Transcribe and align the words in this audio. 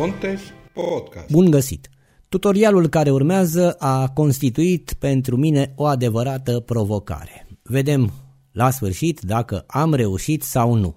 Contes 0.00 0.40
Podcast. 0.72 1.30
Bun 1.30 1.50
găsit! 1.50 1.88
Tutorialul 2.28 2.88
care 2.88 3.10
urmează 3.10 3.72
a 3.78 4.08
constituit 4.08 4.92
pentru 4.98 5.36
mine 5.36 5.72
o 5.76 5.84
adevărată 5.84 6.60
provocare. 6.60 7.46
Vedem 7.62 8.12
la 8.52 8.70
sfârșit 8.70 9.20
dacă 9.20 9.64
am 9.66 9.94
reușit 9.94 10.42
sau 10.42 10.74
nu 10.74 10.94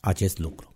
acest 0.00 0.38
lucru. 0.38 0.74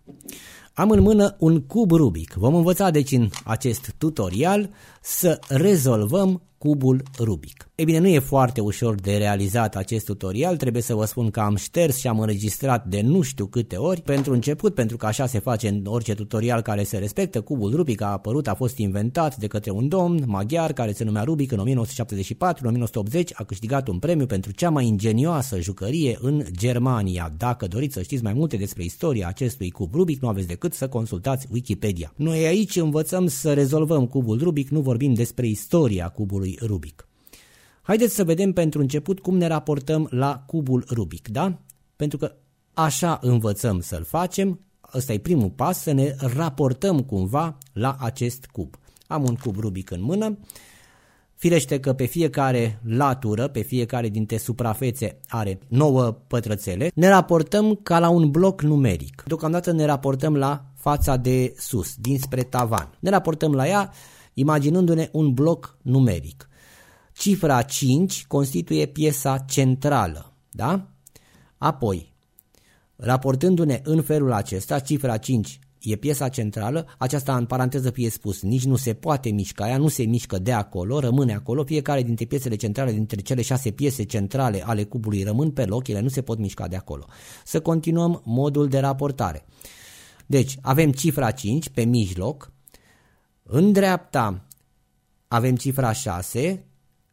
Am 0.73 0.89
în 0.89 1.01
mână 1.01 1.35
un 1.39 1.61
cub 1.61 1.91
Rubik. 1.91 2.33
Vom 2.33 2.55
învăța 2.55 2.89
deci 2.89 3.11
în 3.11 3.29
acest 3.43 3.93
tutorial 3.97 4.69
să 5.01 5.39
rezolvăm 5.47 6.41
cubul 6.59 7.03
Rubik. 7.19 7.69
Ei 7.75 7.85
bine, 7.85 7.99
nu 7.99 8.07
e 8.07 8.19
foarte 8.19 8.61
ușor 8.61 8.95
de 8.95 9.17
realizat 9.17 9.75
acest 9.75 10.05
tutorial, 10.05 10.57
trebuie 10.57 10.81
să 10.81 10.95
vă 10.95 11.05
spun 11.05 11.29
că 11.29 11.39
am 11.39 11.55
șters 11.55 11.97
și 11.97 12.07
am 12.07 12.19
înregistrat 12.19 12.85
de 12.85 13.01
nu 13.01 13.21
știu 13.21 13.45
câte 13.45 13.75
ori. 13.75 14.01
Pentru 14.01 14.33
început, 14.33 14.73
pentru 14.73 14.97
că 14.97 15.05
așa 15.05 15.25
se 15.25 15.39
face 15.39 15.67
în 15.67 15.81
orice 15.85 16.13
tutorial 16.13 16.61
care 16.61 16.83
se 16.83 16.97
respectă, 16.97 17.41
cubul 17.41 17.75
Rubik 17.75 18.01
a 18.01 18.05
apărut, 18.05 18.47
a 18.47 18.53
fost 18.53 18.77
inventat 18.77 19.37
de 19.37 19.47
către 19.47 19.71
un 19.71 19.87
domn 19.87 20.23
maghiar 20.25 20.73
care 20.73 20.91
se 20.91 21.03
numea 21.03 21.23
Rubik 21.23 21.51
în 21.51 21.85
1974-1980, 23.19 23.23
a 23.33 23.43
câștigat 23.43 23.87
un 23.87 23.99
premiu 23.99 24.25
pentru 24.25 24.51
cea 24.51 24.69
mai 24.69 24.85
ingenioasă 24.85 25.59
jucărie 25.59 26.17
în 26.21 26.43
Germania. 26.57 27.33
Dacă 27.37 27.67
doriți 27.67 27.93
să 27.93 28.01
știți 28.01 28.23
mai 28.23 28.33
multe 28.33 28.57
despre 28.57 28.83
istoria 28.83 29.27
acestui 29.27 29.69
cub 29.69 29.93
Rubik, 29.93 30.21
nu 30.21 30.27
aveți 30.27 30.47
decât 30.47 30.73
să 30.73 30.87
consultați 30.87 31.47
Wikipedia. 31.51 32.13
Noi 32.15 32.45
aici 32.45 32.75
învățăm 32.75 33.27
să 33.27 33.53
rezolvăm 33.53 34.05
cubul 34.05 34.39
Rubik, 34.43 34.69
nu 34.69 34.79
vorbim 34.79 35.13
despre 35.13 35.47
istoria 35.47 36.07
cubului 36.07 36.48
Rubik. 36.61 37.07
Haideți 37.81 38.15
să 38.15 38.23
vedem 38.23 38.53
pentru 38.53 38.81
început 38.81 39.19
cum 39.19 39.37
ne 39.37 39.47
raportăm 39.47 40.07
la 40.11 40.43
cubul 40.45 40.85
Rubik, 40.89 41.27
da? 41.27 41.59
Pentru 41.95 42.17
că 42.17 42.35
așa 42.73 43.19
învățăm 43.21 43.79
să-l 43.79 44.03
facem, 44.03 44.59
ăsta 44.93 45.13
e 45.13 45.17
primul 45.17 45.49
pas, 45.49 45.81
să 45.81 45.91
ne 45.91 46.15
raportăm 46.35 46.99
cumva 46.99 47.57
la 47.73 47.95
acest 47.99 48.45
cub. 48.45 48.75
Am 49.07 49.23
un 49.23 49.35
cub 49.35 49.57
Rubik 49.57 49.91
în 49.91 50.01
mână, 50.01 50.37
firește 51.35 51.79
că 51.79 51.93
pe 51.93 52.05
fiecare 52.05 52.79
latură, 52.83 53.47
pe 53.47 53.61
fiecare 53.61 54.09
dintre 54.09 54.37
suprafețe 54.37 55.19
are 55.27 55.59
9 55.67 56.11
pătrățele, 56.11 56.91
ne 56.93 57.09
raportăm 57.09 57.79
ca 57.83 57.99
la 57.99 58.09
un 58.09 58.31
bloc 58.31 58.61
numeric. 58.61 59.23
Deocamdată 59.27 59.71
ne 59.71 59.85
raportăm 59.85 60.35
la 60.35 60.65
fața 60.75 61.15
de 61.15 61.53
sus, 61.57 61.95
dinspre 61.95 62.43
tavan. 62.43 62.97
Ne 62.99 63.09
raportăm 63.09 63.53
la 63.53 63.67
ea 63.67 63.91
imaginându-ne 64.33 65.09
un 65.11 65.33
bloc 65.33 65.77
numeric. 65.81 66.49
Cifra 67.13 67.61
5 67.61 68.25
constituie 68.27 68.85
piesa 68.85 69.37
centrală, 69.37 70.33
da? 70.51 70.89
Apoi, 71.57 72.13
raportându-ne 72.95 73.81
în 73.83 74.01
felul 74.01 74.31
acesta, 74.31 74.79
cifra 74.79 75.17
5 75.17 75.59
e 75.81 75.95
piesa 75.95 76.29
centrală, 76.29 76.87
aceasta 76.97 77.37
în 77.37 77.45
paranteză 77.45 77.89
fie 77.89 78.09
spus, 78.09 78.41
nici 78.41 78.63
nu 78.63 78.75
se 78.75 78.93
poate 78.93 79.29
mișca, 79.29 79.69
ea 79.69 79.77
nu 79.77 79.87
se 79.87 80.03
mișcă 80.03 80.39
de 80.39 80.51
acolo, 80.51 80.99
rămâne 80.99 81.33
acolo, 81.33 81.63
fiecare 81.63 82.03
dintre 82.03 82.25
piesele 82.25 82.55
centrale, 82.55 82.91
dintre 82.91 83.21
cele 83.21 83.41
șase 83.41 83.71
piese 83.71 84.03
centrale 84.03 84.65
ale 84.65 84.83
cubului 84.83 85.23
rămân 85.23 85.51
pe 85.51 85.65
loc, 85.65 85.87
ele 85.87 85.99
nu 85.99 86.07
se 86.07 86.21
pot 86.21 86.37
mișca 86.37 86.67
de 86.67 86.75
acolo. 86.75 87.05
Să 87.45 87.59
continuăm 87.59 88.21
modul 88.25 88.67
de 88.67 88.79
raportare. 88.79 89.45
Deci, 90.25 90.57
avem 90.61 90.91
cifra 90.91 91.31
5 91.31 91.69
pe 91.69 91.83
mijloc, 91.83 92.51
în 93.51 93.71
dreapta 93.71 94.45
avem 95.27 95.55
cifra 95.55 95.91
6, 95.91 96.65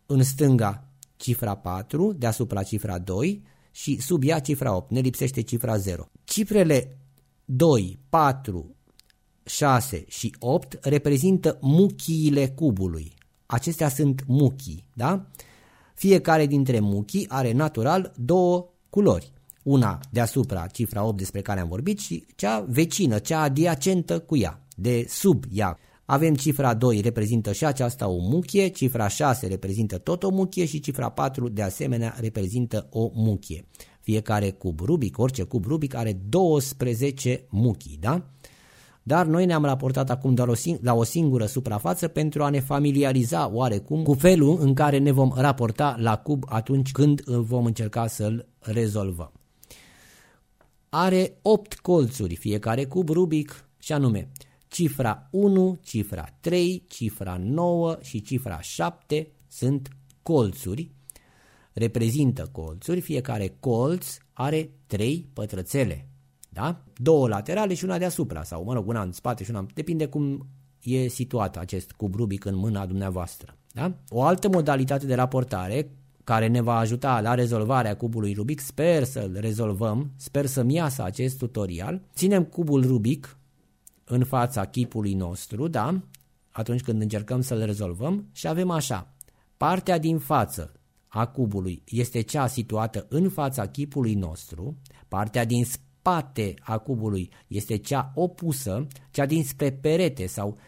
în 0.06 0.22
stânga 0.22 0.88
cifra 1.16 1.54
4, 1.54 2.12
deasupra 2.12 2.62
cifra 2.62 2.98
2 2.98 3.42
și 3.70 4.00
sub 4.00 4.22
ea 4.24 4.38
cifra 4.38 4.74
8, 4.76 4.90
ne 4.90 5.00
lipsește 5.00 5.40
cifra 5.40 5.76
0. 5.76 6.08
Cifrele 6.24 6.98
2, 7.44 7.98
4, 8.08 8.76
6 9.44 10.04
și 10.08 10.34
8 10.38 10.78
reprezintă 10.82 11.58
muchiile 11.60 12.48
cubului. 12.48 13.14
Acestea 13.46 13.88
sunt 13.88 14.24
muchii, 14.26 14.88
da? 14.92 15.26
Fiecare 15.94 16.46
dintre 16.46 16.80
muchii 16.80 17.28
are 17.28 17.52
natural 17.52 18.12
două 18.16 18.68
culori. 18.90 19.32
Una 19.62 20.00
deasupra, 20.10 20.66
cifra 20.66 21.04
8 21.04 21.16
despre 21.16 21.40
care 21.40 21.60
am 21.60 21.68
vorbit 21.68 21.98
și 21.98 22.26
cea 22.34 22.60
vecină, 22.60 23.18
cea 23.18 23.40
adiacentă 23.40 24.20
cu 24.20 24.36
ea, 24.36 24.66
de 24.76 25.06
sub 25.08 25.44
ea. 25.52 25.78
Avem 26.06 26.34
cifra 26.34 26.74
2 26.74 27.00
reprezintă 27.00 27.52
și 27.52 27.64
aceasta 27.64 28.08
o 28.08 28.18
muchie, 28.18 28.68
cifra 28.68 29.08
6 29.08 29.46
reprezintă 29.46 29.98
tot 29.98 30.22
o 30.22 30.30
muchie 30.30 30.64
și 30.64 30.80
cifra 30.80 31.08
4 31.08 31.48
de 31.48 31.62
asemenea 31.62 32.16
reprezintă 32.20 32.86
o 32.90 33.10
muchie. 33.14 33.66
Fiecare 34.00 34.50
cub 34.50 34.80
Rubik, 34.80 35.18
orice 35.18 35.42
cub 35.42 35.64
Rubik 35.64 35.94
are 35.94 36.20
12 36.28 37.46
muchii, 37.50 37.96
da? 38.00 38.22
Dar 39.02 39.26
noi 39.26 39.46
ne-am 39.46 39.64
raportat 39.64 40.10
acum 40.10 40.34
doar 40.34 40.48
o 40.48 40.54
la 40.80 40.94
o 40.94 41.02
singură 41.02 41.46
suprafață 41.46 42.08
pentru 42.08 42.42
a 42.42 42.48
ne 42.48 42.60
familiariza 42.60 43.50
oarecum 43.52 44.02
cu 44.02 44.12
felul 44.12 44.58
în 44.60 44.74
care 44.74 44.98
ne 44.98 45.10
vom 45.10 45.32
raporta 45.36 45.96
la 45.98 46.16
cub 46.16 46.44
atunci 46.46 46.92
când 46.92 47.20
vom 47.24 47.64
încerca 47.64 48.06
să-l 48.06 48.48
rezolvăm. 48.58 49.32
Are 50.88 51.38
8 51.42 51.74
colțuri 51.74 52.36
fiecare 52.36 52.84
cub 52.84 53.08
Rubik 53.08 53.68
și 53.78 53.92
anume 53.92 54.28
Cifra 54.68 55.28
1, 55.30 55.78
cifra 55.82 56.24
3, 56.40 56.84
cifra 56.88 57.36
9 57.40 57.96
și 58.00 58.22
cifra 58.22 58.60
7 58.60 59.28
sunt 59.48 59.88
colțuri, 60.22 60.90
reprezintă 61.72 62.48
colțuri, 62.52 63.00
fiecare 63.00 63.56
colț 63.60 64.16
are 64.32 64.70
3 64.86 65.28
pătrățele, 65.32 66.08
da? 66.48 66.84
Două 66.96 67.28
laterale 67.28 67.74
și 67.74 67.84
una 67.84 67.98
deasupra, 67.98 68.42
sau 68.42 68.64
mă 68.64 68.72
rog, 68.72 68.88
una 68.88 69.02
în 69.02 69.12
spate 69.12 69.44
și 69.44 69.50
una, 69.50 69.66
depinde 69.74 70.06
cum 70.06 70.46
e 70.82 71.08
situat 71.08 71.56
acest 71.56 71.92
cub 71.92 72.14
Rubic 72.14 72.44
în 72.44 72.56
mâna 72.56 72.86
dumneavoastră. 72.86 73.56
Da? 73.72 73.98
O 74.08 74.22
altă 74.22 74.48
modalitate 74.48 75.06
de 75.06 75.14
raportare 75.14 75.90
care 76.24 76.46
ne 76.46 76.60
va 76.60 76.76
ajuta 76.76 77.20
la 77.20 77.34
rezolvarea 77.34 77.96
cubului 77.96 78.32
Rubic, 78.32 78.60
sper 78.60 79.04
să-l 79.04 79.36
rezolvăm, 79.40 80.10
sper 80.16 80.46
să-mi 80.46 80.74
iasă 80.74 81.02
acest 81.02 81.38
tutorial. 81.38 82.00
Ținem 82.14 82.44
cubul 82.44 82.86
Rubic 82.86 83.38
în 84.08 84.24
fața 84.24 84.64
chipului 84.64 85.14
nostru, 85.14 85.68
da? 85.68 86.00
Atunci 86.50 86.82
când 86.82 87.00
încercăm 87.02 87.40
să-l 87.40 87.64
rezolvăm 87.64 88.28
și 88.32 88.48
avem 88.48 88.70
așa. 88.70 89.14
Partea 89.56 89.98
din 89.98 90.18
față 90.18 90.72
a 91.08 91.26
cubului 91.26 91.82
este 91.86 92.20
cea 92.20 92.46
situată 92.46 93.06
în 93.08 93.28
fața 93.28 93.66
chipului 93.66 94.14
nostru, 94.14 94.76
partea 95.08 95.44
din 95.44 95.64
spate 95.64 96.54
a 96.60 96.78
cubului 96.78 97.30
este 97.46 97.76
cea 97.76 98.12
opusă, 98.14 98.86
cea 99.10 99.26
dinspre 99.26 99.72
perete 99.72 100.26
sau 100.26 100.58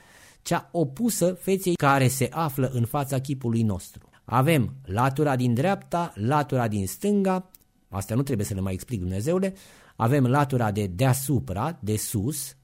cea 0.43 0.69
opusă 0.73 1.33
feței 1.33 1.75
care 1.75 2.09
se 2.09 2.29
află 2.33 2.71
în 2.73 2.85
fața 2.85 3.19
chipului 3.19 3.63
nostru. 3.63 4.09
Avem 4.25 4.75
latura 4.85 5.37
din 5.37 5.55
dreapta, 5.55 6.13
latura 6.15 6.69
din 6.69 6.87
stânga, 6.87 7.51
asta 7.89 8.15
nu 8.15 8.23
trebuie 8.23 8.47
să 8.47 8.55
le 8.55 8.61
mai 8.61 8.73
explic 8.73 9.01
Dumnezeule, 9.01 9.55
avem 9.97 10.27
latura 10.27 10.71
de 10.71 10.87
deasupra, 10.87 11.79
de 11.81 11.97
sus, 11.97 12.57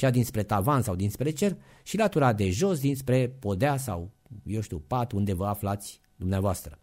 cea 0.00 0.10
dinspre 0.10 0.42
tavan 0.42 0.82
sau 0.82 0.94
dinspre 0.94 1.30
cer 1.30 1.56
și 1.82 1.96
latura 1.96 2.32
de 2.32 2.50
jos 2.50 2.80
dinspre 2.80 3.28
podea 3.28 3.76
sau, 3.76 4.10
eu 4.44 4.60
știu, 4.60 4.78
pat 4.78 5.12
unde 5.12 5.32
vă 5.32 5.46
aflați 5.46 6.00
dumneavoastră. 6.16 6.78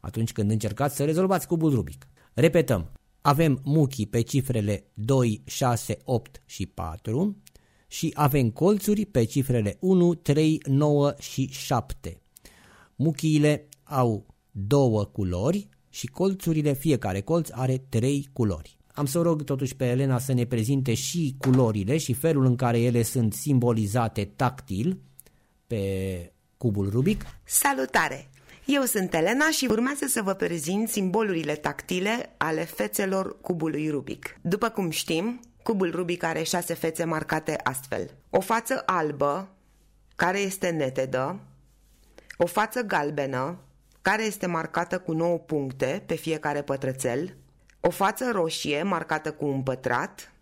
Atunci 0.00 0.32
când 0.32 0.50
încercați 0.50 0.96
să 0.96 1.04
rezolvați 1.04 1.46
cubul 1.46 1.74
Rubik. 1.74 2.08
Repetăm, 2.34 2.92
avem 3.20 3.60
muchii 3.64 4.06
pe 4.06 4.20
cifrele 4.20 4.86
2, 4.94 5.42
6, 5.46 5.96
8 6.04 6.42
și 6.46 6.66
4 6.66 7.42
și 7.86 8.10
avem 8.14 8.50
colțuri 8.50 9.04
pe 9.04 9.24
cifrele 9.24 9.76
1, 9.80 10.14
3, 10.14 10.60
9 10.64 11.14
și 11.18 11.48
7. 11.50 12.20
Muchiile 12.96 13.68
au 13.82 14.26
două 14.50 15.04
culori 15.04 15.68
și 15.88 16.06
colțurile, 16.06 16.72
fiecare 16.72 17.20
colț 17.20 17.48
are 17.50 17.78
trei 17.88 18.28
culori. 18.32 18.76
Am 18.94 19.06
să 19.06 19.20
rog 19.20 19.42
totuși 19.42 19.76
pe 19.76 19.84
Elena 19.84 20.18
să 20.18 20.32
ne 20.32 20.44
prezinte 20.44 20.94
și 20.94 21.36
culorile 21.38 21.98
și 21.98 22.12
felul 22.12 22.44
în 22.44 22.56
care 22.56 22.80
ele 22.80 23.02
sunt 23.02 23.32
simbolizate 23.32 24.24
tactil 24.24 25.00
pe 25.66 26.32
cubul 26.56 26.90
Rubik. 26.90 27.24
Salutare! 27.44 28.30
Eu 28.64 28.82
sunt 28.82 29.14
Elena 29.14 29.50
și 29.50 29.66
urmează 29.70 30.06
să 30.06 30.22
vă 30.22 30.34
prezint 30.34 30.88
simbolurile 30.88 31.54
tactile 31.54 32.34
ale 32.36 32.64
fețelor 32.64 33.40
cubului 33.40 33.88
Rubik. 33.88 34.38
După 34.40 34.68
cum 34.68 34.90
știm, 34.90 35.40
cubul 35.62 35.90
Rubik 35.90 36.22
are 36.22 36.42
șase 36.42 36.74
fețe 36.74 37.04
marcate 37.04 37.56
astfel. 37.62 38.10
O 38.30 38.40
față 38.40 38.82
albă, 38.86 39.48
care 40.16 40.38
este 40.38 40.70
netedă, 40.70 41.40
o 42.36 42.46
față 42.46 42.80
galbenă, 42.80 43.58
care 44.02 44.22
este 44.24 44.46
marcată 44.46 44.98
cu 44.98 45.12
9 45.12 45.38
puncte 45.38 46.02
pe 46.06 46.14
fiecare 46.14 46.62
pătrățel, 46.62 47.36
o 47.84 47.90
față 47.90 48.30
roșie 48.32 48.82
marcată 48.82 49.32
cu 49.32 49.46
un 49.46 49.62
pătrat, 49.62 50.32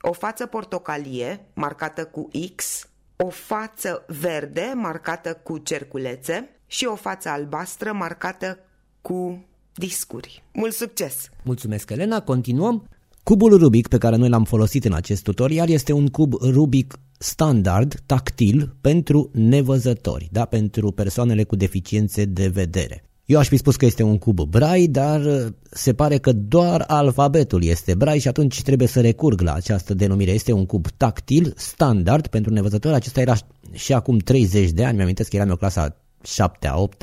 o 0.00 0.12
față 0.12 0.46
portocalie 0.46 1.46
marcată 1.54 2.04
cu 2.04 2.28
X, 2.54 2.88
o 3.16 3.28
față 3.28 4.04
verde 4.20 4.72
marcată 4.74 5.40
cu 5.42 5.58
cerculețe 5.58 6.48
și 6.66 6.84
o 6.84 6.94
față 6.94 7.28
albastră 7.28 7.92
marcată 7.92 8.58
cu 9.00 9.44
discuri. 9.74 10.42
Mult 10.52 10.72
succes! 10.72 11.28
Mulțumesc, 11.42 11.90
Elena! 11.90 12.20
Continuăm. 12.20 12.88
Cubul 13.22 13.58
Rubik 13.58 13.88
pe 13.88 13.98
care 13.98 14.16
noi 14.16 14.28
l-am 14.28 14.44
folosit 14.44 14.84
în 14.84 14.92
acest 14.92 15.22
tutorial 15.22 15.68
este 15.68 15.92
un 15.92 16.06
cub 16.06 16.32
Rubik 16.40 16.94
standard 17.18 18.00
tactil 18.06 18.76
pentru 18.80 19.30
nevăzători, 19.32 20.28
da? 20.32 20.44
pentru 20.44 20.90
persoanele 20.90 21.44
cu 21.44 21.56
deficiențe 21.56 22.24
de 22.24 22.48
vedere. 22.48 23.04
Eu 23.24 23.38
aș 23.38 23.48
fi 23.48 23.56
spus 23.56 23.76
că 23.76 23.84
este 23.84 24.02
un 24.02 24.18
cub 24.18 24.40
Braille, 24.40 24.86
dar 24.86 25.24
uh, 25.24 25.46
se 25.70 25.94
pare 25.94 26.18
că 26.18 26.32
doar 26.32 26.84
alfabetul 26.86 27.64
este 27.64 27.94
Braille 27.94 28.20
și 28.20 28.28
atunci 28.28 28.62
trebuie 28.62 28.88
să 28.88 29.00
recurg 29.00 29.40
la 29.40 29.52
această 29.52 29.94
denumire. 29.94 30.30
Este 30.30 30.52
un 30.52 30.66
cub 30.66 30.86
tactil, 30.96 31.52
standard 31.56 32.26
pentru 32.26 32.52
nevăzători. 32.52 32.94
Acesta 32.94 33.20
era 33.20 33.34
și 33.72 33.92
acum 33.92 34.18
30 34.18 34.70
de 34.70 34.84
ani, 34.84 34.96
mi-am 34.96 35.12
că 35.12 35.36
eram 35.36 35.48
eu 35.48 35.56
clasa 35.56 35.96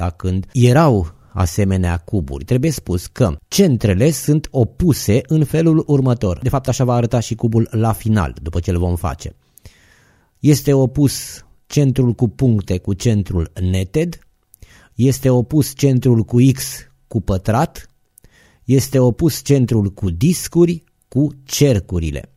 7-8 0.06 0.16
când 0.16 0.46
erau 0.54 1.14
asemenea 1.34 1.98
cuburi. 1.98 2.44
Trebuie 2.44 2.72
spus 2.72 3.08
că 3.08 3.36
centrele 3.48 4.12
sunt 4.12 4.48
opuse 4.52 5.22
în 5.28 5.44
felul 5.44 5.84
următor. 5.88 6.40
De 6.42 6.50
fapt, 6.50 6.68
așa 6.68 6.84
va 6.84 6.94
arăta 6.94 7.20
și 7.20 7.36
cubul 7.36 7.68
la 7.72 7.92
final, 7.92 8.36
după 8.42 8.60
ce 8.60 8.72
îl 8.72 8.78
vom 8.78 8.96
face. 8.96 9.36
Este 10.40 10.74
opus 10.74 11.46
centrul 11.68 12.14
cu 12.14 12.28
puncte 12.28 12.78
cu 12.78 12.94
centrul 12.94 13.52
neted, 13.72 14.20
este 15.06 15.30
opus 15.30 15.74
centrul 15.76 16.24
cu 16.24 16.38
X 16.54 16.88
cu 17.08 17.22
pătrat, 17.22 17.90
este 18.64 19.00
opus 19.00 19.44
centrul 19.44 19.94
cu 19.94 20.10
discuri 20.10 20.84
cu 21.08 21.30
cercurile. 21.44 22.34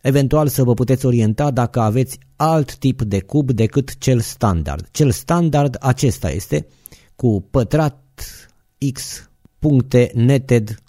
Eventual 0.00 0.48
să 0.48 0.64
vă 0.64 0.74
puteți 0.74 1.06
orienta 1.06 1.50
dacă 1.50 1.80
aveți 1.80 2.18
alt 2.36 2.76
tip 2.76 3.02
de 3.02 3.20
cub 3.20 3.50
decât 3.50 3.98
cel 3.98 4.20
standard. 4.20 4.88
Cel 4.90 5.10
standard 5.10 5.76
acesta 5.80 6.30
este 6.30 6.66
cu 7.16 7.46
pătrat 7.50 8.24
X, 8.92 9.30
puncte 9.58 10.10
neted, 10.14 10.82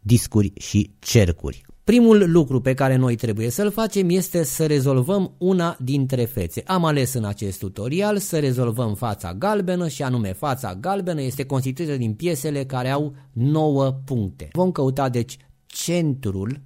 discuri 0.00 0.52
și 0.60 0.90
cercuri. 0.98 1.62
Primul 1.84 2.30
lucru 2.30 2.60
pe 2.60 2.74
care 2.74 2.96
noi 2.96 3.16
trebuie 3.16 3.50
să-l 3.50 3.70
facem 3.70 4.08
este 4.08 4.42
să 4.42 4.66
rezolvăm 4.66 5.34
una 5.38 5.76
dintre 5.80 6.24
fețe. 6.24 6.62
Am 6.66 6.84
ales 6.84 7.12
în 7.12 7.24
acest 7.24 7.58
tutorial 7.58 8.18
să 8.18 8.38
rezolvăm 8.38 8.94
fața 8.94 9.34
galbenă 9.34 9.88
și 9.88 10.02
anume 10.02 10.32
fața 10.32 10.74
galbenă 10.74 11.22
este 11.22 11.44
constituită 11.44 11.96
din 11.96 12.14
piesele 12.14 12.64
care 12.64 12.90
au 12.90 13.14
9 13.32 13.90
puncte. 14.04 14.48
Vom 14.52 14.72
căuta 14.72 15.08
deci 15.08 15.36
centrul, 15.66 16.60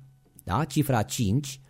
da, 0.45 0.65
cifra 0.65 1.03
5, 1.03 1.61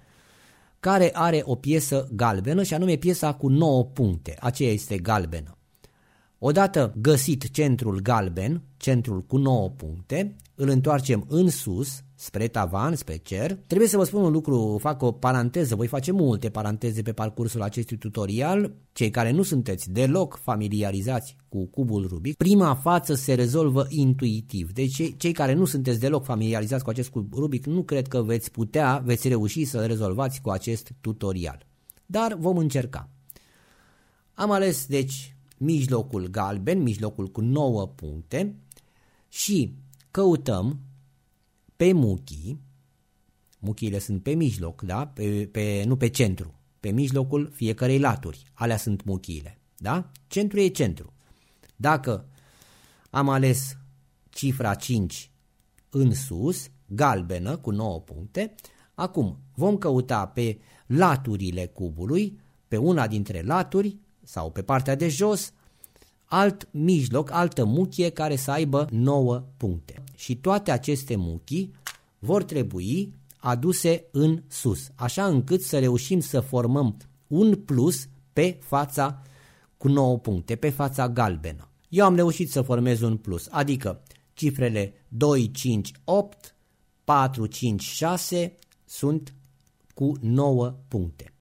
care 0.81 1.11
are 1.13 1.43
o 1.45 1.55
piesă 1.55 2.09
galbenă 2.13 2.63
și 2.63 2.75
anume 2.75 2.97
piesa 2.97 3.35
cu 3.35 3.49
9 3.49 3.85
puncte. 3.85 4.37
Aceea 4.41 4.73
este 4.73 4.99
galbenă. 4.99 5.59
Odată 6.49 6.95
găsit 6.97 7.51
centrul 7.51 8.01
galben, 8.01 8.63
centrul 8.77 9.23
cu 9.23 9.37
9 9.37 9.71
puncte, 9.71 10.37
îl 10.55 10.69
întoarcem 10.69 11.25
în 11.29 11.51
sus, 11.51 12.03
spre 12.15 12.49
tavan, 12.49 12.95
spre 12.95 13.17
cer. 13.17 13.59
Trebuie 13.67 13.89
să 13.89 13.97
vă 13.97 14.05
spun 14.05 14.23
un 14.23 14.33
lucru, 14.33 14.79
fac 14.81 15.03
o 15.03 15.13
paranteză, 15.13 15.75
voi 15.75 15.87
face 15.87 16.13
multe 16.13 16.51
paranteze 16.51 17.03
pe 17.03 17.13
parcursul 17.13 17.63
acestui 17.63 17.97
tutorial. 17.97 18.75
Cei 18.93 19.11
care 19.11 19.31
nu 19.31 19.43
sunteți 19.43 19.91
deloc 19.91 20.39
familiarizați 20.43 21.37
cu 21.49 21.67
cubul 21.67 22.07
Rubik, 22.07 22.37
prima 22.37 22.75
față 22.75 23.15
se 23.15 23.35
rezolvă 23.35 23.87
intuitiv. 23.89 24.73
Deci 24.73 25.17
cei 25.17 25.33
care 25.33 25.53
nu 25.53 25.65
sunteți 25.65 26.01
deloc 26.01 26.25
familiarizați 26.25 26.85
cu 26.85 26.91
acest 26.91 27.09
cub 27.09 27.35
Rubik, 27.35 27.67
nu 27.67 27.83
cred 27.83 28.09
că 28.09 28.23
veți 28.23 28.51
putea, 28.51 29.03
veți 29.05 29.29
reuși 29.29 29.65
să 29.65 29.87
rezolvați 29.87 30.41
cu 30.41 30.51
acest 30.51 30.93
tutorial. 31.01 31.67
Dar 32.07 32.37
vom 32.39 32.57
încerca. 32.57 33.11
Am 34.35 34.51
ales, 34.51 34.87
deci, 34.87 35.36
mijlocul 35.56 36.26
galben, 36.26 36.82
mijlocul 36.82 37.26
cu 37.26 37.41
9 37.41 37.87
puncte 37.87 38.56
și 39.29 39.75
căutăm 40.11 40.81
pe 41.76 41.93
muchii, 41.93 42.61
muchiile 43.58 43.99
sunt 43.99 44.23
pe 44.23 44.35
mijloc, 44.35 44.82
da? 44.82 45.06
pe, 45.06 45.49
pe, 45.53 45.85
nu 45.87 45.97
pe 45.97 46.08
centru, 46.08 46.55
pe 46.81 46.91
mijlocul 46.91 47.50
fiecarei 47.55 47.99
laturi, 47.99 48.43
alea 48.53 48.76
sunt 48.76 49.05
muchiile. 49.05 49.58
Da? 49.76 50.11
Centru 50.26 50.61
e 50.61 50.69
centru. 50.69 51.12
Dacă 51.76 52.29
am 53.11 53.29
ales 53.29 53.76
cifra 54.31 54.75
5 54.75 55.31
în 55.91 56.14
sus, 56.14 56.70
galbenă 56.87 57.56
cu 57.56 57.70
9 57.70 58.00
puncte, 58.00 58.55
acum 58.94 59.38
vom 59.55 59.76
căuta 59.76 60.26
pe 60.26 60.59
laturile 60.87 61.67
cubului, 61.67 62.41
pe 62.69 62.76
una 62.76 63.06
dintre 63.06 63.43
laturi 63.43 63.99
sau 64.26 64.50
pe 64.50 64.62
partea 64.62 64.94
de 64.94 65.08
jos, 65.08 65.52
alt 66.25 66.69
mijloc, 66.70 67.31
altă 67.31 67.64
muchie 67.64 68.11
care 68.11 68.37
să 68.37 68.50
aibă 68.50 68.87
9 68.90 69.44
puncte. 69.56 70.02
Și 70.17 70.37
toate 70.37 70.70
aceste 70.70 71.17
muchii 71.17 71.73
vor 72.19 72.44
trebui 72.44 73.14
aduse 73.37 74.05
în 74.11 74.43
sus, 74.49 74.90
așa 74.94 75.26
încât 75.26 75.62
să 75.62 75.78
reușim 75.78 76.20
să 76.20 76.40
formăm 76.40 76.96
un 77.26 77.55
plus 77.55 78.08
pe 78.32 78.58
fața 78.61 79.23
cu 79.76 79.88
9 79.88 80.19
puncte, 80.19 80.56
pe 80.56 80.70
fața 80.70 81.08
galbenă. 81.08 81.69
Eu 81.88 82.05
am 82.05 82.14
reușit 82.14 82.50
să 82.50 82.62
formez 82.62 83.00
un 83.00 83.17
plus, 83.17 83.49
adică 83.50 84.02
cifrele 84.32 84.94
2, 85.08 85.50
5, 85.50 85.93
8, 86.05 86.56
4, 87.05 87.46
5, 87.46 87.82
6 87.82 88.55
sunt 88.84 89.34
cu 89.94 90.12
9 90.20 90.75
puncte. 90.88 91.36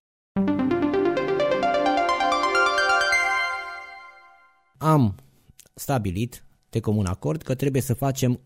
Am 4.78 5.16
stabilit 5.74 6.46
de 6.70 6.80
comun 6.80 7.06
acord 7.06 7.42
că 7.42 7.56
trebuie 7.56 7.82
să 7.82 7.94
facem, 7.94 8.40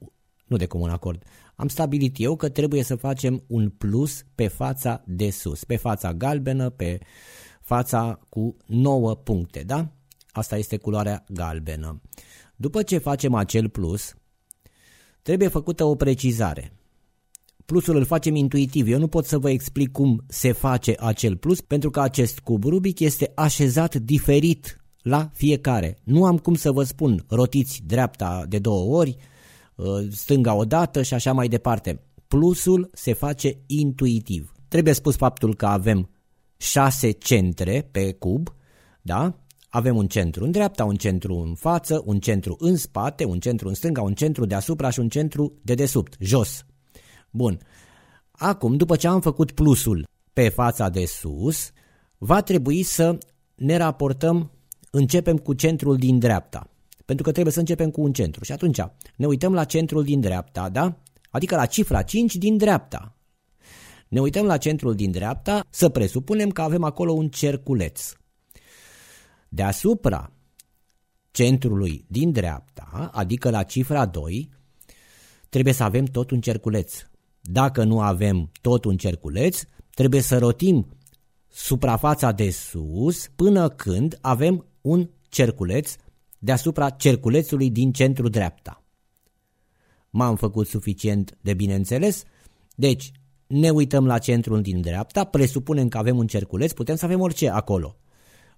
nu 0.45 0.57
de 0.57 0.65
comun 0.65 0.89
acord, 0.89 1.23
am 1.55 1.67
stabilit 1.67 2.15
eu 2.19 2.35
că 2.35 2.49
trebuie 2.49 2.83
să 2.83 2.95
facem 2.95 3.43
un 3.47 3.69
plus 3.69 4.25
pe 4.35 4.47
fața 4.47 5.03
de 5.05 5.29
sus, 5.29 5.63
pe 5.63 5.75
fața 5.75 6.13
galbenă, 6.13 6.69
pe 6.69 6.99
fața 7.61 8.19
cu 8.29 8.57
9 8.65 9.15
puncte, 9.15 9.63
da? 9.63 9.91
Asta 10.31 10.57
este 10.57 10.77
culoarea 10.77 11.25
galbenă. 11.29 12.01
După 12.55 12.83
ce 12.83 12.97
facem 12.97 13.33
acel 13.33 13.69
plus, 13.69 14.13
trebuie 15.21 15.47
făcută 15.47 15.83
o 15.83 15.95
precizare. 15.95 16.73
Plusul 17.65 17.95
îl 17.95 18.05
facem 18.05 18.35
intuitiv. 18.35 18.87
Eu 18.87 18.99
nu 18.99 19.07
pot 19.07 19.25
să 19.25 19.37
vă 19.37 19.49
explic 19.49 19.91
cum 19.91 20.23
se 20.27 20.51
face 20.51 20.95
acel 20.99 21.37
plus, 21.37 21.61
pentru 21.61 21.89
că 21.89 22.01
acest 22.01 22.39
cub 22.39 22.63
Rubic 22.63 22.99
este 22.99 23.31
așezat 23.35 23.95
diferit 23.95 24.79
la 25.09 25.29
fiecare. 25.33 25.97
Nu 26.03 26.25
am 26.25 26.37
cum 26.37 26.55
să 26.55 26.71
vă 26.71 26.83
spun 26.83 27.25
rotiți 27.27 27.81
dreapta 27.85 28.45
de 28.47 28.59
două 28.59 28.97
ori, 28.97 29.17
uh, 29.75 29.85
stânga 30.11 30.53
o 30.53 30.63
dată 30.63 31.01
și 31.01 31.13
așa 31.13 31.33
mai 31.33 31.47
departe. 31.47 32.01
Plusul 32.27 32.89
se 32.93 33.13
face 33.13 33.57
intuitiv. 33.65 34.53
Trebuie 34.67 34.93
spus 34.93 35.15
faptul 35.15 35.55
că 35.55 35.65
avem 35.65 36.09
șase 36.57 37.11
centre 37.11 37.87
pe 37.91 38.11
cub, 38.13 38.53
da? 39.01 39.33
Avem 39.69 39.95
un 39.95 40.07
centru 40.07 40.43
în 40.43 40.51
dreapta, 40.51 40.85
un 40.85 40.95
centru 40.95 41.35
în 41.35 41.55
față, 41.55 42.01
un 42.05 42.19
centru 42.19 42.55
în 42.59 42.75
spate, 42.77 43.25
un 43.25 43.39
centru 43.39 43.67
în 43.67 43.73
stânga, 43.73 44.01
un 44.01 44.13
centru 44.13 44.45
deasupra 44.45 44.89
și 44.89 44.99
un 44.99 45.09
centru 45.09 45.53
de 45.61 45.73
desubt, 45.73 46.15
jos. 46.19 46.65
Bun. 47.31 47.59
Acum, 48.31 48.75
după 48.75 48.95
ce 48.95 49.07
am 49.07 49.21
făcut 49.21 49.51
plusul 49.51 50.07
pe 50.33 50.49
fața 50.49 50.89
de 50.89 51.05
sus, 51.05 51.71
va 52.17 52.41
trebui 52.41 52.83
să 52.83 53.17
ne 53.55 53.77
raportăm 53.77 54.51
începem 54.91 55.37
cu 55.37 55.53
centrul 55.53 55.97
din 55.97 56.19
dreapta. 56.19 56.69
Pentru 57.05 57.25
că 57.25 57.31
trebuie 57.31 57.53
să 57.53 57.59
începem 57.59 57.91
cu 57.91 58.01
un 58.01 58.13
centru. 58.13 58.43
Și 58.43 58.51
atunci 58.51 58.79
ne 59.15 59.25
uităm 59.25 59.53
la 59.53 59.63
centrul 59.63 60.03
din 60.03 60.19
dreapta, 60.19 60.69
da? 60.69 60.97
Adică 61.29 61.55
la 61.55 61.65
cifra 61.65 62.01
5 62.01 62.35
din 62.35 62.57
dreapta. 62.57 63.15
Ne 64.07 64.21
uităm 64.21 64.45
la 64.45 64.57
centrul 64.57 64.95
din 64.95 65.11
dreapta, 65.11 65.65
să 65.69 65.89
presupunem 65.89 66.49
că 66.49 66.61
avem 66.61 66.83
acolo 66.83 67.11
un 67.11 67.29
cerculeț. 67.29 68.13
Deasupra 69.49 70.31
centrului 71.31 72.05
din 72.07 72.31
dreapta, 72.31 73.09
adică 73.13 73.49
la 73.49 73.63
cifra 73.63 74.05
2, 74.05 74.49
trebuie 75.49 75.73
să 75.73 75.83
avem 75.83 76.05
tot 76.05 76.31
un 76.31 76.41
cerculeț. 76.41 77.05
Dacă 77.41 77.83
nu 77.83 78.01
avem 78.01 78.51
tot 78.61 78.85
un 78.85 78.97
cerculeț, 78.97 79.61
trebuie 79.93 80.21
să 80.21 80.37
rotim 80.37 80.97
suprafața 81.51 82.31
de 82.31 82.49
sus 82.49 83.27
până 83.35 83.69
când 83.69 84.17
avem 84.21 84.65
un 84.81 85.09
cerculeț 85.29 85.95
deasupra 86.39 86.89
cerculețului 86.89 87.69
din 87.69 87.91
centru 87.91 88.29
dreapta. 88.29 88.83
M-am 90.09 90.35
făcut 90.35 90.67
suficient 90.67 91.37
de 91.41 91.53
bineînțeles? 91.53 92.23
Deci, 92.75 93.11
ne 93.47 93.69
uităm 93.69 94.05
la 94.05 94.17
centrul 94.17 94.61
din 94.61 94.81
dreapta, 94.81 95.23
presupunem 95.23 95.87
că 95.87 95.97
avem 95.97 96.17
un 96.17 96.27
cerculeț, 96.27 96.71
putem 96.71 96.95
să 96.95 97.05
avem 97.05 97.21
orice 97.21 97.49
acolo. 97.49 97.95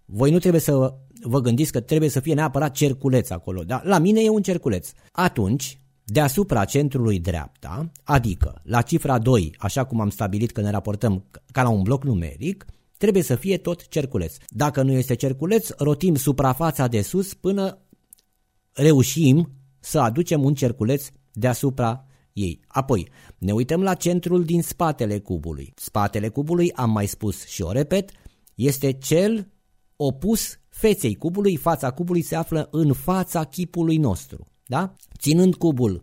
Voi 0.06 0.32
nu 0.32 0.40
trebuie 0.40 0.62
să 0.62 0.94
vă 1.22 1.40
gândiți 1.40 1.72
că 1.72 1.80
trebuie 1.80 2.10
să 2.10 2.20
fie 2.20 2.34
neapărat 2.34 2.74
cerculeț 2.74 3.30
acolo, 3.30 3.64
dar 3.64 3.84
la 3.84 3.98
mine 3.98 4.22
e 4.22 4.30
un 4.30 4.42
cerculeț. 4.42 4.92
Atunci, 5.12 5.82
deasupra 6.04 6.66
centrului 6.66 7.20
dreapta, 7.20 7.92
adică 8.04 8.62
la 8.64 8.82
cifra 8.82 9.20
2, 9.20 9.56
așa 9.58 9.84
cum 9.84 10.00
am 10.00 10.10
stabilit 10.10 10.52
că 10.52 10.62
ne 10.62 10.70
raportăm 10.70 11.26
ca 11.52 11.64
la 11.64 11.70
un 11.70 11.82
bloc 11.82 12.04
numeric, 12.04 12.66
trebuie 13.02 13.24
să 13.24 13.36
fie 13.36 13.58
tot 13.58 13.88
cerculeț. 13.88 14.36
Dacă 14.48 14.82
nu 14.82 14.92
este 14.92 15.14
cerculeț, 15.14 15.70
rotim 15.78 16.16
suprafața 16.16 16.88
de 16.88 17.02
sus 17.02 17.34
până 17.34 17.78
reușim 18.72 19.52
să 19.80 20.00
aducem 20.00 20.44
un 20.44 20.54
cerculeț 20.54 21.08
deasupra 21.32 22.06
ei. 22.34 22.60
Apoi, 22.68 23.08
ne 23.38 23.52
uităm 23.52 23.82
la 23.82 23.94
centrul 23.94 24.44
din 24.44 24.62
spatele 24.62 25.20
cubului. 25.20 25.74
Spatele 25.76 26.30
cubului, 26.30 26.72
am 26.72 26.92
mai 26.92 27.06
spus 27.06 27.46
și 27.46 27.62
o 27.62 27.72
repet, 27.72 28.12
este 28.56 28.92
cel 28.92 29.52
opus 29.96 30.60
feței 30.70 31.16
cubului, 31.16 31.56
fața 31.56 31.92
cubului 31.92 32.22
se 32.22 32.36
află 32.36 32.68
în 32.72 32.94
fața 32.94 33.44
chipului 33.44 33.98
nostru. 33.98 34.48
Da? 34.66 34.94
Ținând 35.18 35.56
cubul 35.56 35.94
uh, 35.94 36.02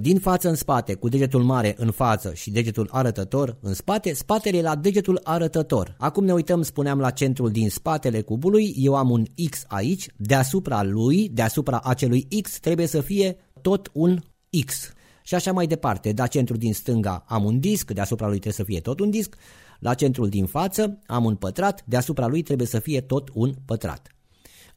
din 0.00 0.18
față 0.18 0.48
în 0.48 0.54
spate, 0.54 0.94
cu 0.94 1.08
degetul 1.08 1.42
mare 1.42 1.74
în 1.78 1.90
față 1.90 2.34
și 2.34 2.50
degetul 2.50 2.88
arătător 2.92 3.58
în 3.60 3.74
spate, 3.74 4.12
spatele 4.14 4.60
la 4.60 4.76
degetul 4.76 5.20
arătător. 5.22 5.96
Acum 5.98 6.24
ne 6.24 6.32
uităm, 6.32 6.62
spuneam, 6.62 6.98
la 6.98 7.10
centrul 7.10 7.50
din 7.50 7.70
spatele 7.70 8.20
cubului, 8.20 8.74
eu 8.76 8.94
am 8.94 9.10
un 9.10 9.24
X 9.50 9.64
aici, 9.66 10.06
deasupra 10.16 10.82
lui, 10.82 11.28
deasupra 11.28 11.80
acelui 11.84 12.28
X 12.42 12.60
trebuie 12.60 12.86
să 12.86 13.00
fie 13.00 13.36
tot 13.60 13.90
un 13.92 14.18
X. 14.64 14.90
Și 15.22 15.34
așa 15.34 15.52
mai 15.52 15.66
departe, 15.66 16.12
la 16.16 16.26
centrul 16.26 16.58
din 16.58 16.74
stânga 16.74 17.24
am 17.28 17.44
un 17.44 17.60
disc, 17.60 17.90
deasupra 17.90 18.26
lui 18.26 18.38
trebuie 18.38 18.66
să 18.66 18.72
fie 18.72 18.80
tot 18.80 19.00
un 19.00 19.10
disc, 19.10 19.36
la 19.78 19.94
centrul 19.94 20.28
din 20.28 20.46
față 20.46 20.98
am 21.06 21.24
un 21.24 21.34
pătrat, 21.34 21.84
deasupra 21.84 22.26
lui 22.26 22.42
trebuie 22.42 22.66
să 22.66 22.78
fie 22.78 23.00
tot 23.00 23.30
un 23.34 23.54
pătrat. 23.64 24.14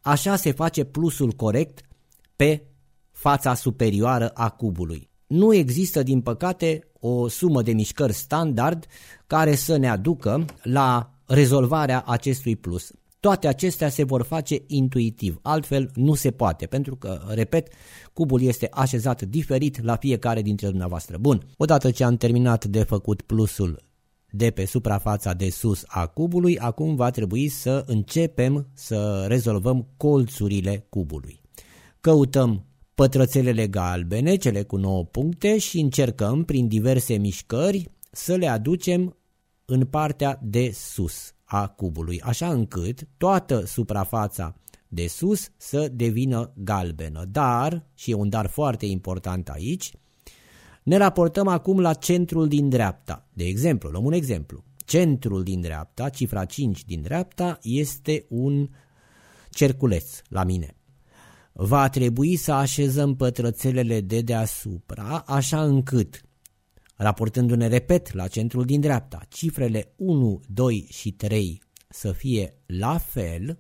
Așa 0.01 0.35
se 0.35 0.51
face 0.51 0.83
plusul 0.83 1.31
corect 1.31 1.81
pe 2.35 2.68
fața 3.19 3.53
superioară 3.53 4.29
a 4.29 4.49
cubului. 4.49 5.09
Nu 5.27 5.53
există, 5.53 6.03
din 6.03 6.21
păcate, 6.21 6.91
o 6.99 7.27
sumă 7.27 7.61
de 7.61 7.71
mișcări 7.71 8.13
standard 8.13 8.85
care 9.27 9.55
să 9.55 9.77
ne 9.77 9.89
aducă 9.89 10.45
la 10.63 11.13
rezolvarea 11.25 12.03
acestui 12.07 12.55
plus. 12.55 12.91
Toate 13.19 13.47
acestea 13.47 13.89
se 13.89 14.03
vor 14.03 14.23
face 14.23 14.63
intuitiv, 14.67 15.39
altfel 15.41 15.91
nu 15.95 16.13
se 16.13 16.31
poate, 16.31 16.65
pentru 16.65 16.95
că, 16.95 17.21
repet, 17.27 17.67
cubul 18.13 18.41
este 18.41 18.67
așezat 18.71 19.21
diferit 19.21 19.83
la 19.83 19.95
fiecare 19.95 20.41
dintre 20.41 20.67
dumneavoastră. 20.67 21.17
Bun, 21.17 21.47
odată 21.57 21.91
ce 21.91 22.03
am 22.03 22.15
terminat 22.15 22.65
de 22.65 22.83
făcut 22.83 23.21
plusul 23.21 23.83
de 24.31 24.51
pe 24.51 24.65
suprafața 24.65 25.33
de 25.33 25.49
sus 25.49 25.83
a 25.88 26.07
cubului, 26.07 26.59
acum 26.59 26.95
va 26.95 27.09
trebui 27.09 27.47
să 27.47 27.83
începem 27.88 28.67
să 28.73 29.25
rezolvăm 29.27 29.88
colțurile 29.97 30.85
cubului. 30.89 31.41
Căutăm 32.01 32.68
pătrățelele 33.00 33.68
galbene, 33.68 34.36
cele 34.36 34.63
cu 34.63 34.75
9 34.75 35.06
puncte 35.06 35.58
și 35.58 35.79
încercăm 35.79 36.44
prin 36.44 36.68
diverse 36.68 37.18
mișcări 37.18 37.91
să 38.12 38.36
le 38.36 38.48
aducem 38.48 39.18
în 39.65 39.86
partea 39.86 40.39
de 40.44 40.72
sus 40.74 41.34
a 41.44 41.68
cubului, 41.68 42.22
așa 42.22 42.51
încât 42.51 43.08
toată 43.18 43.65
suprafața 43.65 44.56
de 44.88 45.08
sus 45.08 45.50
să 45.58 45.88
devină 45.88 46.53
galbenă. 46.56 47.25
Dar, 47.32 47.86
și 47.96 48.12
e 48.12 48.13
un 48.13 48.29
dar 48.29 48.48
foarte 48.48 48.86
important 48.86 49.50
aici, 49.50 49.91
ne 50.84 50.98
raportăm 50.98 51.48
acum 51.48 51.79
la 51.79 51.94
centrul 51.94 52.48
din 52.48 52.70
dreapta. 52.70 53.27
De 53.34 53.44
exemplu, 53.44 53.89
luăm 53.89 54.06
un 54.06 54.13
exemplu. 54.13 54.63
Centrul 54.86 55.44
din 55.44 55.62
dreapta, 55.62 56.10
cifra 56.10 56.46
5 56.46 56.86
din 56.86 57.01
dreapta, 57.01 57.60
este 57.62 58.25
un 58.29 58.70
cerculeț 59.50 60.22
la 60.29 60.44
mine. 60.44 60.74
Va 61.61 61.89
trebui 61.89 62.35
să 62.35 62.51
așezăm 62.51 63.15
pătrățelele 63.15 64.01
de 64.01 64.21
deasupra, 64.21 65.23
așa 65.27 65.63
încât, 65.63 66.21
raportându-ne 66.95 67.67
repet 67.67 68.13
la 68.13 68.27
centrul 68.27 68.65
din 68.65 68.79
dreapta, 68.79 69.21
cifrele 69.29 69.93
1, 69.95 70.41
2 70.47 70.87
și 70.89 71.11
3 71.11 71.61
să 71.89 72.11
fie 72.11 72.53
la 72.65 72.97
fel, 72.97 73.59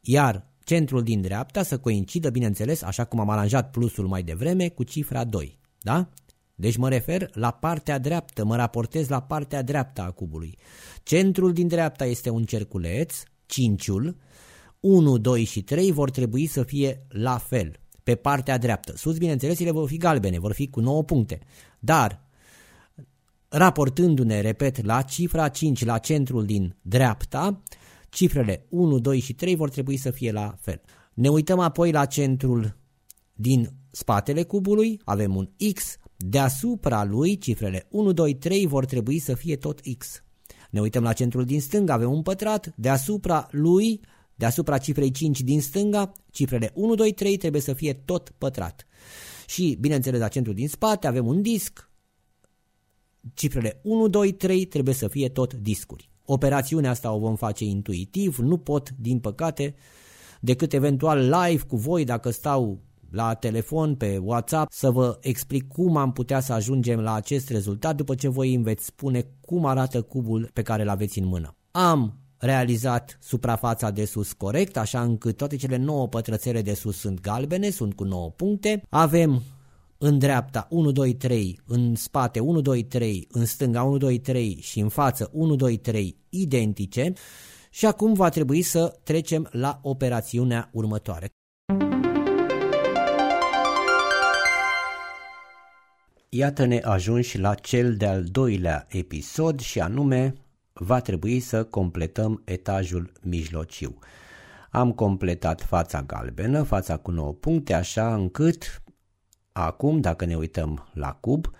iar 0.00 0.48
centrul 0.64 1.02
din 1.02 1.20
dreapta 1.20 1.62
să 1.62 1.78
coincidă, 1.78 2.30
bineînțeles, 2.30 2.82
așa 2.82 3.04
cum 3.04 3.20
am 3.20 3.30
aranjat 3.30 3.70
plusul 3.70 4.06
mai 4.06 4.22
devreme, 4.22 4.68
cu 4.68 4.82
cifra 4.82 5.24
2. 5.24 5.58
Da? 5.80 6.08
Deci 6.54 6.76
mă 6.76 6.88
refer 6.88 7.30
la 7.32 7.50
partea 7.50 7.98
dreaptă, 7.98 8.44
mă 8.44 8.56
raportez 8.56 9.08
la 9.08 9.22
partea 9.22 9.62
dreaptă 9.62 10.02
a 10.02 10.10
cubului. 10.10 10.58
Centrul 11.02 11.52
din 11.52 11.66
dreapta 11.66 12.04
este 12.04 12.30
un 12.30 12.44
cerculeț, 12.44 13.22
cinciul, 13.46 14.16
1, 14.86 15.18
2 15.18 15.44
și 15.44 15.62
3 15.62 15.92
vor 15.92 16.10
trebui 16.10 16.46
să 16.46 16.62
fie 16.62 17.06
la 17.08 17.38
fel, 17.38 17.80
pe 18.02 18.14
partea 18.14 18.58
dreaptă. 18.58 18.96
Sus, 18.96 19.18
bineînțeles, 19.18 19.60
ele 19.60 19.70
vor 19.70 19.88
fi 19.88 19.96
galbene, 19.96 20.38
vor 20.38 20.52
fi 20.52 20.68
cu 20.68 20.80
9 20.80 21.04
puncte. 21.04 21.38
Dar, 21.78 22.26
raportându-ne, 23.48 24.40
repet, 24.40 24.84
la 24.84 25.02
cifra 25.02 25.48
5, 25.48 25.84
la 25.84 25.98
centrul 25.98 26.44
din 26.44 26.76
dreapta, 26.82 27.62
cifrele 28.08 28.66
1, 28.68 28.98
2 28.98 29.18
și 29.18 29.32
3 29.32 29.54
vor 29.54 29.70
trebui 29.70 29.96
să 29.96 30.10
fie 30.10 30.32
la 30.32 30.56
fel. 30.60 30.80
Ne 31.14 31.28
uităm 31.28 31.58
apoi 31.58 31.92
la 31.92 32.04
centrul 32.04 32.76
din 33.34 33.70
spatele 33.90 34.42
cubului, 34.42 35.00
avem 35.04 35.36
un 35.36 35.48
X, 35.74 35.96
deasupra 36.16 37.04
lui 37.04 37.38
cifrele 37.38 37.86
1, 37.90 38.12
2, 38.12 38.34
3 38.34 38.66
vor 38.66 38.84
trebui 38.84 39.18
să 39.18 39.34
fie 39.34 39.56
tot 39.56 39.80
X. 39.98 40.22
Ne 40.70 40.80
uităm 40.80 41.02
la 41.02 41.12
centrul 41.12 41.44
din 41.44 41.60
stânga, 41.60 41.92
avem 41.92 42.12
un 42.12 42.22
pătrat, 42.22 42.72
deasupra 42.76 43.48
lui, 43.50 44.00
deasupra 44.34 44.78
cifrei 44.78 45.10
5 45.10 45.40
din 45.40 45.60
stânga, 45.60 46.12
cifrele 46.30 46.70
1, 46.74 46.94
2, 46.94 47.12
3 47.12 47.36
trebuie 47.36 47.60
să 47.60 47.72
fie 47.72 47.92
tot 47.92 48.34
pătrat. 48.38 48.86
Și, 49.46 49.76
bineînțeles, 49.80 50.20
la 50.20 50.28
centrul 50.28 50.54
din 50.54 50.68
spate 50.68 51.06
avem 51.06 51.26
un 51.26 51.42
disc, 51.42 51.90
cifrele 53.34 53.80
1, 53.82 54.08
2, 54.08 54.32
3 54.32 54.64
trebuie 54.64 54.94
să 54.94 55.08
fie 55.08 55.28
tot 55.28 55.54
discuri. 55.54 56.10
Operațiunea 56.24 56.90
asta 56.90 57.12
o 57.12 57.18
vom 57.18 57.36
face 57.36 57.64
intuitiv, 57.64 58.38
nu 58.38 58.58
pot, 58.58 58.90
din 58.90 59.18
păcate, 59.18 59.74
decât 60.40 60.72
eventual 60.72 61.18
live 61.18 61.62
cu 61.62 61.76
voi 61.76 62.04
dacă 62.04 62.30
stau 62.30 62.82
la 63.10 63.34
telefon, 63.34 63.94
pe 63.94 64.16
WhatsApp, 64.16 64.72
să 64.72 64.90
vă 64.90 65.18
explic 65.20 65.68
cum 65.68 65.96
am 65.96 66.12
putea 66.12 66.40
să 66.40 66.52
ajungem 66.52 67.00
la 67.00 67.14
acest 67.14 67.48
rezultat 67.48 67.96
după 67.96 68.14
ce 68.14 68.28
voi 68.28 68.54
îmi 68.54 68.64
veți 68.64 68.84
spune 68.84 69.26
cum 69.40 69.66
arată 69.66 70.02
cubul 70.02 70.50
pe 70.52 70.62
care 70.62 70.82
îl 70.82 70.88
aveți 70.88 71.18
în 71.18 71.26
mână. 71.26 71.56
Am 71.70 72.23
realizat 72.44 73.18
suprafața 73.20 73.90
de 73.90 74.04
sus 74.04 74.32
corect, 74.32 74.76
așa 74.76 75.02
încât 75.02 75.36
toate 75.36 75.56
cele 75.56 75.76
9 75.76 76.08
pătrățele 76.08 76.62
de 76.62 76.74
sus 76.74 76.98
sunt 76.98 77.20
galbene, 77.20 77.70
sunt 77.70 77.94
cu 77.94 78.04
9 78.04 78.30
puncte. 78.30 78.82
Avem 78.88 79.42
în 79.98 80.18
dreapta 80.18 80.66
1, 80.70 80.92
2, 80.92 81.14
3, 81.14 81.60
în 81.66 81.94
spate 81.94 82.40
1, 82.40 82.60
2, 82.60 82.82
3, 82.84 83.26
în 83.30 83.44
stânga 83.44 83.82
1, 83.82 83.96
2, 83.96 84.18
3 84.18 84.58
și 84.60 84.80
în 84.80 84.88
față 84.88 85.30
1, 85.32 85.56
2, 85.56 85.76
3 85.76 86.16
identice. 86.28 87.12
Și 87.70 87.86
acum 87.86 88.12
va 88.12 88.28
trebui 88.28 88.62
să 88.62 88.98
trecem 89.02 89.48
la 89.50 89.80
operațiunea 89.82 90.68
următoare. 90.72 91.28
Iată-ne 96.28 96.78
ajunși 96.78 97.38
la 97.38 97.54
cel 97.54 97.96
de-al 97.96 98.24
doilea 98.24 98.86
episod 98.88 99.60
și 99.60 99.80
anume 99.80 100.34
va 100.80 101.00
trebui 101.00 101.40
să 101.40 101.64
completăm 101.64 102.42
etajul 102.44 103.12
mijlociu. 103.22 103.98
Am 104.70 104.92
completat 104.92 105.60
fața 105.60 106.02
galbenă, 106.02 106.62
fața 106.62 106.96
cu 106.96 107.10
9 107.10 107.32
puncte, 107.32 107.74
așa 107.74 108.14
încât 108.14 108.82
acum, 109.52 110.00
dacă 110.00 110.24
ne 110.24 110.36
uităm 110.36 110.88
la 110.92 111.12
cub, 111.12 111.50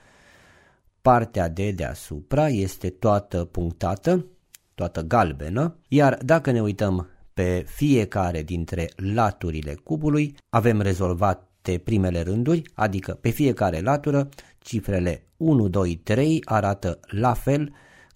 partea 1.03 1.49
de 1.49 1.71
deasupra 1.71 2.49
este 2.49 2.91
toată 2.91 3.45
punctată, 3.45 4.27
toată 4.75 5.03
galbenă, 5.03 5.77
iar 5.89 6.19
dacă 6.23 6.51
ne 6.51 6.63
uităm 6.63 7.09
pe 7.35 7.65
fiecare 7.69 8.43
dintre 8.43 8.89
laturile 8.97 9.75
cubului, 9.75 10.37
avem 10.49 10.81
rezolvate 10.81 11.79
primele 11.79 12.21
rânduri, 12.23 12.63
adică 12.75 13.13
pe 13.13 13.29
fiecare 13.29 13.81
latură 13.81 14.29
cifrele 14.59 15.27
1, 15.37 15.69
2, 15.69 15.97
3 15.97 16.43
arată 16.45 17.01
la 17.07 17.33
fel 17.33 17.73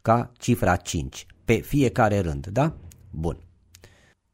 ca 0.08 0.32
cifra 0.38 0.76
5 0.76 1.26
pe 1.44 1.54
fiecare 1.54 2.20
rând, 2.20 2.46
da? 2.46 2.76
Bun. 3.10 3.38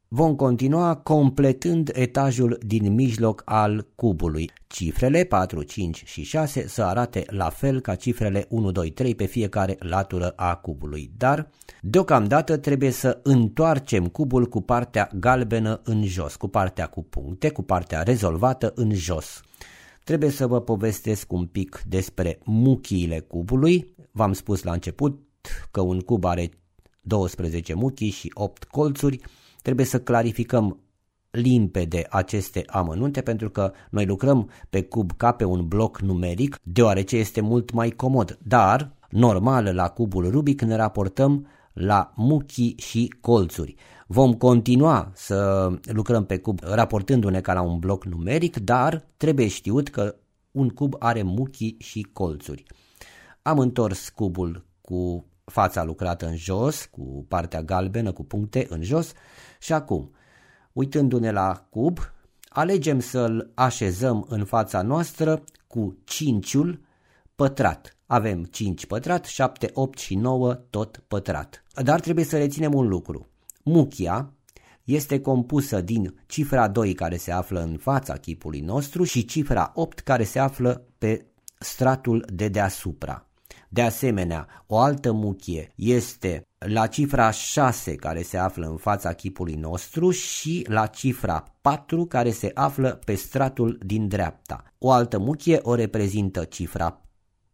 Vom 0.07 0.35
continua 0.35 0.95
completând 0.95 1.91
etajul 1.93 2.59
din 2.65 2.93
mijloc 2.93 3.41
al 3.45 3.87
cubului. 3.95 4.51
Cifrele 4.67 5.23
4, 5.23 5.63
5 5.63 6.03
și 6.05 6.23
6 6.23 6.67
să 6.67 6.83
arate 6.83 7.23
la 7.27 7.49
fel 7.49 7.79
ca 7.79 7.95
cifrele 7.95 8.45
1, 8.49 8.71
2, 8.71 8.89
3 8.89 9.15
pe 9.15 9.25
fiecare 9.25 9.75
latură 9.79 10.29
a 10.29 10.55
cubului. 10.55 11.11
Dar, 11.17 11.49
deocamdată 11.81 12.57
trebuie 12.57 12.91
să 12.91 13.19
întoarcem 13.23 14.07
cubul 14.07 14.45
cu 14.45 14.61
partea 14.61 15.09
galbenă 15.19 15.81
în 15.83 16.03
jos, 16.03 16.35
cu 16.35 16.47
partea 16.47 16.87
cu 16.87 17.03
puncte, 17.03 17.51
cu 17.51 17.61
partea 17.61 18.03
rezolvată 18.03 18.71
în 18.75 18.93
jos. 18.93 19.41
Trebuie 20.03 20.29
să 20.29 20.47
vă 20.47 20.61
povestesc 20.61 21.31
un 21.31 21.45
pic 21.45 21.81
despre 21.87 22.39
muchiile 22.43 23.19
cubului. 23.19 23.93
V-am 24.11 24.33
spus 24.33 24.63
la 24.63 24.71
început 24.71 25.23
că 25.71 25.81
un 25.81 25.99
cub 25.99 26.23
are 26.23 26.49
12 27.01 27.73
muchii 27.73 28.09
și 28.09 28.31
8 28.33 28.63
colțuri. 28.63 29.21
Trebuie 29.61 29.85
să 29.85 29.99
clarificăm 29.99 30.79
limpede 31.31 32.05
aceste 32.09 32.63
amănunte 32.67 33.21
pentru 33.21 33.49
că 33.49 33.71
noi 33.89 34.05
lucrăm 34.05 34.49
pe 34.69 34.83
cub 34.83 35.11
ca 35.17 35.31
pe 35.31 35.43
un 35.43 35.67
bloc 35.67 35.99
numeric 35.99 36.59
deoarece 36.63 37.17
este 37.17 37.41
mult 37.41 37.71
mai 37.71 37.89
comod, 37.89 38.37
dar 38.43 38.93
normal 39.09 39.73
la 39.73 39.89
cubul 39.89 40.29
Rubic 40.29 40.61
ne 40.61 40.75
raportăm 40.75 41.47
la 41.73 42.13
muchii 42.15 42.75
și 42.77 43.13
colțuri. 43.21 43.75
Vom 44.07 44.33
continua 44.33 45.11
să 45.13 45.69
lucrăm 45.83 46.25
pe 46.25 46.37
cub 46.37 46.59
raportându-ne 46.63 47.41
ca 47.41 47.53
la 47.53 47.61
un 47.61 47.79
bloc 47.79 48.05
numeric, 48.05 48.57
dar 48.57 49.05
trebuie 49.17 49.47
știut 49.47 49.89
că 49.89 50.15
un 50.51 50.69
cub 50.69 50.95
are 50.99 51.21
muchii 51.23 51.75
și 51.79 52.07
colțuri. 52.13 52.63
Am 53.41 53.59
întors 53.59 54.09
cubul 54.09 54.65
cu 54.81 55.25
fața 55.45 55.83
lucrată 55.83 56.25
în 56.25 56.35
jos, 56.35 56.85
cu 56.85 57.25
partea 57.27 57.61
galbenă, 57.61 58.11
cu 58.11 58.23
puncte 58.23 58.65
în 58.69 58.83
jos 58.83 59.11
și 59.59 59.73
acum, 59.73 60.11
uitându-ne 60.73 61.31
la 61.31 61.67
cub, 61.69 61.99
alegem 62.49 62.99
să-l 62.99 63.51
așezăm 63.53 64.25
în 64.29 64.45
fața 64.45 64.81
noastră 64.81 65.43
cu 65.67 65.97
cinciul 66.03 66.81
pătrat. 67.35 67.97
Avem 68.05 68.43
5 68.43 68.85
pătrat, 68.85 69.25
7, 69.25 69.69
8 69.73 69.97
și 69.97 70.15
9 70.15 70.53
tot 70.53 71.03
pătrat. 71.07 71.63
Dar 71.83 71.99
trebuie 71.99 72.25
să 72.25 72.37
reținem 72.37 72.73
un 72.73 72.87
lucru. 72.87 73.27
Muchia 73.63 74.33
este 74.83 75.19
compusă 75.21 75.81
din 75.81 76.23
cifra 76.25 76.67
2 76.67 76.93
care 76.93 77.17
se 77.17 77.31
află 77.31 77.61
în 77.61 77.77
fața 77.77 78.13
chipului 78.13 78.59
nostru 78.59 79.03
și 79.03 79.25
cifra 79.25 79.71
8 79.75 79.99
care 79.99 80.23
se 80.23 80.39
află 80.39 80.87
pe 80.97 81.25
stratul 81.59 82.25
de 82.33 82.47
deasupra. 82.47 83.24
De 83.75 83.81
asemenea, 83.81 84.47
o 84.67 84.77
altă 84.77 85.11
muchie 85.11 85.71
este 85.75 86.41
la 86.57 86.87
cifra 86.87 87.31
6 87.31 87.95
care 87.95 88.21
se 88.21 88.37
află 88.37 88.67
în 88.67 88.77
fața 88.77 89.13
chipului 89.13 89.53
nostru 89.53 90.11
și 90.11 90.65
la 90.69 90.85
cifra 90.85 91.43
4 91.61 92.05
care 92.05 92.31
se 92.31 92.51
află 92.53 92.99
pe 93.05 93.15
stratul 93.15 93.79
din 93.85 94.07
dreapta. 94.07 94.63
O 94.77 94.91
altă 94.91 95.19
muchie 95.19 95.59
o 95.61 95.75
reprezintă 95.75 96.43
cifra 96.43 97.01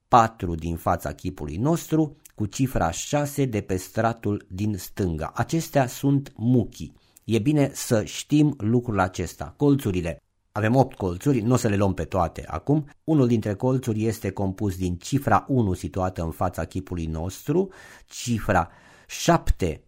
4 0.08 0.56
din 0.56 0.76
fața 0.76 1.14
chipului 1.14 1.56
nostru 1.56 2.18
cu 2.36 2.46
cifra 2.46 2.92
6 2.92 3.46
de 3.46 3.62
pe 3.62 3.76
stratul 3.76 4.46
din 4.50 4.78
stânga. 4.78 5.32
Acestea 5.36 5.88
sunt 5.88 6.34
muchii. 6.36 6.96
E 7.24 7.40
bine 7.40 7.72
să 7.74 8.04
știm 8.04 8.54
lucrul 8.58 9.00
acesta. 9.00 9.54
Colțurile. 9.58 10.22
Avem 10.52 10.76
8 10.76 10.98
colțuri, 10.98 11.40
nu 11.40 11.54
o 11.54 11.56
să 11.56 11.68
le 11.68 11.76
luăm 11.76 11.94
pe 11.94 12.04
toate 12.04 12.44
acum. 12.48 12.90
Unul 13.04 13.28
dintre 13.28 13.54
colțuri 13.54 14.06
este 14.06 14.32
compus 14.32 14.78
din 14.78 14.96
cifra 14.96 15.46
1 15.48 15.74
situată 15.74 16.22
în 16.22 16.32
fața 16.32 16.66
chipului 16.66 17.06
nostru, 17.06 17.70
cifra 18.06 18.70
7 19.08 19.84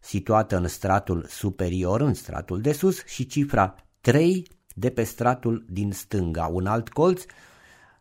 situată 0.00 0.56
în 0.56 0.68
stratul 0.68 1.26
superior, 1.28 2.00
în 2.00 2.14
stratul 2.14 2.60
de 2.60 2.72
sus 2.72 3.04
și 3.04 3.26
cifra 3.26 3.74
3 4.00 4.46
de 4.74 4.90
pe 4.90 5.02
stratul 5.02 5.64
din 5.68 5.92
stânga. 5.92 6.46
Un 6.46 6.66
alt 6.66 6.88
colț 6.88 7.22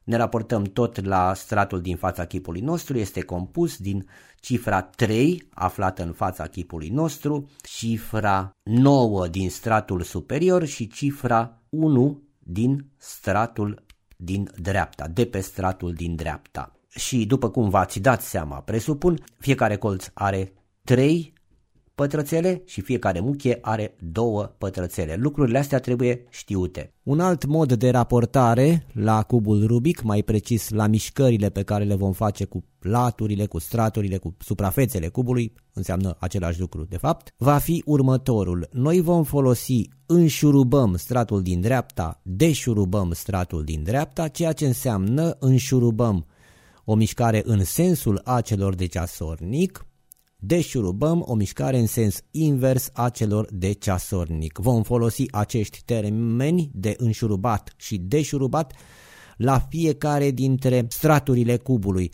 ne 0.03 0.17
raportăm 0.17 0.63
tot 0.63 1.05
la 1.05 1.33
stratul 1.33 1.81
din 1.81 1.97
fața 1.97 2.25
chipului 2.25 2.61
nostru, 2.61 2.97
este 2.97 3.21
compus 3.21 3.77
din 3.77 4.07
cifra 4.39 4.81
3 4.81 5.47
aflată 5.53 6.03
în 6.03 6.13
fața 6.13 6.47
chipului 6.47 6.89
nostru, 6.89 7.49
cifra 7.61 8.51
9 8.63 9.27
din 9.27 9.49
stratul 9.49 10.01
superior 10.01 10.65
și 10.65 10.87
cifra 10.87 11.60
1 11.71 12.21
din 12.39 12.85
stratul 12.97 13.85
din 14.17 14.51
dreapta, 14.61 15.07
de 15.07 15.25
pe 15.25 15.39
stratul 15.39 15.93
din 15.93 16.15
dreapta. 16.15 16.71
Și 16.89 17.25
după 17.25 17.49
cum 17.49 17.69
v-ați 17.69 17.99
dat 17.99 18.21
seama, 18.21 18.61
presupun, 18.61 19.23
fiecare 19.37 19.77
colț 19.77 20.07
are 20.13 20.53
3 20.83 21.33
pătrățele 21.95 22.61
și 22.65 22.81
fiecare 22.81 23.19
muchie 23.19 23.57
are 23.61 23.95
două 23.99 24.43
pătrățele. 24.57 25.15
Lucrurile 25.19 25.57
astea 25.57 25.79
trebuie 25.79 26.25
știute. 26.29 26.93
Un 27.03 27.19
alt 27.19 27.45
mod 27.45 27.73
de 27.73 27.89
raportare 27.89 28.87
la 28.93 29.23
cubul 29.23 29.65
Rubic, 29.65 30.01
mai 30.01 30.23
precis 30.23 30.69
la 30.69 30.87
mișcările 30.87 31.49
pe 31.49 31.63
care 31.63 31.83
le 31.83 31.95
vom 31.95 32.11
face 32.11 32.45
cu 32.45 32.63
laturile, 32.79 33.45
cu 33.45 33.59
straturile, 33.59 34.17
cu 34.17 34.35
suprafețele 34.39 35.07
cubului, 35.07 35.53
înseamnă 35.73 36.15
același 36.19 36.59
lucru 36.59 36.85
de 36.89 36.97
fapt, 36.97 37.33
va 37.37 37.57
fi 37.57 37.83
următorul. 37.85 38.69
Noi 38.71 39.01
vom 39.01 39.23
folosi 39.23 39.89
înșurubăm 40.05 40.95
stratul 40.95 41.41
din 41.41 41.61
dreapta, 41.61 42.21
deșurubăm 42.23 43.11
stratul 43.13 43.63
din 43.63 43.83
dreapta, 43.83 44.27
ceea 44.27 44.51
ce 44.51 44.65
înseamnă 44.65 45.35
înșurubăm 45.39 46.25
o 46.85 46.95
mișcare 46.95 47.41
în 47.45 47.63
sensul 47.63 48.21
acelor 48.23 48.75
de 48.75 48.85
ceasornic, 48.85 49.85
deșurubăm 50.43 51.23
o 51.27 51.35
mișcare 51.35 51.77
în 51.77 51.87
sens 51.87 52.21
invers 52.31 52.89
a 52.93 53.09
celor 53.09 53.47
de 53.51 53.71
ceasornic. 53.71 54.57
Vom 54.57 54.83
folosi 54.83 55.25
acești 55.31 55.81
termeni 55.85 56.71
de 56.73 56.93
înșurubat 56.97 57.73
și 57.77 57.97
deșurubat 57.97 58.73
la 59.37 59.59
fiecare 59.59 60.31
dintre 60.31 60.85
straturile 60.89 61.57
cubului, 61.57 62.11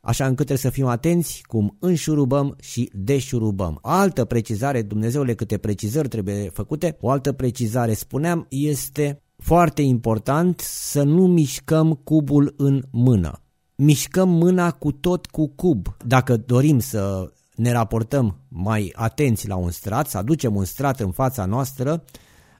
așa 0.00 0.24
încât 0.24 0.46
trebuie 0.46 0.70
să 0.70 0.70
fim 0.70 0.86
atenți 0.86 1.42
cum 1.46 1.76
înșurubăm 1.80 2.56
și 2.60 2.90
deșurubăm. 2.94 3.78
Altă 3.82 4.24
precizare, 4.24 4.82
Dumnezeule 4.82 5.34
câte 5.34 5.58
precizări 5.58 6.08
trebuie 6.08 6.50
făcute, 6.52 6.96
o 7.00 7.10
altă 7.10 7.32
precizare 7.32 7.94
spuneam 7.94 8.46
este 8.48 9.22
foarte 9.36 9.82
important 9.82 10.60
să 10.60 11.02
nu 11.02 11.26
mișcăm 11.26 11.94
cubul 11.94 12.54
în 12.56 12.82
mână 12.90 13.40
mișcăm 13.82 14.28
mâna 14.28 14.70
cu 14.70 14.92
tot 14.92 15.26
cu 15.26 15.48
cub. 15.48 15.96
Dacă 16.06 16.36
dorim 16.36 16.78
să 16.78 17.32
ne 17.54 17.72
raportăm 17.72 18.36
mai 18.48 18.92
atenți 18.94 19.48
la 19.48 19.56
un 19.56 19.70
strat, 19.70 20.06
să 20.06 20.18
aducem 20.18 20.56
un 20.56 20.64
strat 20.64 21.00
în 21.00 21.10
fața 21.10 21.44
noastră, 21.44 22.04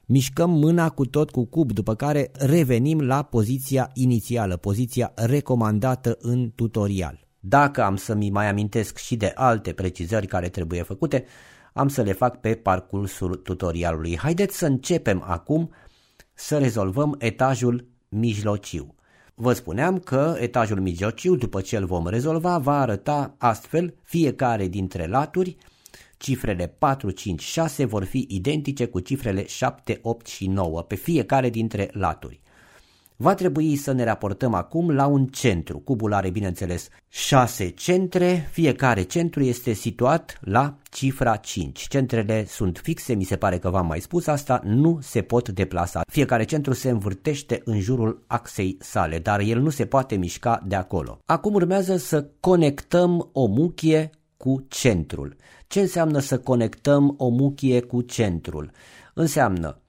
mișcăm 0.05 0.49
mâna 0.49 0.89
cu 0.89 1.05
tot 1.05 1.31
cu 1.31 1.45
cub, 1.45 1.71
după 1.71 1.95
care 1.95 2.31
revenim 2.33 3.01
la 3.01 3.21
poziția 3.21 3.89
inițială, 3.93 4.57
poziția 4.57 5.11
recomandată 5.15 6.17
în 6.21 6.51
tutorial. 6.55 7.27
Dacă 7.39 7.83
am 7.83 7.95
să-mi 7.95 8.29
mai 8.29 8.49
amintesc 8.49 8.97
și 8.97 9.15
de 9.15 9.31
alte 9.35 9.73
precizări 9.73 10.27
care 10.27 10.49
trebuie 10.49 10.81
făcute, 10.81 11.25
am 11.73 11.87
să 11.87 12.01
le 12.01 12.13
fac 12.13 12.39
pe 12.39 12.55
parcursul 12.55 13.35
tutorialului. 13.35 14.17
Haideți 14.17 14.57
să 14.57 14.65
începem 14.65 15.23
acum 15.27 15.71
să 16.33 16.57
rezolvăm 16.57 17.15
etajul 17.19 17.87
mijlociu. 18.09 18.95
Vă 19.41 19.53
spuneam 19.53 19.99
că 19.99 20.37
etajul 20.39 20.79
mijlociu, 20.79 21.35
după 21.35 21.61
ce 21.61 21.77
îl 21.77 21.85
vom 21.85 22.07
rezolva, 22.07 22.57
va 22.57 22.79
arăta 22.79 23.35
astfel 23.37 23.93
fiecare 24.03 24.67
dintre 24.67 25.07
laturi, 25.07 25.57
cifrele 26.17 26.67
4, 26.67 27.11
5, 27.11 27.41
6 27.41 27.85
vor 27.85 28.03
fi 28.03 28.25
identice 28.29 28.85
cu 28.85 28.99
cifrele 28.99 29.45
7, 29.45 29.99
8 30.01 30.27
și 30.27 30.47
9 30.47 30.81
pe 30.81 30.95
fiecare 30.95 31.49
dintre 31.49 31.89
laturi. 31.93 32.39
Va 33.21 33.33
trebui 33.33 33.75
să 33.75 33.91
ne 33.91 34.03
raportăm 34.03 34.53
acum 34.53 34.89
la 34.89 35.05
un 35.05 35.25
centru. 35.25 35.79
Cubul 35.79 36.13
are, 36.13 36.29
bineînțeles, 36.29 36.87
6 37.09 37.69
centre, 37.69 38.49
fiecare 38.51 39.01
centru 39.01 39.43
este 39.43 39.73
situat 39.73 40.39
la 40.41 40.77
cifra 40.89 41.35
5. 41.35 41.87
Centrele 41.87 42.45
sunt 42.47 42.79
fixe, 42.83 43.13
mi 43.13 43.23
se 43.23 43.35
pare 43.35 43.57
că 43.57 43.69
v-am 43.69 43.85
mai 43.85 43.99
spus 43.99 44.27
asta, 44.27 44.61
nu 44.63 44.99
se 45.01 45.21
pot 45.21 45.49
deplasa. 45.49 46.01
Fiecare 46.11 46.43
centru 46.43 46.73
se 46.73 46.89
învârtește 46.89 47.61
în 47.65 47.79
jurul 47.79 48.23
axei 48.27 48.77
sale, 48.79 49.19
dar 49.19 49.39
el 49.39 49.59
nu 49.59 49.69
se 49.69 49.85
poate 49.85 50.15
mișca 50.15 50.63
de 50.67 50.75
acolo. 50.75 51.19
Acum 51.25 51.53
urmează 51.53 51.97
să 51.97 52.27
conectăm 52.39 53.29
o 53.33 53.45
muchie 53.45 54.09
cu 54.37 54.65
centrul. 54.67 55.35
Ce 55.67 55.79
înseamnă 55.79 56.19
să 56.19 56.39
conectăm 56.39 57.13
o 57.17 57.27
muchie 57.27 57.81
cu 57.81 58.01
centrul? 58.01 58.71
Înseamnă 59.13 59.81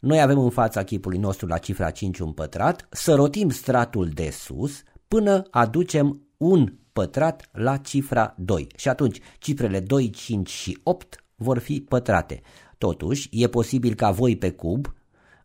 noi 0.00 0.20
avem 0.20 0.38
în 0.38 0.50
fața 0.50 0.82
chipului 0.82 1.18
nostru 1.18 1.46
la 1.46 1.58
cifra 1.58 1.90
5 1.90 2.18
un 2.18 2.32
pătrat, 2.32 2.88
să 2.90 3.14
rotim 3.14 3.50
stratul 3.50 4.08
de 4.08 4.30
sus 4.30 4.82
până 5.08 5.42
aducem 5.50 6.26
un 6.36 6.72
pătrat 6.92 7.48
la 7.52 7.76
cifra 7.76 8.34
2 8.38 8.66
și 8.76 8.88
atunci 8.88 9.20
cifrele 9.38 9.80
2, 9.80 10.10
5 10.10 10.50
și 10.50 10.78
8 10.82 11.24
vor 11.34 11.58
fi 11.58 11.80
pătrate. 11.80 12.40
Totuși, 12.78 13.28
e 13.30 13.48
posibil 13.48 13.94
ca 13.94 14.10
voi 14.10 14.36
pe 14.36 14.50
cub, 14.50 14.94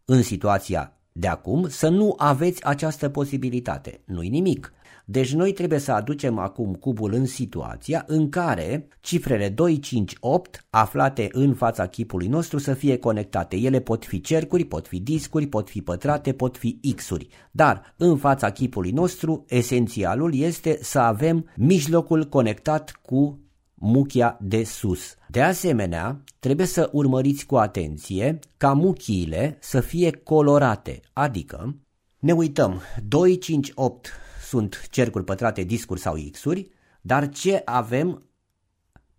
în 0.05 0.21
situația 0.23 0.97
de 1.11 1.27
acum, 1.27 1.67
să 1.69 1.89
nu 1.89 2.13
aveți 2.17 2.65
această 2.65 3.09
posibilitate. 3.09 4.01
Nu-i 4.05 4.29
nimic. 4.29 4.73
Deci 5.12 5.34
noi 5.34 5.54
trebuie 5.54 5.80
să 5.80 5.91
aducem 5.91 6.38
acum 6.38 6.74
cubul 6.74 7.13
în 7.13 7.26
situația 7.26 8.04
în 8.08 8.30
care 8.30 8.88
cifrele 9.02 9.50
2, 9.50 9.80
5, 9.80 10.13
8 10.19 10.65
aflate 10.69 11.28
în 11.32 11.54
fața 11.54 11.88
chipului 11.88 12.28
nostru 12.28 12.58
să 12.58 12.74
fie 12.74 12.97
conectate. 12.97 13.56
Ele 13.56 13.80
pot 13.80 14.06
fi 14.06 14.21
cercuri, 14.21 14.65
pot 14.65 14.88
fi 14.88 15.00
discuri, 15.00 15.47
pot 15.47 15.69
fi 15.69 15.82
pătrate, 15.82 16.32
pot 16.34 16.58
fi 16.58 16.80
X-uri. 16.95 17.28
Dar 17.52 17.93
în 17.97 18.17
fața 18.17 18.52
chipului 18.52 18.91
nostru 18.91 19.45
esențialul 19.47 20.36
este 20.36 20.78
să 20.82 21.00
avem 21.00 21.50
mijlocul 21.56 22.24
conectat 22.24 23.00
cu 23.02 23.39
muchia 23.74 24.38
de 24.41 24.63
sus. 24.63 25.15
De 25.30 25.41
asemenea, 25.41 26.24
trebuie 26.39 26.65
să 26.65 26.89
urmăriți 26.91 27.45
cu 27.45 27.56
atenție 27.56 28.39
ca 28.58 28.74
muchiile 28.74 29.58
să 29.60 29.80
fie 29.80 30.12
colorate, 30.12 31.00
adică 31.13 31.76
ne 32.19 32.32
uităm 32.32 32.82
2, 33.08 33.38
5, 33.38 33.71
8 33.76 34.20
sunt 34.51 34.87
cercuri 34.89 35.23
pătrate, 35.23 35.63
discuri 35.63 35.99
sau 35.99 36.15
X-uri, 36.31 36.69
dar 37.01 37.29
ce 37.29 37.61
avem 37.65 38.25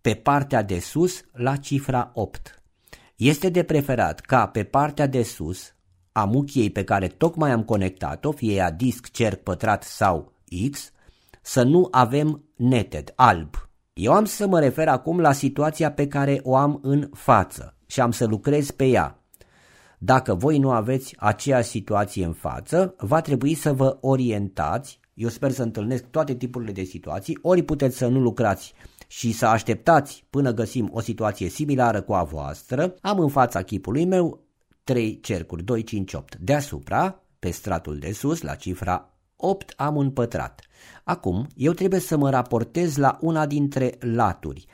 pe 0.01 0.13
partea 0.13 0.61
de 0.61 0.79
sus 0.79 1.21
la 1.31 1.55
cifra 1.55 2.11
8? 2.13 2.63
Este 3.15 3.49
de 3.49 3.63
preferat 3.63 4.19
ca 4.19 4.47
pe 4.47 4.63
partea 4.63 5.07
de 5.07 5.23
sus 5.23 5.75
a 6.11 6.25
muchiei 6.25 6.69
pe 6.69 6.83
care 6.83 7.07
tocmai 7.07 7.51
am 7.51 7.63
conectat-o, 7.63 8.31
fie 8.31 8.53
ea 8.53 8.71
disc, 8.71 9.11
cerc, 9.11 9.43
pătrat 9.43 9.83
sau 9.83 10.33
X, 10.71 10.91
să 11.41 11.63
nu 11.63 11.87
avem 11.91 12.43
netted, 12.55 13.13
alb. 13.15 13.55
Eu 13.93 14.13
am 14.13 14.25
să 14.25 14.47
mă 14.47 14.59
refer 14.59 14.87
acum 14.87 15.19
la 15.19 15.31
situația 15.31 15.91
pe 15.91 16.07
care 16.07 16.39
o 16.43 16.55
am 16.55 16.79
în 16.81 17.09
față 17.13 17.75
și 17.85 18.01
am 18.01 18.11
să 18.11 18.25
lucrez 18.25 18.71
pe 18.71 18.85
ea. 18.85 19.23
Dacă 19.97 20.35
voi 20.35 20.57
nu 20.57 20.71
aveți 20.71 21.15
aceeași 21.17 21.69
situație 21.69 22.25
în 22.25 22.33
față, 22.33 22.95
va 22.97 23.21
trebui 23.21 23.53
să 23.53 23.73
vă 23.73 23.97
orientați 24.01 25.01
Eu 25.13 25.29
sper 25.29 25.51
să 25.51 25.63
întâlnesc 25.63 26.03
toate 26.03 26.35
tipurile 26.35 26.71
de 26.71 26.83
situații, 26.83 27.39
ori 27.41 27.63
puteți 27.63 27.97
să 27.97 28.07
nu 28.07 28.19
lucrați 28.19 28.73
și 29.07 29.31
să 29.31 29.45
așteptați 29.45 30.25
până 30.29 30.51
găsim 30.51 30.89
o 30.93 30.99
situație 30.99 31.49
similară 31.49 32.01
cu 32.01 32.13
a 32.13 32.23
voastră, 32.23 32.95
am 33.01 33.19
în 33.19 33.29
fața 33.29 33.61
chipului 33.61 34.05
meu 34.05 34.43
3 34.83 35.19
cercuri, 35.19 35.63
2, 35.63 35.83
5, 35.83 36.13
8. 36.13 36.35
Deasupra, 36.35 37.23
pe 37.39 37.49
stratul 37.49 37.97
de 37.97 38.11
sus, 38.11 38.41
la 38.41 38.55
cifra 38.55 39.13
8, 39.35 39.73
am 39.75 39.95
un 39.95 40.11
pătrat. 40.11 40.61
Acum, 41.03 41.47
eu 41.55 41.71
trebuie 41.71 41.99
să 41.99 42.17
mă 42.17 42.29
raportez 42.29 42.95
la 42.95 43.17
una 43.21 43.45
dintre 43.45 43.97
laturi. 43.99 44.65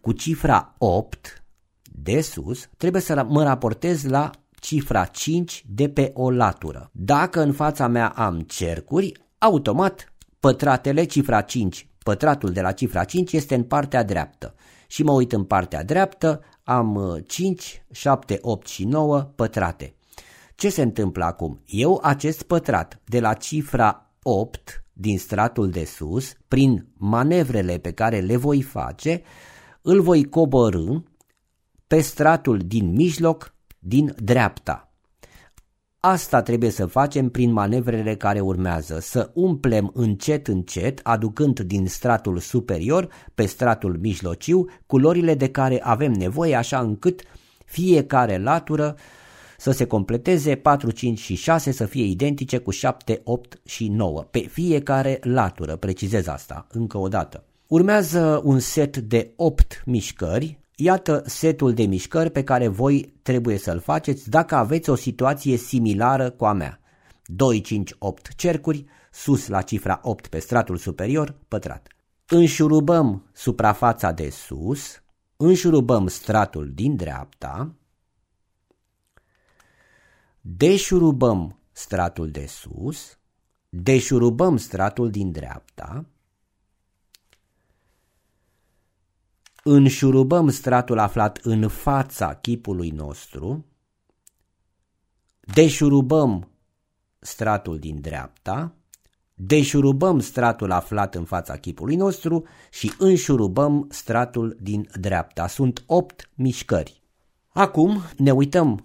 Cu 0.00 0.12
cifra 0.12 0.74
8 0.78 1.44
de 1.82 2.20
sus, 2.20 2.68
trebuie 2.76 3.02
să 3.02 3.26
mă 3.28 3.42
raportez 3.42 4.04
la 4.04 4.30
cifra 4.60 5.04
5 5.04 5.64
de 5.68 5.88
pe 5.88 6.10
o 6.14 6.30
latură. 6.30 6.90
Dacă 6.92 7.42
în 7.42 7.52
fața 7.52 7.86
mea 7.86 8.08
am 8.08 8.40
cercuri, 8.40 9.12
automat 9.38 10.12
pătratele, 10.40 11.04
cifra 11.04 11.40
5, 11.40 11.88
pătratul 11.98 12.52
de 12.52 12.60
la 12.60 12.72
cifra 12.72 13.04
5 13.04 13.32
este 13.32 13.54
în 13.54 13.62
partea 13.62 14.04
dreaptă. 14.04 14.54
Și 14.86 15.02
mă 15.02 15.12
uit 15.12 15.32
în 15.32 15.44
partea 15.44 15.84
dreaptă, 15.84 16.40
am 16.62 17.18
5, 17.26 17.82
7, 17.92 18.38
8 18.42 18.66
și 18.66 18.84
9 18.84 19.20
pătrate. 19.34 19.94
Ce 20.54 20.68
se 20.68 20.82
întâmplă 20.82 21.24
acum? 21.24 21.60
Eu 21.66 22.00
acest 22.02 22.42
pătrat 22.42 23.00
de 23.04 23.20
la 23.20 23.34
cifra 23.34 24.10
8 24.22 24.84
din 24.92 25.18
stratul 25.18 25.70
de 25.70 25.84
sus, 25.84 26.32
prin 26.48 26.86
manevrele 26.96 27.78
pe 27.78 27.92
care 27.92 28.20
le 28.20 28.36
voi 28.36 28.62
face, 28.62 29.22
îl 29.82 30.00
voi 30.00 30.24
coborâ 30.24 31.02
pe 31.86 32.00
stratul 32.00 32.58
din 32.58 32.92
mijloc 32.92 33.54
din 33.78 34.14
dreapta. 34.22 34.87
Asta 36.00 36.42
trebuie 36.42 36.70
să 36.70 36.86
facem 36.86 37.28
prin 37.28 37.52
manevrele 37.52 38.16
care 38.16 38.40
urmează, 38.40 38.98
să 39.00 39.30
umplem 39.34 39.90
încet 39.94 40.48
încet, 40.48 41.00
aducând 41.02 41.60
din 41.60 41.86
stratul 41.86 42.38
superior 42.38 43.08
pe 43.34 43.46
stratul 43.46 43.98
mijlociu 44.00 44.64
culorile 44.86 45.34
de 45.34 45.50
care 45.50 45.80
avem 45.82 46.12
nevoie 46.12 46.54
așa 46.54 46.78
încât 46.78 47.22
fiecare 47.64 48.38
latură 48.38 48.96
să 49.56 49.70
se 49.70 49.86
completeze 49.86 50.54
4, 50.54 50.90
5 50.90 51.18
și 51.18 51.34
6 51.34 51.70
să 51.70 51.86
fie 51.86 52.04
identice 52.04 52.58
cu 52.58 52.70
7, 52.70 53.20
8 53.24 53.60
și 53.64 53.88
9. 53.88 54.22
Pe 54.22 54.38
fiecare 54.38 55.18
latură, 55.22 55.76
precizez 55.76 56.26
asta 56.26 56.66
încă 56.70 56.98
o 56.98 57.08
dată. 57.08 57.44
Urmează 57.66 58.40
un 58.44 58.58
set 58.58 58.96
de 58.96 59.32
8 59.36 59.82
mișcări 59.86 60.58
Iată 60.80 61.22
setul 61.26 61.74
de 61.74 61.82
mișcări 61.82 62.30
pe 62.30 62.44
care 62.44 62.68
voi 62.68 63.14
trebuie 63.22 63.58
să-l 63.58 63.80
faceți 63.80 64.30
dacă 64.30 64.54
aveți 64.54 64.90
o 64.90 64.94
situație 64.94 65.56
similară 65.56 66.30
cu 66.30 66.44
a 66.44 66.52
mea. 66.52 66.80
2, 67.24 67.60
5, 67.60 67.94
8 67.98 68.34
cercuri, 68.34 68.84
sus 69.10 69.48
la 69.48 69.62
cifra 69.62 70.00
8 70.02 70.26
pe 70.26 70.38
stratul 70.38 70.76
superior, 70.76 71.36
pătrat. 71.48 71.88
Înșurubăm 72.26 73.28
suprafața 73.32 74.12
de 74.12 74.30
sus, 74.30 75.02
înșurubăm 75.36 76.06
stratul 76.06 76.70
din 76.74 76.96
dreapta, 76.96 77.74
deșurubăm 80.40 81.58
stratul 81.72 82.30
de 82.30 82.46
sus, 82.46 83.18
deșurubăm 83.68 84.56
stratul 84.56 85.10
din 85.10 85.30
dreapta, 85.30 86.06
înșurubăm 89.64 90.48
stratul 90.48 90.98
aflat 90.98 91.38
în 91.42 91.68
fața 91.68 92.34
chipului 92.34 92.90
nostru, 92.90 93.64
deșurubăm 95.40 96.50
stratul 97.18 97.78
din 97.78 98.00
dreapta, 98.00 98.74
deșurubăm 99.34 100.20
stratul 100.20 100.70
aflat 100.70 101.14
în 101.14 101.24
fața 101.24 101.56
chipului 101.56 101.96
nostru 101.96 102.44
și 102.70 102.92
înșurubăm 102.98 103.86
stratul 103.90 104.56
din 104.60 104.88
dreapta. 105.00 105.46
Sunt 105.46 105.82
8 105.86 106.30
mișcări. 106.34 107.02
Acum 107.48 108.02
ne 108.16 108.30
uităm 108.30 108.84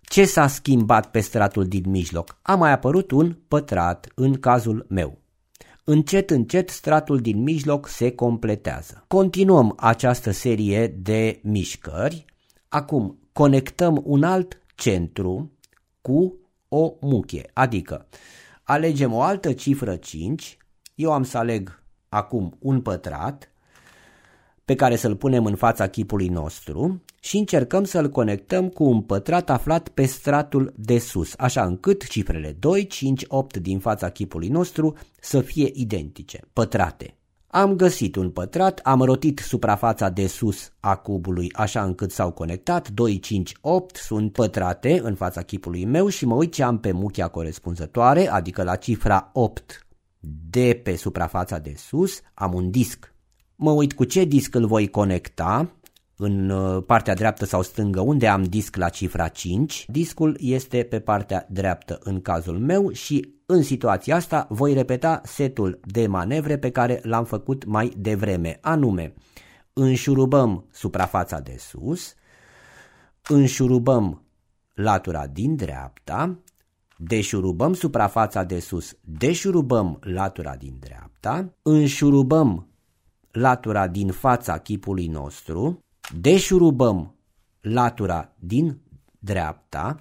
ce 0.00 0.24
s-a 0.24 0.46
schimbat 0.46 1.10
pe 1.10 1.20
stratul 1.20 1.66
din 1.66 1.90
mijloc. 1.90 2.38
A 2.42 2.54
mai 2.54 2.72
apărut 2.72 3.10
un 3.10 3.36
pătrat 3.48 4.12
în 4.14 4.40
cazul 4.40 4.86
meu. 4.88 5.21
Încet, 5.84 6.30
încet, 6.30 6.68
stratul 6.68 7.18
din 7.18 7.42
mijloc 7.42 7.88
se 7.88 8.10
completează. 8.10 9.04
Continuăm 9.08 9.74
această 9.76 10.30
serie 10.30 10.86
de 10.86 11.40
mișcări. 11.42 12.24
Acum 12.68 13.18
conectăm 13.32 14.02
un 14.04 14.22
alt 14.22 14.62
centru 14.74 15.52
cu 16.00 16.38
o 16.68 16.92
muchie, 17.00 17.50
adică 17.52 18.06
alegem 18.62 19.12
o 19.12 19.22
altă 19.22 19.52
cifră 19.52 19.96
5, 19.96 20.56
eu 20.94 21.12
am 21.12 21.22
să 21.22 21.38
aleg 21.38 21.82
acum 22.08 22.56
un 22.58 22.80
pătrat 22.80 23.51
pe 24.64 24.74
care 24.74 24.96
să-l 24.96 25.16
punem 25.16 25.44
în 25.44 25.54
fața 25.54 25.86
chipului 25.86 26.28
nostru 26.28 27.02
și 27.20 27.36
încercăm 27.36 27.84
să-l 27.84 28.08
conectăm 28.08 28.68
cu 28.68 28.84
un 28.84 29.00
pătrat 29.00 29.50
aflat 29.50 29.88
pe 29.88 30.04
stratul 30.04 30.72
de 30.76 30.98
sus, 30.98 31.34
așa 31.36 31.64
încât 31.64 32.06
cifrele 32.08 32.56
2, 32.58 32.86
5, 32.86 33.24
8 33.28 33.56
din 33.56 33.78
fața 33.78 34.08
chipului 34.08 34.48
nostru 34.48 34.96
să 35.20 35.40
fie 35.40 35.70
identice, 35.72 36.40
pătrate. 36.52 37.16
Am 37.46 37.72
găsit 37.72 38.16
un 38.16 38.30
pătrat, 38.30 38.78
am 38.78 39.00
rotit 39.00 39.38
suprafața 39.38 40.08
de 40.08 40.26
sus 40.26 40.72
a 40.80 40.96
cubului 40.96 41.52
așa 41.52 41.82
încât 41.82 42.10
s-au 42.10 42.32
conectat, 42.32 42.90
2, 42.90 43.18
5, 43.18 43.52
8 43.60 43.96
sunt 43.96 44.32
pătrate 44.32 45.00
în 45.02 45.14
fața 45.14 45.42
chipului 45.42 45.84
meu 45.84 46.08
și 46.08 46.26
mă 46.26 46.34
uit 46.34 46.52
ce 46.52 46.62
am 46.62 46.78
pe 46.78 46.92
muchia 46.92 47.28
corespunzătoare, 47.28 48.28
adică 48.28 48.62
la 48.62 48.76
cifra 48.76 49.30
8 49.32 49.86
de 50.50 50.80
pe 50.82 50.96
suprafața 50.96 51.58
de 51.58 51.74
sus, 51.76 52.20
am 52.34 52.54
un 52.54 52.70
disc. 52.70 53.11
Mă 53.64 53.70
uit 53.70 53.92
cu 53.92 54.04
ce 54.04 54.24
disc 54.24 54.54
îl 54.54 54.66
voi 54.66 54.88
conecta, 54.88 55.70
în 56.16 56.50
uh, 56.50 56.82
partea 56.86 57.14
dreaptă 57.14 57.44
sau 57.44 57.62
stângă 57.62 58.00
unde 58.00 58.28
am 58.28 58.42
disc 58.42 58.76
la 58.76 58.88
cifra 58.88 59.28
5. 59.28 59.84
Discul 59.88 60.36
este 60.40 60.82
pe 60.82 61.00
partea 61.00 61.46
dreaptă 61.50 61.98
în 62.02 62.20
cazul 62.20 62.58
meu 62.58 62.90
și 62.92 63.34
în 63.46 63.62
situația 63.62 64.16
asta 64.16 64.46
voi 64.48 64.72
repeta 64.72 65.20
setul 65.24 65.80
de 65.84 66.06
manevre 66.06 66.58
pe 66.58 66.70
care 66.70 67.00
l-am 67.02 67.24
făcut 67.24 67.64
mai 67.64 67.92
devreme, 67.96 68.58
anume 68.60 69.14
înșurubăm 69.72 70.68
suprafața 70.72 71.40
de 71.40 71.56
sus, 71.58 72.14
înșurubăm 73.28 74.22
latura 74.74 75.26
din 75.26 75.56
dreapta, 75.56 76.38
deșurubăm 76.96 77.74
suprafața 77.74 78.42
de 78.42 78.58
sus, 78.58 78.96
deșurubăm 79.00 79.98
latura 80.00 80.56
din 80.56 80.76
dreapta, 80.80 81.54
înșurubăm 81.62 82.66
latura 83.32 83.88
din 83.88 84.10
fața 84.10 84.58
chipului 84.58 85.06
nostru, 85.06 85.84
deșurubăm 86.20 87.14
latura 87.60 88.32
din 88.38 88.80
dreapta, 89.18 89.96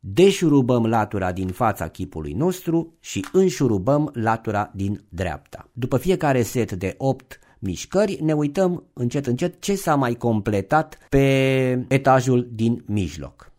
deșurubăm 0.00 0.86
latura 0.86 1.32
din 1.32 1.48
fața 1.48 1.88
chipului 1.88 2.32
nostru 2.32 2.96
și 3.00 3.26
înșurubăm 3.32 4.10
latura 4.14 4.70
din 4.74 5.04
dreapta. 5.08 5.68
După 5.72 5.96
fiecare 5.96 6.42
set 6.42 6.72
de 6.72 6.94
8 6.98 7.38
mișcări, 7.58 8.18
ne 8.22 8.32
uităm 8.32 8.84
încet 8.92 9.26
încet 9.26 9.60
ce 9.60 9.74
s-a 9.74 9.94
mai 9.94 10.14
completat 10.14 10.98
pe 11.08 11.86
etajul 11.88 12.48
din 12.52 12.84
mijloc. 12.86 13.52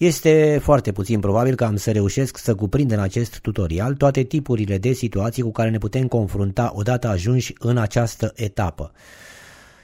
Este 0.00 0.58
foarte 0.62 0.92
puțin 0.92 1.20
probabil 1.20 1.54
că 1.54 1.64
am 1.64 1.76
să 1.76 1.90
reușesc 1.90 2.38
să 2.38 2.54
cuprind 2.54 2.90
în 2.90 2.98
acest 2.98 3.38
tutorial 3.38 3.94
toate 3.94 4.22
tipurile 4.22 4.78
de 4.78 4.92
situații 4.92 5.42
cu 5.42 5.50
care 5.50 5.70
ne 5.70 5.78
putem 5.78 6.06
confrunta 6.06 6.72
odată 6.74 7.08
ajunși 7.08 7.54
în 7.58 7.76
această 7.76 8.32
etapă. 8.34 8.92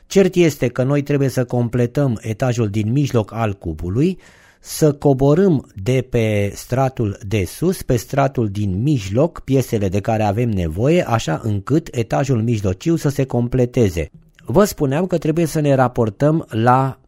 Cert 0.06 0.34
este 0.34 0.68
că 0.68 0.82
noi 0.82 1.02
trebuie 1.02 1.28
să 1.28 1.44
completăm 1.44 2.18
etajul 2.22 2.68
din 2.68 2.92
mijloc 2.92 3.32
al 3.32 3.52
cubului, 3.52 4.18
să 4.60 4.92
coborâm 4.92 5.66
de 5.82 6.06
pe 6.10 6.52
stratul 6.54 7.18
de 7.26 7.44
sus 7.44 7.82
pe 7.82 7.96
stratul 7.96 8.48
din 8.48 8.82
mijloc 8.82 9.40
piesele 9.40 9.88
de 9.88 10.00
care 10.00 10.22
avem 10.22 10.48
nevoie, 10.48 11.08
așa 11.08 11.40
încât 11.42 11.88
etajul 11.90 12.42
mijlociu 12.42 12.96
să 12.96 13.08
se 13.08 13.24
completeze. 13.24 14.10
Vă 14.44 14.64
spuneam 14.64 15.06
că 15.06 15.18
trebuie 15.18 15.46
să 15.46 15.60
ne 15.60 15.74
raportăm 15.74 16.46
la 16.48 16.98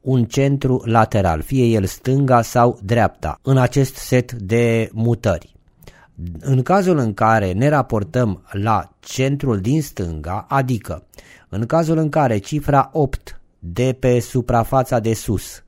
un 0.00 0.24
centru 0.24 0.82
lateral, 0.84 1.42
fie 1.42 1.64
el 1.64 1.84
stânga 1.84 2.42
sau 2.42 2.78
dreapta, 2.82 3.38
în 3.42 3.58
acest 3.58 3.94
set 3.94 4.32
de 4.32 4.90
mutări. 4.92 5.54
În 6.40 6.62
cazul 6.62 6.98
în 6.98 7.14
care 7.14 7.52
ne 7.52 7.68
raportăm 7.68 8.42
la 8.50 8.92
centrul 9.00 9.60
din 9.60 9.82
stânga, 9.82 10.46
adică 10.48 11.06
în 11.48 11.66
cazul 11.66 11.98
în 11.98 12.08
care 12.08 12.38
cifra 12.38 12.90
8 12.92 13.40
de 13.58 13.96
pe 13.98 14.20
suprafața 14.20 14.98
de 14.98 15.14
sus 15.14 15.62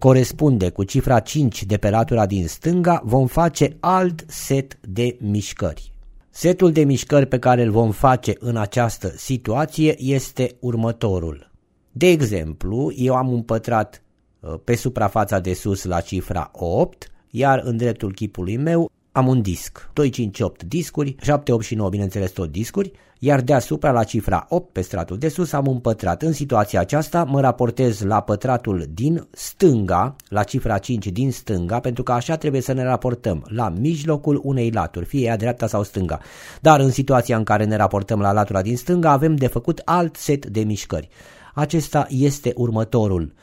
corespunde 0.00 0.70
cu 0.70 0.84
cifra 0.84 1.20
5 1.20 1.64
de 1.64 1.76
pe 1.76 1.90
latura 1.90 2.26
din 2.26 2.46
stânga, 2.48 3.00
vom 3.04 3.26
face 3.26 3.76
alt 3.80 4.24
set 4.26 4.78
de 4.80 5.16
mișcări. 5.20 5.92
Setul 6.30 6.72
de 6.72 6.84
mișcări 6.84 7.26
pe 7.26 7.38
care 7.38 7.62
îl 7.62 7.70
vom 7.70 7.90
face 7.90 8.32
în 8.38 8.56
această 8.56 9.12
situație 9.16 10.02
este 10.02 10.56
următorul. 10.60 11.49
De 11.92 12.06
exemplu, 12.06 12.92
eu 12.96 13.14
am 13.14 13.32
un 13.32 13.42
pătrat 13.42 14.02
uh, 14.40 14.54
pe 14.64 14.74
suprafața 14.74 15.38
de 15.38 15.54
sus 15.54 15.84
la 15.84 16.00
cifra 16.00 16.50
8, 16.52 17.10
iar 17.30 17.60
în 17.64 17.76
dreptul 17.76 18.12
chipului 18.12 18.56
meu 18.56 18.90
am 19.12 19.26
un 19.26 19.42
disc, 19.42 19.90
2, 19.92 20.10
5, 20.10 20.40
8 20.40 20.62
discuri, 20.62 21.16
7, 21.20 21.52
8 21.52 21.64
și 21.64 21.74
9 21.74 21.88
bineînțeles 21.88 22.30
tot 22.30 22.50
discuri, 22.50 22.92
iar 23.18 23.40
deasupra 23.40 23.90
la 23.90 24.04
cifra 24.04 24.46
8 24.48 24.72
pe 24.72 24.80
stratul 24.80 25.18
de 25.18 25.28
sus 25.28 25.52
am 25.52 25.66
un 25.66 25.78
pătrat. 25.78 26.22
În 26.22 26.32
situația 26.32 26.80
aceasta 26.80 27.24
mă 27.24 27.40
raportez 27.40 28.00
la 28.00 28.20
pătratul 28.20 28.86
din 28.94 29.28
stânga, 29.30 30.16
la 30.28 30.42
cifra 30.42 30.78
5 30.78 31.06
din 31.06 31.32
stânga, 31.32 31.80
pentru 31.80 32.02
că 32.02 32.12
așa 32.12 32.36
trebuie 32.36 32.60
să 32.60 32.72
ne 32.72 32.82
raportăm 32.82 33.44
la 33.46 33.68
mijlocul 33.68 34.40
unei 34.44 34.70
laturi, 34.70 35.04
fie 35.04 35.26
ea 35.26 35.36
dreapta 35.36 35.66
sau 35.66 35.82
stânga. 35.82 36.20
Dar 36.60 36.80
în 36.80 36.90
situația 36.90 37.36
în 37.36 37.44
care 37.44 37.64
ne 37.64 37.76
raportăm 37.76 38.20
la 38.20 38.32
latura 38.32 38.62
din 38.62 38.76
stânga 38.76 39.10
avem 39.10 39.36
de 39.36 39.46
făcut 39.46 39.82
alt 39.84 40.16
set 40.16 40.46
de 40.46 40.60
mișcări. 40.60 41.08
Acesta 41.54 42.06
este 42.08 42.52
următorul. 42.56 43.34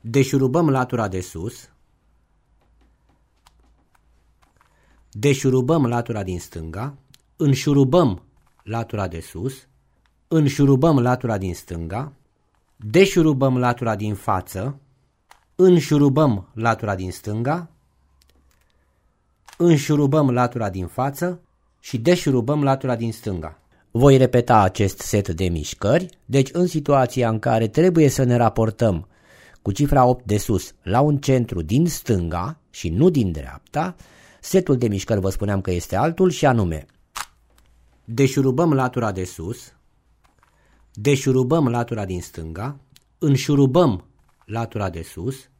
Deșurubăm 0.00 0.70
latura 0.70 1.08
de 1.08 1.20
sus, 1.20 1.68
deșurubăm 5.10 5.86
latura 5.86 6.22
din 6.22 6.38
stânga, 6.38 6.94
înșurubăm 7.36 8.22
latura 8.62 9.08
de 9.08 9.20
sus, 9.20 9.66
înșurubăm 10.28 10.98
latura 10.98 11.38
din 11.38 11.54
stânga, 11.54 12.12
deșurubăm 12.76 13.58
latura 13.58 13.96
din 13.96 14.14
față, 14.14 14.80
înșurubăm 15.54 16.48
latura 16.54 16.94
din 16.94 17.10
stânga, 17.10 17.70
înșurubăm 19.56 20.30
latura 20.30 20.70
din 20.70 20.86
față 20.86 21.40
și 21.80 21.98
deșurubăm 21.98 22.62
latura 22.62 22.96
din 22.96 23.12
stânga. 23.12 23.58
Voi 23.98 24.16
repeta 24.16 24.60
acest 24.60 24.98
set 24.98 25.28
de 25.28 25.48
mișcări, 25.48 26.08
deci 26.24 26.48
în 26.52 26.66
situația 26.66 27.28
în 27.28 27.38
care 27.38 27.68
trebuie 27.68 28.08
să 28.08 28.22
ne 28.22 28.36
raportăm 28.36 29.08
cu 29.62 29.72
cifra 29.72 30.04
8 30.04 30.24
de 30.24 30.36
sus 30.36 30.74
la 30.82 31.00
un 31.00 31.16
centru 31.16 31.62
din 31.62 31.86
stânga 31.86 32.60
și 32.70 32.88
nu 32.88 33.10
din 33.10 33.32
dreapta, 33.32 33.96
setul 34.40 34.76
de 34.76 34.88
mișcări 34.88 35.20
vă 35.20 35.30
spuneam 35.30 35.60
că 35.60 35.70
este 35.70 35.96
altul 35.96 36.30
și 36.30 36.46
anume 36.46 36.86
deșurubăm 38.04 38.72
latura 38.72 39.12
de 39.12 39.24
sus, 39.24 39.72
deșurubăm 40.92 41.68
latura 41.68 42.04
din 42.04 42.20
stânga, 42.20 42.76
înșurubăm 43.18 44.04
latura 44.44 44.90
de 44.90 45.02
sus, 45.02 45.50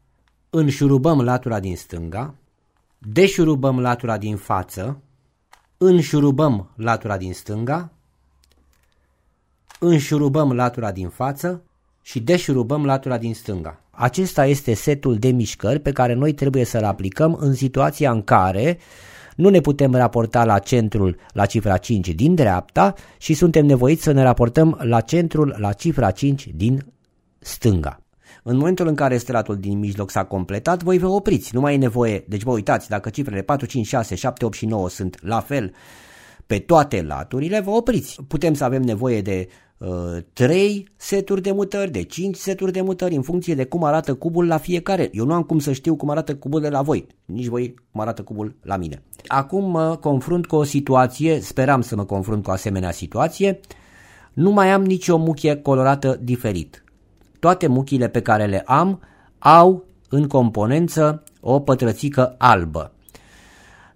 înșurubăm 0.51 1.21
latura 1.21 1.61
din 1.61 1.77
stânga, 1.77 2.35
deșurubăm 2.99 3.81
latura 3.81 4.19
din 4.19 4.37
față, 4.37 5.03
înșurubăm 5.79 6.71
latura 6.77 7.17
din 7.17 7.33
stânga, 7.33 7.93
înșurubăm 9.79 10.53
latura 10.53 10.93
din 10.93 11.09
față 11.09 11.63
și 12.03 12.21
deșurubăm 12.21 12.85
latura 12.85 13.19
din 13.19 13.35
stânga. 13.35 13.81
Acesta 13.91 14.47
este 14.47 14.75
setul 14.75 15.17
de 15.17 15.31
mișcări 15.31 15.81
pe 15.81 15.93
care 15.93 16.15
noi 16.15 16.33
trebuie 16.33 16.65
să-l 16.65 16.85
aplicăm 16.85 17.37
în 17.41 17.55
situația 17.55 18.11
în 18.11 18.23
care 18.23 18.79
nu 19.37 19.49
ne 19.49 19.61
putem 19.61 19.95
raporta 19.95 20.45
la 20.45 20.59
centrul 20.59 21.17
la 21.33 21.47
cifra 21.47 21.77
5 21.77 22.09
din 22.09 22.35
dreapta 22.35 22.95
și 23.19 23.35
suntem 23.35 23.67
nevoiți 23.67 24.03
să 24.03 24.13
ne 24.13 24.23
raportăm 24.23 24.79
la 24.83 25.01
centrul 25.01 25.57
la 25.59 25.73
cifra 25.73 26.11
5 26.11 26.49
din 26.55 26.85
stânga. 27.39 28.01
În 28.43 28.57
momentul 28.57 28.87
în 28.87 28.95
care 28.95 29.17
stratul 29.17 29.57
din 29.57 29.79
mijloc 29.79 30.11
s-a 30.11 30.25
completat, 30.25 30.83
voi 30.83 30.99
vă 30.99 31.07
opriți, 31.07 31.55
nu 31.55 31.61
mai 31.61 31.75
e 31.75 31.77
nevoie, 31.77 32.25
deci 32.29 32.43
vă 32.43 32.51
uitați, 32.51 32.89
dacă 32.89 33.11
cifrele 33.11 33.43
4, 33.43 33.67
5, 33.67 33.87
6, 33.87 34.15
7, 34.15 34.45
8 34.45 34.55
și 34.55 34.67
9 34.67 34.89
sunt 34.89 35.19
la 35.23 35.41
fel 35.41 35.73
pe 36.47 36.59
toate 36.59 37.03
laturile, 37.03 37.61
vă 37.61 37.71
opriți. 37.71 38.17
Putem 38.29 38.55
să 38.55 38.65
avem 38.65 38.83
nevoie 38.83 39.23
de 39.23 39.49
3 40.33 40.77
uh, 40.77 40.85
seturi 40.97 41.43
de 41.43 41.53
mutări, 41.53 41.91
de 41.91 42.03
5 42.03 42.37
seturi 42.37 42.73
de 42.73 42.81
mutări 42.81 43.15
în 43.15 43.23
funcție 43.23 43.55
de 43.55 43.65
cum 43.65 43.85
arată 43.85 44.15
cubul 44.15 44.47
la 44.47 44.59
fiecare. 44.59 45.11
Eu 45.13 45.25
nu 45.25 45.33
am 45.33 45.43
cum 45.43 45.59
să 45.59 45.73
știu 45.73 45.97
cum 45.97 46.11
arată 46.11 46.37
cubul 46.37 46.61
de 46.61 46.69
la 46.69 46.83
voi, 46.83 47.07
nici 47.25 47.47
voi 47.47 47.75
cum 47.93 48.01
arată 48.01 48.23
cubul 48.23 48.57
la 48.63 48.77
mine. 48.77 49.03
Acum 49.27 49.71
mă 49.71 49.97
confrunt 49.97 50.47
cu 50.47 50.57
o 50.57 50.63
situație, 50.63 51.41
speram 51.41 51.81
să 51.81 51.97
mă 51.97 52.05
confrunt 52.05 52.43
cu 52.43 52.51
o 52.51 52.53
asemenea 52.53 52.91
situație, 52.91 53.61
nu 54.33 54.51
mai 54.51 54.71
am 54.71 54.85
nicio 54.85 55.17
muchie 55.17 55.57
colorată 55.57 56.19
diferit. 56.23 56.85
Toate 57.39 57.67
muchile 57.67 58.09
pe 58.09 58.23
care 58.23 58.47
le 58.47 58.63
am 58.67 59.01
au 59.39 59.85
în 60.09 60.27
componență 60.27 61.23
o 61.41 61.61
pătrățică 61.61 62.35
albă. 62.39 62.93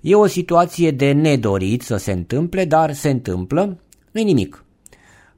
E 0.00 0.14
o 0.14 0.26
situație 0.26 0.90
de 0.90 1.12
nedorit 1.12 1.82
să 1.82 1.96
se 1.96 2.12
întâmple, 2.12 2.64
dar 2.64 2.92
se 2.92 3.10
întâmplă, 3.10 3.78
nu 4.10 4.22
nimic 4.22 4.64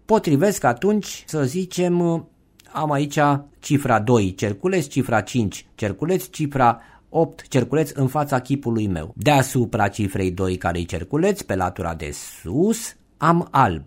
potrivesc 0.04 0.64
atunci, 0.64 1.24
să 1.26 1.44
zicem, 1.44 2.26
am 2.72 2.92
aici 2.92 3.18
cifra 3.58 4.00
2 4.00 4.34
cerculeț, 4.34 4.86
cifra 4.86 5.20
5 5.20 5.66
cerculeț, 5.74 6.28
cifra 6.28 6.80
8 7.08 7.48
cerculeț 7.48 7.90
în 7.90 8.06
fața 8.06 8.40
chipului 8.40 8.86
meu. 8.86 9.12
Deasupra 9.16 9.88
cifrei 9.88 10.30
2 10.30 10.56
care 10.56 10.78
e 10.78 10.82
cerculeț, 10.82 11.42
pe 11.42 11.54
latura 11.54 11.94
de 11.94 12.10
sus, 12.42 12.96
am 13.16 13.48
alb. 13.50 13.84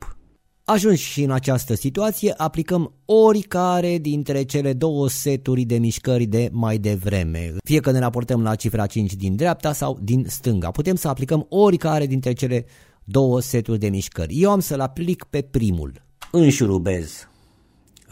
Ajuns 0.63 0.99
și 0.99 1.23
în 1.23 1.31
această 1.31 1.75
situație, 1.75 2.33
aplicăm 2.37 2.93
oricare 3.05 3.97
dintre 3.97 4.43
cele 4.43 4.73
două 4.73 5.09
seturi 5.09 5.63
de 5.63 5.77
mișcări 5.77 6.25
de 6.25 6.49
mai 6.51 6.77
devreme. 6.77 7.53
Fie 7.63 7.79
că 7.79 7.91
ne 7.91 7.99
raportăm 7.99 8.41
la 8.41 8.55
cifra 8.55 8.85
5 8.85 9.13
din 9.13 9.35
dreapta 9.35 9.73
sau 9.73 9.99
din 10.01 10.25
stânga. 10.27 10.71
Putem 10.71 10.95
să 10.95 11.07
aplicăm 11.07 11.45
oricare 11.49 12.05
dintre 12.05 12.33
cele 12.33 12.65
două 13.03 13.41
seturi 13.41 13.79
de 13.79 13.89
mișcări. 13.89 14.41
Eu 14.41 14.51
am 14.51 14.59
să-l 14.59 14.79
aplic 14.79 15.23
pe 15.23 15.41
primul 15.41 16.06
înșurubez 16.31 17.27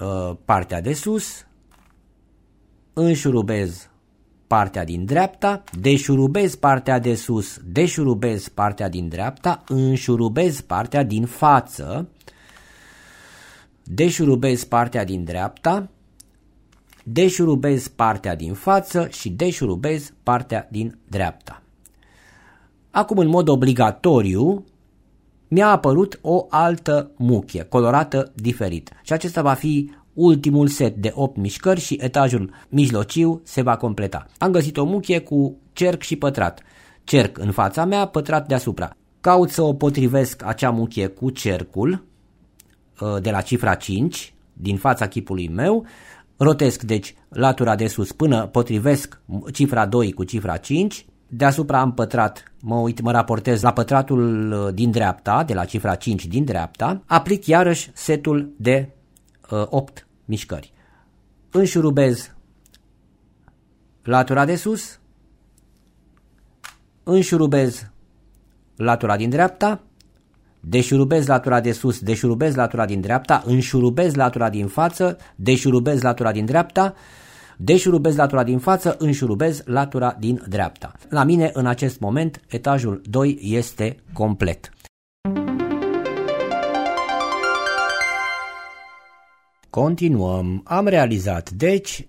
uh, 0.01 0.35
partea 0.45 0.81
de 0.81 0.93
sus, 0.93 1.45
înșurubez 2.93 3.89
partea 4.47 4.83
din 4.83 5.05
dreapta, 5.05 5.63
deșurubez 5.79 6.55
partea 6.55 6.99
de 6.99 7.15
sus, 7.15 7.59
deșurubez 7.65 8.47
partea 8.47 8.89
din 8.89 9.07
dreapta, 9.07 9.63
înșurubez 9.67 10.61
partea 10.61 11.03
din 11.03 11.25
față, 11.25 12.09
deșurubez 13.83 14.63
partea 14.63 15.03
din 15.03 15.23
dreapta, 15.23 15.89
deșurubez 17.03 17.87
partea 17.87 18.35
din 18.35 18.53
față 18.53 19.07
și 19.11 19.29
deșurubez 19.29 20.13
partea 20.23 20.67
din 20.71 20.97
dreapta. 21.09 21.61
Acum, 22.91 23.17
în 23.17 23.27
mod 23.27 23.47
obligatoriu, 23.47 24.65
mi-a 25.47 25.67
apărut 25.67 26.19
o 26.21 26.45
altă 26.49 27.11
muchie, 27.17 27.63
colorată 27.63 28.31
diferit. 28.35 28.89
Și 29.03 29.13
acesta 29.13 29.41
va 29.41 29.53
fi 29.53 29.91
ultimul 30.13 30.67
set 30.67 30.95
de 30.95 31.11
8 31.15 31.37
mișcări 31.37 31.79
și 31.79 31.97
etajul 32.01 32.51
mijlociu 32.69 33.41
se 33.43 33.61
va 33.61 33.77
completa. 33.77 34.25
Am 34.37 34.51
găsit 34.51 34.77
o 34.77 34.85
muchie 34.85 35.19
cu 35.19 35.57
cerc 35.73 36.01
și 36.01 36.15
pătrat. 36.15 36.61
Cerc 37.03 37.37
în 37.37 37.51
fața 37.51 37.85
mea, 37.85 38.05
pătrat 38.05 38.47
deasupra. 38.47 38.95
Caut 39.21 39.49
să 39.49 39.61
o 39.61 39.73
potrivesc 39.73 40.45
acea 40.45 40.69
muchie 40.69 41.07
cu 41.07 41.29
cercul 41.29 42.05
uh, 42.99 43.21
de 43.21 43.31
la 43.31 43.41
cifra 43.41 43.73
5 43.73 44.33
din 44.53 44.77
fața 44.77 45.07
chipului 45.07 45.47
meu. 45.47 45.85
Rotesc 46.37 46.81
deci 46.81 47.15
latura 47.29 47.75
de 47.75 47.87
sus 47.87 48.11
până 48.11 48.47
potrivesc 48.47 49.21
cifra 49.53 49.85
2 49.85 50.11
cu 50.11 50.23
cifra 50.23 50.57
5 50.57 51.05
Deasupra 51.37 51.79
am 51.79 51.93
pătrat, 51.93 52.53
mă 52.61 52.75
uit, 52.75 53.01
mă 53.01 53.11
raportez 53.11 53.61
la 53.61 53.73
pătratul 53.73 54.51
uh, 54.51 54.73
din 54.73 54.91
dreapta, 54.91 55.43
de 55.43 55.53
la 55.53 55.65
cifra 55.65 55.95
5 55.95 56.25
din 56.25 56.43
dreapta, 56.43 57.01
aplic 57.05 57.45
iarăși 57.45 57.91
setul 57.93 58.53
de 58.57 58.89
uh, 59.49 59.65
8 59.69 60.07
mișcări. 60.25 60.73
Înșurubez 61.51 62.35
latura 64.03 64.45
de 64.45 64.55
sus, 64.55 64.99
înșurubez 67.03 67.91
latura 68.75 69.15
din 69.15 69.29
dreapta, 69.29 69.81
deșurubez 70.59 71.27
latura 71.27 71.59
de 71.61 71.71
sus, 71.71 71.99
deșurubez 71.99 72.55
latura 72.55 72.85
din 72.85 73.01
dreapta, 73.01 73.43
înșurubez 73.45 74.13
latura 74.13 74.49
din 74.49 74.67
față, 74.67 75.17
deșurubez 75.35 76.01
latura 76.01 76.31
din 76.31 76.45
dreapta, 76.45 76.93
Deșurubez 77.57 78.15
latura 78.15 78.43
din 78.43 78.59
față, 78.59 78.95
înșurubez 78.99 79.61
latura 79.65 80.15
din 80.19 80.43
dreapta. 80.49 80.91
La 81.09 81.23
mine, 81.23 81.49
în 81.53 81.65
acest 81.65 81.99
moment, 81.99 82.41
etajul 82.49 83.01
2 83.09 83.39
este 83.41 83.97
complet. 84.13 84.69
Continuăm. 89.69 90.61
Am 90.65 90.87
realizat, 90.87 91.49
deci, 91.51 92.07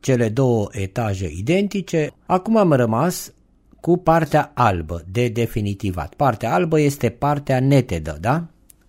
cele 0.00 0.28
două 0.28 0.68
etaje 0.70 1.30
identice. 1.36 2.10
Acum 2.26 2.56
am 2.56 2.72
rămas 2.72 3.32
cu 3.80 3.96
partea 3.96 4.50
albă 4.54 5.02
de 5.10 5.28
definitivat. 5.28 6.14
Partea 6.14 6.54
albă 6.54 6.80
este 6.80 7.08
partea 7.08 7.60
netedă, 7.60 8.18
da? 8.20 8.46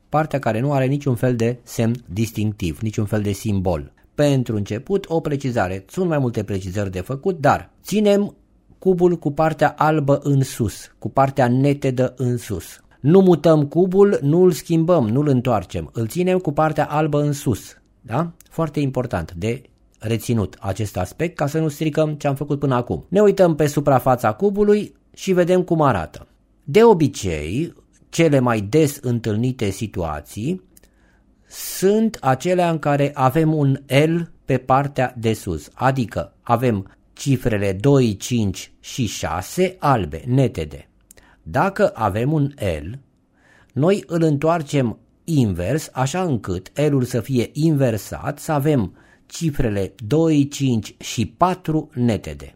Partea 0.09 0.39
care 0.39 0.59
nu 0.59 0.71
are 0.71 0.85
niciun 0.85 1.15
fel 1.15 1.35
de 1.35 1.59
semn 1.63 1.95
distinctiv, 2.05 2.79
niciun 2.79 3.05
fel 3.05 3.21
de 3.21 3.31
simbol. 3.31 3.91
Pentru 4.19 4.55
început, 4.55 5.05
o 5.07 5.19
precizare. 5.19 5.85
Sunt 5.89 6.07
mai 6.07 6.17
multe 6.17 6.43
precizări 6.43 6.91
de 6.91 7.01
făcut, 7.01 7.39
dar 7.39 7.71
ținem 7.83 8.35
cubul 8.79 9.15
cu 9.15 9.31
partea 9.31 9.73
albă 9.77 10.19
în 10.23 10.43
sus, 10.43 10.95
cu 10.97 11.09
partea 11.09 11.47
netedă 11.47 12.13
în 12.17 12.37
sus. 12.37 12.65
Nu 12.99 13.19
mutăm 13.21 13.65
cubul, 13.65 14.19
nu 14.21 14.41
îl 14.41 14.51
schimbăm, 14.51 15.07
nu 15.07 15.19
îl 15.19 15.27
întoarcem, 15.27 15.89
îl 15.93 16.07
ținem 16.07 16.37
cu 16.37 16.51
partea 16.51 16.85
albă 16.85 17.21
în 17.21 17.31
sus. 17.31 17.77
Da? 18.01 18.31
Foarte 18.49 18.79
important 18.79 19.33
de 19.33 19.61
reținut 19.99 20.55
acest 20.59 20.97
aspect 20.97 21.35
ca 21.35 21.47
să 21.47 21.59
nu 21.59 21.67
stricăm 21.67 22.13
ce 22.13 22.27
am 22.27 22.35
făcut 22.35 22.59
până 22.59 22.75
acum. 22.75 23.05
Ne 23.09 23.21
uităm 23.21 23.55
pe 23.55 23.67
suprafața 23.67 24.33
cubului 24.33 24.93
și 25.13 25.33
vedem 25.33 25.63
cum 25.63 25.81
arată. 25.81 26.27
De 26.63 26.83
obicei, 26.83 27.73
cele 28.09 28.39
mai 28.39 28.61
des 28.61 28.97
întâlnite 29.01 29.69
situații 29.69 30.63
sunt 31.49 32.17
acelea 32.21 32.69
în 32.69 32.79
care 32.79 33.11
avem 33.13 33.53
un 33.53 33.79
L 33.87 34.19
pe 34.45 34.57
partea 34.57 35.15
de 35.17 35.33
sus, 35.33 35.69
adică 35.73 36.33
avem 36.41 36.91
cifrele 37.13 37.73
2, 37.73 38.15
5 38.15 38.71
și 38.79 39.05
6 39.05 39.75
albe, 39.79 40.23
netede. 40.25 40.89
Dacă 41.43 41.91
avem 41.93 42.31
un 42.31 42.51
L, 42.81 42.91
noi 43.73 44.03
îl 44.07 44.23
întoarcem 44.23 44.97
invers, 45.23 45.89
așa 45.93 46.21
încât 46.23 46.71
L-ul 46.89 47.03
să 47.03 47.21
fie 47.21 47.49
inversat, 47.53 48.39
să 48.39 48.51
avem 48.51 48.97
cifrele 49.25 49.93
2, 50.07 50.47
5 50.47 50.95
și 50.99 51.25
4 51.25 51.89
netede. 51.93 52.55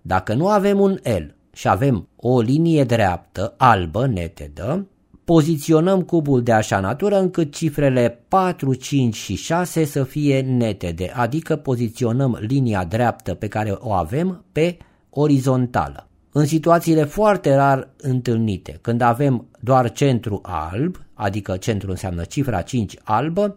Dacă 0.00 0.34
nu 0.34 0.48
avem 0.48 0.80
un 0.80 0.98
L 1.02 1.34
și 1.52 1.68
avem 1.68 2.08
o 2.16 2.40
linie 2.40 2.84
dreaptă 2.84 3.54
albă 3.56 4.06
netedă, 4.06 4.86
poziționăm 5.24 6.02
cubul 6.02 6.42
de 6.42 6.52
așa 6.52 6.80
natură 6.80 7.18
încât 7.18 7.52
cifrele 7.52 8.24
4, 8.28 8.74
5 8.74 9.14
și 9.14 9.34
6 9.34 9.84
să 9.84 10.04
fie 10.04 10.40
netede, 10.40 11.12
adică 11.14 11.56
poziționăm 11.56 12.38
linia 12.40 12.84
dreaptă 12.84 13.34
pe 13.34 13.48
care 13.48 13.76
o 13.78 13.92
avem 13.92 14.44
pe 14.52 14.76
orizontală. 15.10 16.06
În 16.32 16.44
situațiile 16.44 17.04
foarte 17.04 17.54
rar 17.54 17.88
întâlnite, 17.96 18.78
când 18.80 19.00
avem 19.00 19.46
doar 19.60 19.92
centru 19.92 20.40
alb, 20.42 20.96
adică 21.14 21.56
centru 21.56 21.90
înseamnă 21.90 22.24
cifra 22.24 22.60
5 22.60 22.96
albă, 23.02 23.56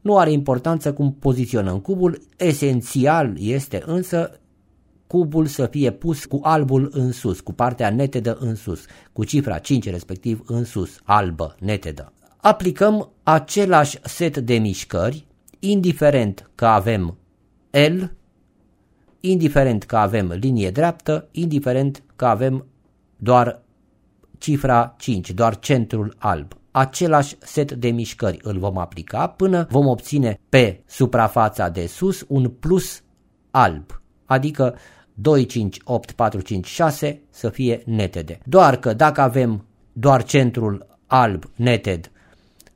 nu 0.00 0.18
are 0.18 0.32
importanță 0.32 0.92
cum 0.92 1.12
poziționăm 1.12 1.78
cubul, 1.78 2.22
esențial 2.36 3.34
este 3.38 3.82
însă 3.86 4.40
cubul 5.12 5.46
să 5.46 5.66
fie 5.66 5.90
pus 5.90 6.24
cu 6.24 6.38
albul 6.42 6.90
în 6.92 7.12
sus, 7.12 7.40
cu 7.40 7.52
partea 7.52 7.90
netedă 7.90 8.36
în 8.40 8.54
sus, 8.54 8.84
cu 9.12 9.24
cifra 9.24 9.58
5 9.58 9.90
respectiv 9.90 10.42
în 10.46 10.64
sus, 10.64 10.98
albă, 11.04 11.54
netedă. 11.58 12.12
Aplicăm 12.36 13.12
același 13.22 13.98
set 14.02 14.38
de 14.38 14.54
mișcări, 14.54 15.26
indiferent 15.58 16.50
că 16.54 16.66
avem 16.66 17.18
L, 17.70 18.02
indiferent 19.20 19.84
că 19.84 19.96
avem 19.96 20.30
linie 20.30 20.70
dreaptă, 20.70 21.28
indiferent 21.30 22.02
că 22.16 22.24
avem 22.24 22.66
doar 23.16 23.62
cifra 24.38 24.94
5, 24.98 25.30
doar 25.30 25.58
centrul 25.58 26.14
alb. 26.18 26.52
Același 26.70 27.36
set 27.40 27.72
de 27.72 27.90
mișcări 27.90 28.38
îl 28.42 28.58
vom 28.58 28.78
aplica 28.78 29.26
până 29.26 29.66
vom 29.70 29.86
obține 29.86 30.38
pe 30.48 30.82
suprafața 30.86 31.68
de 31.68 31.86
sus 31.86 32.24
un 32.28 32.48
plus 32.48 33.02
alb, 33.50 34.02
adică 34.26 34.76
2, 35.22 35.46
5, 35.46 35.76
8, 35.84 36.12
4, 36.12 36.40
5, 36.40 36.66
6 36.66 37.20
să 37.30 37.48
fie 37.48 37.82
netede. 37.86 38.38
Doar 38.44 38.76
că 38.76 38.92
dacă 38.92 39.20
avem 39.20 39.64
doar 39.92 40.22
centrul 40.22 40.86
alb 41.06 41.44
neted, 41.56 42.10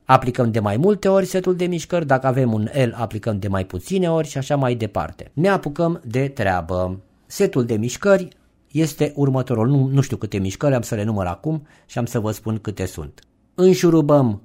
aplicăm 0.05 0.51
de 0.51 0.59
mai 0.59 0.77
multe 0.77 1.07
ori 1.07 1.25
setul 1.25 1.55
de 1.55 1.65
mișcări, 1.65 2.05
dacă 2.05 2.27
avem 2.27 2.53
un 2.53 2.63
L 2.63 2.93
aplicăm 2.93 3.39
de 3.39 3.47
mai 3.47 3.65
puține 3.65 4.11
ori 4.11 4.27
și 4.27 4.37
așa 4.37 4.55
mai 4.55 4.75
departe. 4.75 5.31
Ne 5.33 5.47
apucăm 5.47 6.01
de 6.05 6.27
treabă. 6.27 6.99
Setul 7.25 7.65
de 7.65 7.77
mișcări 7.77 8.27
este 8.71 9.13
următorul, 9.15 9.67
nu, 9.67 9.87
nu 9.87 10.01
știu 10.01 10.17
câte 10.17 10.37
mișcări, 10.37 10.75
am 10.75 10.81
să 10.81 10.95
le 10.95 11.03
număr 11.03 11.25
acum 11.25 11.67
și 11.85 11.97
am 11.97 12.05
să 12.05 12.19
vă 12.19 12.31
spun 12.31 12.57
câte 12.57 12.85
sunt. 12.85 13.21
Înșurubăm 13.55 14.41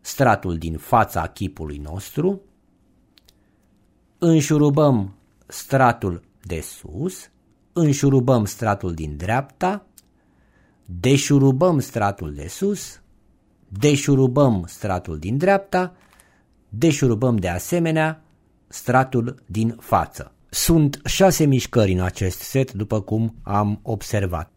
stratul 0.00 0.56
din 0.56 0.76
fața 0.76 1.26
chipului 1.26 1.76
nostru, 1.76 2.40
înșurubăm 4.18 5.14
stratul 5.46 6.25
de 6.46 6.60
sus, 6.60 7.30
înșurubăm 7.72 8.44
stratul 8.44 8.94
din 8.94 9.16
dreapta, 9.16 9.86
deșurubăm 10.84 11.78
stratul 11.78 12.34
de 12.34 12.46
sus, 12.48 13.00
deșurubăm 13.68 14.64
stratul 14.68 15.18
din 15.18 15.36
dreapta, 15.36 15.94
deșurubăm 16.68 17.36
de 17.36 17.48
asemenea 17.48 18.22
stratul 18.68 19.42
din 19.46 19.76
față. 19.80 20.32
Sunt 20.48 21.00
șase 21.04 21.44
mișcări 21.44 21.92
în 21.92 22.00
acest 22.00 22.38
set, 22.38 22.72
după 22.72 23.00
cum 23.00 23.34
am 23.42 23.78
observat. 23.82 24.50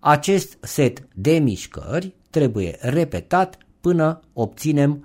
Acest 0.00 0.58
set 0.60 1.08
de 1.14 1.38
mișcări 1.38 2.14
trebuie 2.30 2.76
repetat 2.80 3.58
până 3.80 4.20
obținem 4.32 5.04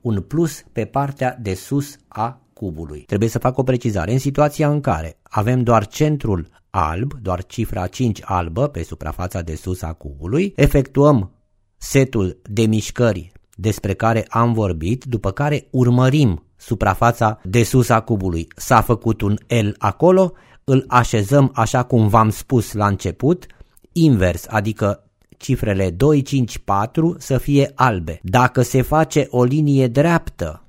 un 0.00 0.20
plus 0.20 0.64
pe 0.72 0.84
partea 0.84 1.38
de 1.40 1.54
sus 1.54 1.96
a 2.08 2.40
cubului. 2.52 3.00
Trebuie 3.00 3.28
să 3.28 3.38
fac 3.38 3.58
o 3.58 3.62
precizare. 3.62 4.12
În 4.12 4.18
situația 4.18 4.70
în 4.70 4.80
care 4.80 5.18
avem 5.30 5.62
doar 5.62 5.86
centrul 5.86 6.48
alb, 6.70 7.12
doar 7.22 7.44
cifra 7.44 7.86
5 7.86 8.20
albă 8.24 8.68
pe 8.68 8.82
suprafața 8.82 9.40
de 9.40 9.54
sus 9.54 9.82
a 9.82 9.92
cubului, 9.92 10.52
efectuăm 10.56 11.30
setul 11.76 12.40
de 12.42 12.66
mișcări 12.66 13.32
despre 13.54 13.94
care 13.94 14.26
am 14.28 14.52
vorbit, 14.52 15.04
după 15.04 15.30
care 15.30 15.66
urmărim 15.70 16.44
suprafața 16.56 17.40
de 17.44 17.62
sus 17.62 17.88
a 17.88 18.00
cubului. 18.00 18.46
S-a 18.56 18.80
făcut 18.80 19.20
un 19.20 19.36
L 19.46 19.68
acolo, 19.78 20.32
îl 20.64 20.84
așezăm 20.88 21.50
așa 21.54 21.82
cum 21.82 22.08
v-am 22.08 22.30
spus 22.30 22.72
la 22.72 22.86
început, 22.86 23.46
invers, 23.92 24.46
adică 24.48 25.04
cifrele 25.36 25.90
2, 25.90 26.22
5, 26.22 26.58
4 26.58 27.16
să 27.18 27.38
fie 27.38 27.72
albe. 27.74 28.20
Dacă 28.22 28.62
se 28.62 28.82
face 28.82 29.26
o 29.30 29.44
linie 29.44 29.86
dreaptă 29.86 30.64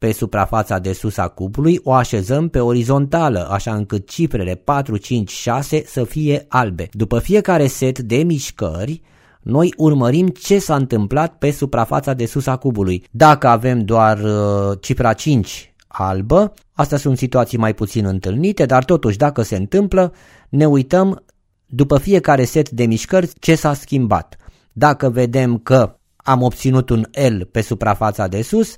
pe 0.00 0.12
suprafața 0.12 0.78
de 0.78 0.92
sus 0.92 1.16
a 1.16 1.28
cubului, 1.28 1.80
o 1.82 1.92
așezăm 1.92 2.48
pe 2.48 2.60
orizontală, 2.60 3.48
așa 3.50 3.74
încât 3.74 4.08
cifrele 4.08 4.54
4, 4.54 4.96
5, 4.96 5.30
6 5.30 5.82
să 5.86 6.04
fie 6.04 6.44
albe. 6.48 6.88
După 6.92 7.18
fiecare 7.18 7.66
set 7.66 7.98
de 7.98 8.16
mișcări, 8.16 9.02
noi 9.42 9.74
urmărim 9.76 10.28
ce 10.28 10.58
s-a 10.58 10.74
întâmplat 10.74 11.38
pe 11.38 11.50
suprafața 11.50 12.14
de 12.14 12.26
sus 12.26 12.46
a 12.46 12.56
cubului. 12.56 13.04
Dacă 13.10 13.48
avem 13.48 13.84
doar 13.84 14.18
uh, 14.18 14.78
cifra 14.80 15.12
5 15.12 15.74
albă, 15.86 16.52
astea 16.72 16.98
sunt 16.98 17.18
situații 17.18 17.58
mai 17.58 17.74
puțin 17.74 18.04
întâlnite, 18.04 18.66
dar 18.66 18.84
totuși 18.84 19.16
dacă 19.16 19.42
se 19.42 19.56
întâmplă, 19.56 20.12
ne 20.48 20.66
uităm 20.66 21.24
după 21.66 21.98
fiecare 21.98 22.44
set 22.44 22.70
de 22.70 22.86
mișcări 22.86 23.32
ce 23.38 23.54
s-a 23.54 23.74
schimbat. 23.74 24.36
Dacă 24.72 25.10
vedem 25.10 25.58
că 25.58 25.96
am 26.16 26.42
obținut 26.42 26.90
un 26.90 27.04
L 27.28 27.40
pe 27.50 27.60
suprafața 27.60 28.26
de 28.26 28.42
sus, 28.42 28.74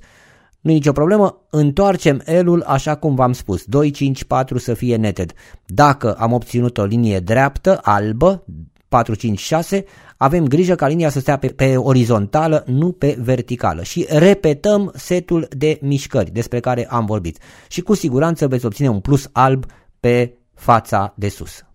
nu 0.63 0.71
e 0.71 0.73
nicio 0.73 0.91
problemă, 0.91 1.45
întoarcem 1.49 2.23
L-ul 2.41 2.61
așa 2.61 2.95
cum 2.95 3.15
v-am 3.15 3.33
spus, 3.33 3.63
2, 3.63 3.91
5, 3.91 4.23
4 4.23 4.57
să 4.57 4.73
fie 4.73 4.95
netted. 4.95 5.33
Dacă 5.65 6.13
am 6.13 6.31
obținut 6.31 6.77
o 6.77 6.83
linie 6.83 7.19
dreaptă, 7.19 7.79
albă, 7.81 8.43
4, 8.87 9.15
5, 9.15 9.39
6, 9.39 9.85
avem 10.17 10.47
grijă 10.47 10.75
ca 10.75 10.87
linia 10.87 11.09
să 11.09 11.19
stea 11.19 11.37
pe, 11.37 11.47
pe 11.47 11.77
orizontală, 11.77 12.63
nu 12.67 12.91
pe 12.91 13.17
verticală 13.19 13.83
și 13.83 14.05
repetăm 14.09 14.91
setul 14.95 15.47
de 15.57 15.79
mișcări 15.81 16.31
despre 16.31 16.59
care 16.59 16.87
am 16.89 17.05
vorbit 17.05 17.37
și 17.67 17.81
cu 17.81 17.93
siguranță 17.93 18.47
veți 18.47 18.65
obține 18.65 18.89
un 18.89 18.99
plus 18.99 19.29
alb 19.31 19.65
pe 19.99 20.37
fața 20.53 21.13
de 21.17 21.29
sus. 21.29 21.65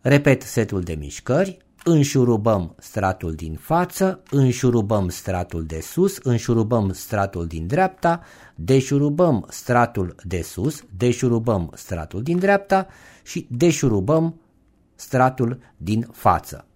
Repet 0.00 0.42
setul 0.42 0.80
de 0.80 0.96
mișcări, 0.98 1.65
înșurubăm 1.88 2.74
stratul 2.78 3.34
din 3.34 3.54
față, 3.54 4.22
înșurubăm 4.30 5.08
stratul 5.08 5.64
de 5.64 5.80
sus, 5.80 6.18
înșurubăm 6.22 6.92
stratul 6.92 7.46
din 7.46 7.66
dreapta, 7.66 8.20
deșurubăm 8.54 9.46
stratul 9.48 10.14
de 10.24 10.42
sus, 10.42 10.84
deșurubăm 10.96 11.72
stratul 11.74 12.22
din 12.22 12.38
dreapta 12.38 12.86
și 13.24 13.46
deșurubăm 13.50 14.40
stratul 14.94 15.58
din 15.76 16.08
față. 16.12 16.66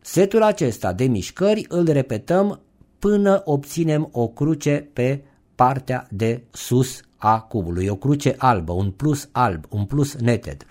Setul 0.00 0.42
acesta 0.42 0.92
de 0.92 1.04
mișcări 1.04 1.64
îl 1.68 1.84
repetăm 1.84 2.60
până 2.98 3.42
obținem 3.44 4.08
o 4.12 4.28
cruce 4.28 4.88
pe 4.92 5.24
partea 5.54 6.06
de 6.10 6.42
sus 6.50 7.00
a 7.16 7.40
cubului, 7.40 7.86
o 7.86 7.96
cruce 7.96 8.34
albă, 8.38 8.72
un 8.72 8.90
plus 8.90 9.28
alb, 9.32 9.64
un 9.68 9.84
plus 9.84 10.14
netted. 10.14 10.66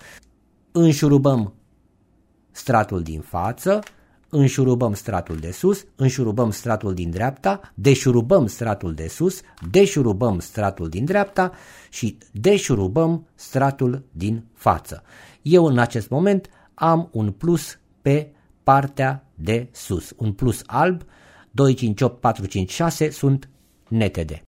Înșurubăm 0.72 1.55
stratul 2.56 3.02
din 3.02 3.20
față, 3.20 3.80
înșurubăm 4.28 4.94
stratul 4.94 5.36
de 5.36 5.50
sus, 5.50 5.84
înșurubăm 5.96 6.50
stratul 6.50 6.94
din 6.94 7.10
dreapta, 7.10 7.72
deșurubăm 7.74 8.46
stratul 8.46 8.94
de 8.94 9.08
sus, 9.08 9.40
deșurubăm 9.70 10.38
stratul 10.38 10.88
din 10.88 11.04
dreapta 11.04 11.52
și 11.90 12.18
deșurubăm 12.32 13.26
stratul 13.34 14.04
din 14.12 14.44
față. 14.54 15.02
Eu 15.42 15.64
în 15.64 15.78
acest 15.78 16.08
moment 16.08 16.48
am 16.74 17.08
un 17.12 17.30
plus 17.30 17.78
pe 18.02 18.30
partea 18.62 19.24
de 19.34 19.68
sus, 19.72 20.12
un 20.16 20.32
plus 20.32 20.62
alb, 20.66 21.02
2, 21.50 21.74
5, 21.74 22.00
8, 22.00 22.20
4, 22.20 22.46
5, 22.46 22.70
6 22.70 23.10
sunt 23.10 23.48
netede. 23.88 24.42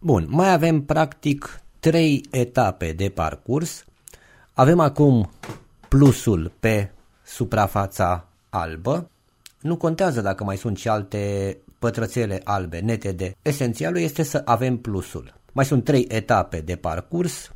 Bun, 0.00 0.26
mai 0.28 0.52
avem 0.52 0.84
practic 0.84 1.65
trei 1.90 2.24
etape 2.30 2.92
de 2.92 3.08
parcurs. 3.08 3.84
Avem 4.52 4.80
acum 4.80 5.30
plusul 5.88 6.52
pe 6.60 6.90
suprafața 7.24 8.28
albă. 8.50 9.10
Nu 9.60 9.76
contează 9.76 10.20
dacă 10.20 10.44
mai 10.44 10.56
sunt 10.56 10.76
și 10.76 10.88
alte 10.88 11.56
pătrățele 11.78 12.40
albe 12.44 12.78
netede. 12.78 13.36
Esențialul 13.42 14.00
este 14.00 14.22
să 14.22 14.42
avem 14.44 14.76
plusul. 14.76 15.34
Mai 15.52 15.64
sunt 15.64 15.84
trei 15.84 16.06
etape 16.08 16.60
de 16.60 16.76
parcurs. 16.76 17.52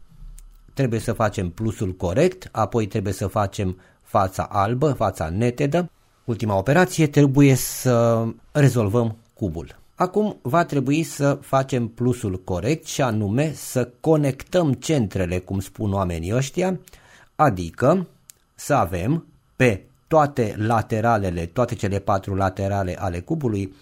Trebuie 0.75 1.01
să 1.01 1.13
facem 1.13 1.51
plusul 1.51 1.93
corect, 1.93 2.49
apoi 2.53 2.87
trebuie 2.87 3.13
să 3.13 3.27
facem 3.27 3.81
fața 4.03 4.43
albă, 4.43 4.93
fața 4.93 5.29
netedă. 5.29 5.91
Ultima 6.25 6.57
operație 6.57 7.07
trebuie 7.07 7.55
să 7.55 8.27
rezolvăm 8.53 9.17
cubul. 9.35 9.79
Acum 10.01 10.39
va 10.43 10.65
trebui 10.65 11.03
să 11.03 11.35
facem 11.35 11.89
plusul 11.89 12.43
corect 12.45 12.87
și 12.87 13.03
anume 13.03 13.53
să 13.53 13.89
conectăm 14.01 14.73
centrele, 14.73 15.39
cum 15.39 15.61
spun 15.61 15.93
oamenii 15.93 16.35
ăștia, 16.35 16.81
adică 17.37 18.07
să 18.55 18.75
avem 18.75 19.27
pe 19.57 19.85
toate 20.07 20.55
lateralele, 20.59 21.47
toate 21.47 21.75
cele 21.75 21.99
patru 21.99 22.35
laterale 22.35 23.01
ale 23.01 23.21
cubului, 23.21 23.75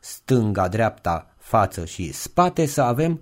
stânga, 0.00 0.68
dreapta, 0.68 1.30
față 1.38 1.84
și 1.84 2.12
spate, 2.12 2.66
să 2.66 2.82
avem 2.82 3.20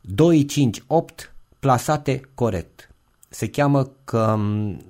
2, 0.00 0.44
5, 0.44 0.82
8 0.86 1.34
plasate 1.58 2.20
corect. 2.34 2.90
Se 3.28 3.48
cheamă 3.48 3.90
că 4.04 4.38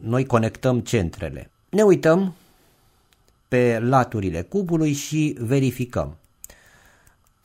noi 0.00 0.26
conectăm 0.26 0.80
centrele. 0.80 1.50
Ne 1.68 1.82
uităm 1.82 2.34
pe 3.48 3.78
laturile 3.82 4.42
cubului 4.42 4.92
și 4.92 5.36
verificăm 5.40 6.16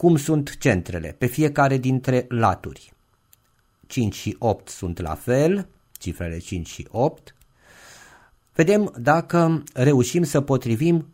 cum 0.01 0.15
sunt 0.15 0.57
centrele 0.57 1.15
pe 1.17 1.25
fiecare 1.25 1.77
dintre 1.77 2.25
laturi. 2.29 2.93
5 3.87 4.15
și 4.15 4.35
8 4.39 4.69
sunt 4.69 4.99
la 4.99 5.15
fel, 5.15 5.67
cifrele 5.99 6.37
5 6.37 6.67
și 6.67 6.87
8. 6.91 7.35
Vedem 8.53 8.93
dacă 8.99 9.63
reușim 9.73 10.23
să 10.23 10.41
potrivim 10.41 11.07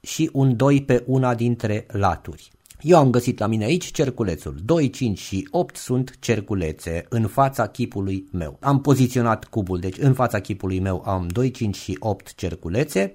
și 0.00 0.30
un 0.32 0.56
2 0.56 0.82
pe 0.82 1.02
una 1.06 1.34
dintre 1.34 1.86
laturi. 1.88 2.50
Eu 2.80 2.98
am 2.98 3.10
găsit 3.10 3.38
la 3.38 3.46
mine 3.46 3.64
aici 3.64 3.90
cerculețul. 3.90 4.56
2, 4.64 4.90
5 4.90 5.18
și 5.18 5.48
8 5.50 5.76
sunt 5.76 6.16
cerculețe 6.18 7.06
în 7.08 7.26
fața 7.26 7.66
chipului 7.66 8.28
meu. 8.32 8.56
Am 8.60 8.80
poziționat 8.80 9.44
cubul, 9.44 9.80
deci 9.80 9.98
în 9.98 10.14
fața 10.14 10.40
chipului 10.40 10.80
meu 10.80 11.02
am 11.06 11.26
2, 11.28 11.50
5 11.50 11.76
și 11.76 11.96
8 12.00 12.34
cerculețe. 12.34 13.14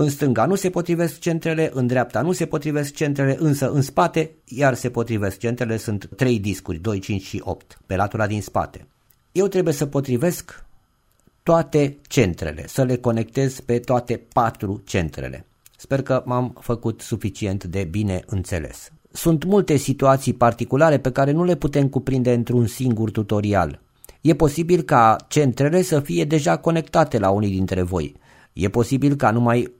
În 0.00 0.08
stânga 0.08 0.46
nu 0.46 0.54
se 0.54 0.70
potrivesc 0.70 1.18
centrele, 1.18 1.70
în 1.74 1.86
dreapta 1.86 2.22
nu 2.22 2.32
se 2.32 2.46
potrivesc 2.46 2.94
centrele, 2.94 3.36
însă 3.38 3.70
în 3.70 3.82
spate 3.82 4.30
iar 4.44 4.74
se 4.74 4.90
potrivesc 4.90 5.38
centrele, 5.38 5.76
sunt 5.76 6.08
3 6.16 6.38
discuri, 6.38 6.78
2, 6.78 6.98
5 6.98 7.22
și 7.22 7.40
8, 7.44 7.80
pe 7.86 7.96
latura 7.96 8.26
din 8.26 8.42
spate. 8.42 8.86
Eu 9.32 9.46
trebuie 9.46 9.74
să 9.74 9.86
potrivesc 9.86 10.64
toate 11.42 11.98
centrele, 12.08 12.66
să 12.66 12.82
le 12.82 12.96
conectez 12.96 13.60
pe 13.60 13.78
toate 13.78 14.22
patru 14.32 14.82
centrele. 14.84 15.46
Sper 15.76 16.02
că 16.02 16.22
m-am 16.26 16.56
făcut 16.60 17.00
suficient 17.00 17.64
de 17.64 17.84
bine 17.84 18.22
înțeles. 18.26 18.92
Sunt 19.12 19.44
multe 19.44 19.76
situații 19.76 20.34
particulare 20.34 20.98
pe 20.98 21.12
care 21.12 21.30
nu 21.30 21.44
le 21.44 21.56
putem 21.56 21.88
cuprinde 21.88 22.32
într-un 22.32 22.66
singur 22.66 23.10
tutorial. 23.10 23.80
E 24.20 24.34
posibil 24.34 24.82
ca 24.82 25.16
centrele 25.28 25.82
să 25.82 26.00
fie 26.00 26.24
deja 26.24 26.56
conectate 26.56 27.18
la 27.18 27.30
unii 27.30 27.50
dintre 27.50 27.82
voi. 27.82 28.14
E 28.52 28.68
posibil 28.68 29.14
ca 29.14 29.30
numai 29.30 29.76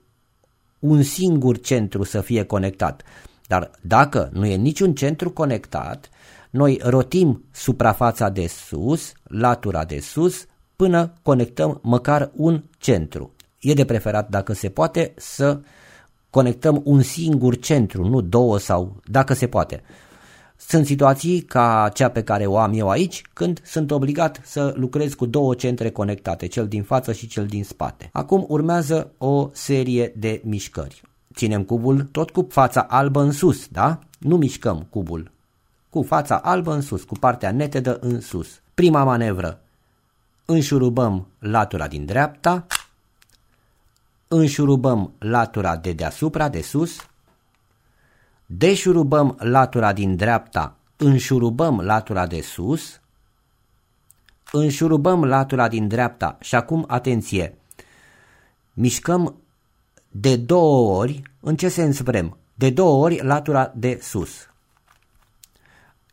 un 0.79 1.03
singur 1.03 1.59
centru 1.59 2.03
să 2.03 2.21
fie 2.21 2.43
conectat. 2.43 3.03
Dar 3.47 3.71
dacă 3.81 4.29
nu 4.33 4.45
e 4.45 4.55
niciun 4.55 4.93
centru 4.93 5.31
conectat, 5.31 6.09
noi 6.49 6.79
rotim 6.83 7.43
suprafața 7.51 8.29
de 8.29 8.47
sus, 8.47 9.11
latura 9.23 9.85
de 9.85 9.99
sus, 9.99 10.45
până 10.75 11.13
conectăm 11.21 11.79
măcar 11.83 12.31
un 12.35 12.63
centru. 12.77 13.31
E 13.59 13.73
de 13.73 13.85
preferat, 13.85 14.29
dacă 14.29 14.53
se 14.53 14.69
poate, 14.69 15.13
să 15.17 15.59
conectăm 16.29 16.81
un 16.83 17.01
singur 17.01 17.59
centru, 17.59 18.07
nu 18.07 18.21
două 18.21 18.59
sau 18.59 19.01
dacă 19.05 19.33
se 19.33 19.47
poate. 19.47 19.81
Sunt 20.67 20.85
situații 20.85 21.41
ca 21.41 21.91
cea 21.93 22.09
pe 22.09 22.23
care 22.23 22.45
o 22.45 22.57
am 22.57 22.73
eu 22.73 22.89
aici, 22.89 23.21
când 23.33 23.61
sunt 23.63 23.91
obligat 23.91 24.41
să 24.43 24.73
lucrez 24.75 25.13
cu 25.13 25.25
două 25.25 25.53
centre 25.53 25.89
conectate, 25.89 26.47
cel 26.47 26.67
din 26.67 26.83
față 26.83 27.13
și 27.13 27.27
cel 27.27 27.45
din 27.45 27.63
spate. 27.63 28.09
Acum 28.13 28.45
urmează 28.47 29.11
o 29.17 29.49
serie 29.53 30.13
de 30.17 30.41
mișcări. 30.43 31.01
Ținem 31.33 31.63
cubul 31.63 32.03
tot 32.11 32.29
cu 32.29 32.47
fața 32.49 32.81
albă 32.81 33.21
în 33.21 33.31
sus, 33.31 33.67
da? 33.67 33.99
Nu 34.19 34.37
mișcăm 34.37 34.87
cubul. 34.89 35.31
Cu 35.89 36.03
fața 36.03 36.37
albă 36.37 36.73
în 36.73 36.81
sus, 36.81 37.03
cu 37.03 37.13
partea 37.13 37.51
netedă 37.51 37.97
în 38.01 38.21
sus. 38.21 38.47
Prima 38.73 39.03
manevră. 39.03 39.61
Înșurubăm 40.45 41.27
latura 41.39 41.87
din 41.87 42.05
dreapta, 42.05 42.65
înșurubăm 44.27 45.11
latura 45.17 45.77
de 45.77 45.91
deasupra, 45.91 46.49
de 46.49 46.61
sus, 46.61 47.08
deșurubăm 48.51 49.35
latura 49.39 49.93
din 49.93 50.15
dreapta, 50.15 50.75
înșurubăm 50.97 51.79
latura 51.81 52.27
de 52.27 52.41
sus, 52.41 53.01
înșurubăm 54.51 55.25
latura 55.25 55.67
din 55.67 55.87
dreapta 55.87 56.37
și 56.41 56.55
acum 56.55 56.85
atenție, 56.87 57.57
mișcăm 58.73 59.35
de 60.11 60.35
două 60.35 60.97
ori, 60.97 61.21
în 61.39 61.55
ce 61.55 61.69
sens 61.69 61.99
vrem? 61.99 62.37
De 62.53 62.69
două 62.69 63.03
ori 63.03 63.23
latura 63.23 63.71
de 63.75 63.99
sus. 64.01 64.49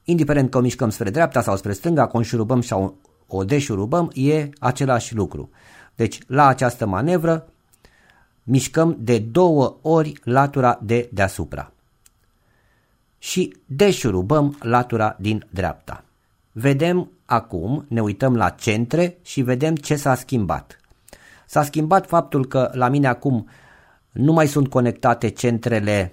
Indiferent 0.04 0.50
că 0.50 0.58
o 0.58 0.60
mișcăm 0.60 0.90
spre 0.90 1.10
dreapta 1.10 1.42
sau 1.42 1.56
spre 1.56 1.72
stânga, 1.72 2.06
că 2.06 2.10
o 2.14 2.18
înșurubăm 2.18 2.62
sau 2.62 2.96
o 3.26 3.44
deșurubăm, 3.44 4.10
e 4.14 4.48
același 4.58 5.14
lucru. 5.14 5.50
Deci, 5.94 6.18
la 6.26 6.46
această 6.46 6.86
manevră, 6.86 7.48
mișcăm 8.42 8.96
de 8.98 9.18
două 9.18 9.76
ori 9.82 10.12
latura 10.22 10.78
de 10.82 11.08
deasupra 11.12 11.70
și 13.18 13.56
deșurubăm 13.66 14.56
latura 14.60 15.16
din 15.18 15.46
dreapta. 15.50 16.04
Vedem 16.52 17.10
acum, 17.24 17.84
ne 17.88 18.00
uităm 18.00 18.36
la 18.36 18.48
centre 18.48 19.18
și 19.22 19.42
vedem 19.42 19.74
ce 19.74 19.96
s-a 19.96 20.14
schimbat. 20.14 20.80
S-a 21.46 21.62
schimbat 21.62 22.06
faptul 22.06 22.46
că 22.46 22.70
la 22.72 22.88
mine 22.88 23.06
acum 23.06 23.48
nu 24.12 24.32
mai 24.32 24.46
sunt 24.46 24.68
conectate 24.68 25.28
centrele 25.28 26.12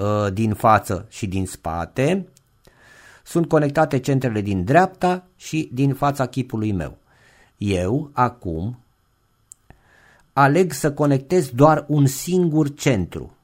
uh, 0.00 0.32
din 0.32 0.54
față 0.54 1.06
și 1.08 1.26
din 1.26 1.46
spate, 1.46 2.28
sunt 3.24 3.48
conectate 3.48 3.98
centrele 3.98 4.40
din 4.40 4.64
dreapta 4.64 5.26
și 5.36 5.70
din 5.72 5.94
fața 5.94 6.26
chipului 6.26 6.72
meu. 6.72 6.98
Eu, 7.56 8.10
acum, 8.12 8.78
aleg 10.32 10.72
să 10.72 10.92
conectez 10.92 11.48
doar 11.48 11.84
un 11.88 12.06
singur 12.06 12.74
centru. 12.74 13.34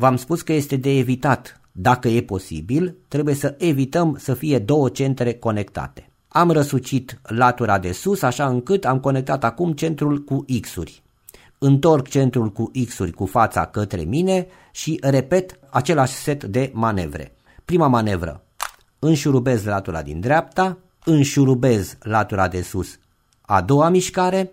V-am 0.00 0.16
spus 0.16 0.42
că 0.42 0.52
este 0.52 0.76
de 0.76 0.90
evitat. 0.90 1.60
Dacă 1.72 2.08
e 2.08 2.22
posibil, 2.22 2.96
trebuie 3.08 3.34
să 3.34 3.54
evităm 3.58 4.16
să 4.20 4.34
fie 4.34 4.58
două 4.58 4.88
centre 4.88 5.34
conectate. 5.34 6.10
Am 6.28 6.50
răsucit 6.50 7.20
latura 7.22 7.78
de 7.78 7.92
sus 7.92 8.22
așa 8.22 8.46
încât 8.46 8.84
am 8.84 9.00
conectat 9.00 9.44
acum 9.44 9.72
centrul 9.72 10.24
cu 10.24 10.44
X-uri. 10.60 11.02
Întorc 11.58 12.08
centrul 12.08 12.52
cu 12.52 12.70
X-uri 12.86 13.12
cu 13.12 13.26
fața 13.26 13.66
către 13.66 14.02
mine 14.02 14.46
și 14.72 14.98
repet 15.02 15.58
același 15.70 16.12
set 16.12 16.44
de 16.44 16.70
manevre. 16.74 17.34
Prima 17.64 17.86
manevră. 17.86 18.42
Înșurubez 18.98 19.64
latura 19.64 20.02
din 20.02 20.20
dreapta, 20.20 20.78
înșurubez 21.04 21.96
latura 22.00 22.48
de 22.48 22.62
sus. 22.62 22.98
A 23.40 23.60
doua 23.62 23.88
mișcare, 23.88 24.52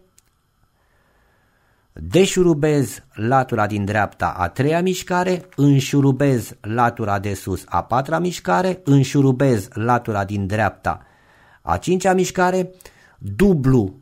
deșurubez 2.02 3.04
latura 3.14 3.68
din 3.68 3.86
dreapta 3.86 4.34
a 4.38 4.50
treia 4.50 4.82
mișcare, 4.82 5.46
înșurubez 5.56 6.56
latura 6.62 7.20
de 7.20 7.34
sus 7.34 7.64
a 7.66 7.84
patra 7.84 8.20
mișcare, 8.20 8.82
înșurubez 8.84 9.68
latura 9.74 10.26
din 10.26 10.48
dreapta 10.48 11.06
a 11.62 11.78
cincea 11.78 12.14
mișcare, 12.14 12.72
dublu 13.18 13.96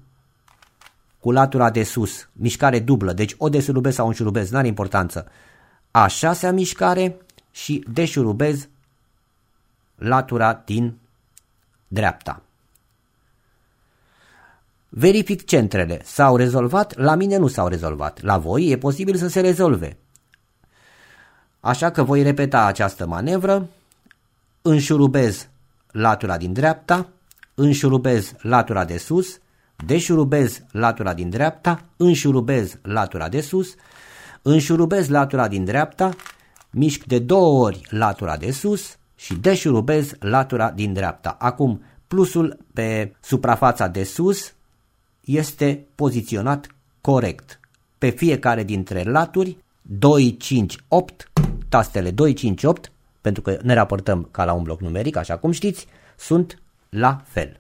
cu 1.19 1.31
latura 1.31 1.69
de 1.69 1.83
sus, 1.83 2.29
mișcare 2.33 2.79
dublă, 2.79 3.13
deci 3.13 3.35
o 3.37 3.49
deșurubez 3.49 3.93
sau 3.93 4.07
înșurubez, 4.07 4.49
n-are 4.49 4.67
importanță, 4.67 5.27
a 5.91 6.07
șasea 6.07 6.51
mișcare 6.51 7.17
și 7.51 7.85
deșurubez 7.91 8.67
latura 9.95 10.61
din 10.65 10.97
dreapta. 11.87 12.42
Verific 14.95 15.45
centrele. 15.45 16.01
S-au 16.03 16.35
rezolvat? 16.35 16.97
La 16.97 17.15
mine 17.15 17.37
nu 17.37 17.47
s-au 17.47 17.67
rezolvat. 17.67 18.21
La 18.21 18.37
voi 18.37 18.69
e 18.69 18.77
posibil 18.77 19.15
să 19.15 19.27
se 19.27 19.39
rezolve. 19.39 19.97
Așa 21.59 21.89
că 21.89 22.03
voi 22.03 22.21
repeta 22.21 22.65
această 22.65 23.07
manevră. 23.07 23.67
Înșurubez 24.61 25.47
latura 25.91 26.37
din 26.37 26.53
dreapta, 26.53 27.07
înșurubez 27.53 28.33
latura 28.41 28.85
de 28.85 28.97
sus, 28.97 29.39
deșurubez 29.85 30.61
latura 30.71 31.13
din 31.13 31.29
dreapta, 31.29 31.85
înșurubez 31.97 32.77
latura 32.81 33.29
de 33.29 33.41
sus, 33.41 33.75
înșurubez 34.41 35.07
latura 35.07 35.47
din 35.47 35.65
dreapta, 35.65 36.09
mișc 36.69 37.03
de 37.03 37.19
două 37.19 37.65
ori 37.65 37.81
latura 37.89 38.37
de 38.37 38.51
sus 38.51 38.97
și 39.15 39.35
deșurubez 39.35 40.11
latura 40.19 40.71
din 40.71 40.93
dreapta. 40.93 41.35
Acum 41.39 41.83
plusul 42.07 42.57
pe 42.73 43.15
suprafața 43.21 43.87
de 43.87 44.03
sus 44.03 44.53
este 45.25 45.85
poziționat 45.95 46.67
corect. 47.01 47.59
Pe 47.97 48.09
fiecare 48.09 48.63
dintre 48.63 49.03
laturi 49.03 49.57
258, 49.81 51.31
tastele 51.69 52.11
258, 52.11 52.91
pentru 53.21 53.41
că 53.41 53.57
ne 53.61 53.73
raportăm 53.73 54.27
ca 54.31 54.45
la 54.45 54.53
un 54.53 54.63
bloc 54.63 54.81
numeric, 54.81 55.15
așa 55.15 55.37
cum 55.37 55.51
știți, 55.51 55.87
sunt 56.17 56.61
la 56.89 57.21
fel. 57.25 57.57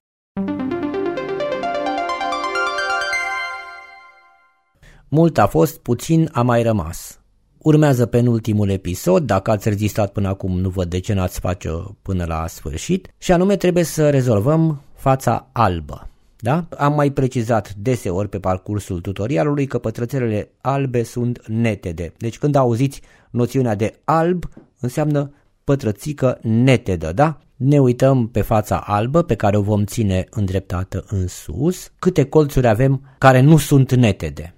Mult 5.07 5.37
a 5.37 5.47
fost, 5.47 5.79
puțin 5.79 6.29
a 6.31 6.41
mai 6.41 6.63
rămas. 6.63 7.19
Urmează 7.57 8.05
penultimul 8.05 8.69
episod, 8.69 9.25
dacă 9.25 9.51
ați 9.51 9.69
rezistat 9.69 10.11
până 10.11 10.27
acum 10.27 10.59
nu 10.59 10.69
văd 10.69 10.89
de 10.89 10.99
ce 10.99 11.13
n-ați 11.13 11.39
face 11.39 11.69
până 12.01 12.25
la 12.25 12.47
sfârșit, 12.47 13.13
și 13.17 13.31
anume 13.31 13.55
trebuie 13.55 13.83
să 13.83 14.09
rezolvăm 14.09 14.81
fața 14.95 15.49
albă. 15.51 16.12
Da? 16.43 16.67
Am 16.77 16.93
mai 16.93 17.11
precizat 17.11 17.73
deseori 17.73 18.29
pe 18.29 18.39
parcursul 18.39 19.01
tutorialului 19.01 19.65
că 19.65 19.77
pătrățelele 19.77 20.51
albe 20.61 21.03
sunt 21.03 21.47
netede. 21.47 22.13
Deci 22.17 22.37
când 22.37 22.55
auziți 22.55 23.01
noțiunea 23.29 23.75
de 23.75 23.99
alb, 24.03 24.45
înseamnă 24.79 25.33
pătrățică 25.63 26.39
netedă, 26.41 27.11
da? 27.11 27.39
Ne 27.55 27.79
uităm 27.79 28.27
pe 28.27 28.41
fața 28.41 28.77
albă 28.77 29.21
pe 29.21 29.35
care 29.35 29.57
o 29.57 29.61
vom 29.61 29.85
ține 29.85 30.25
îndreptată 30.29 31.05
în 31.07 31.27
sus, 31.27 31.91
câte 31.99 32.25
colțuri 32.25 32.67
avem 32.67 33.01
care 33.17 33.39
nu 33.39 33.57
sunt 33.57 33.93
netede. 33.93 34.55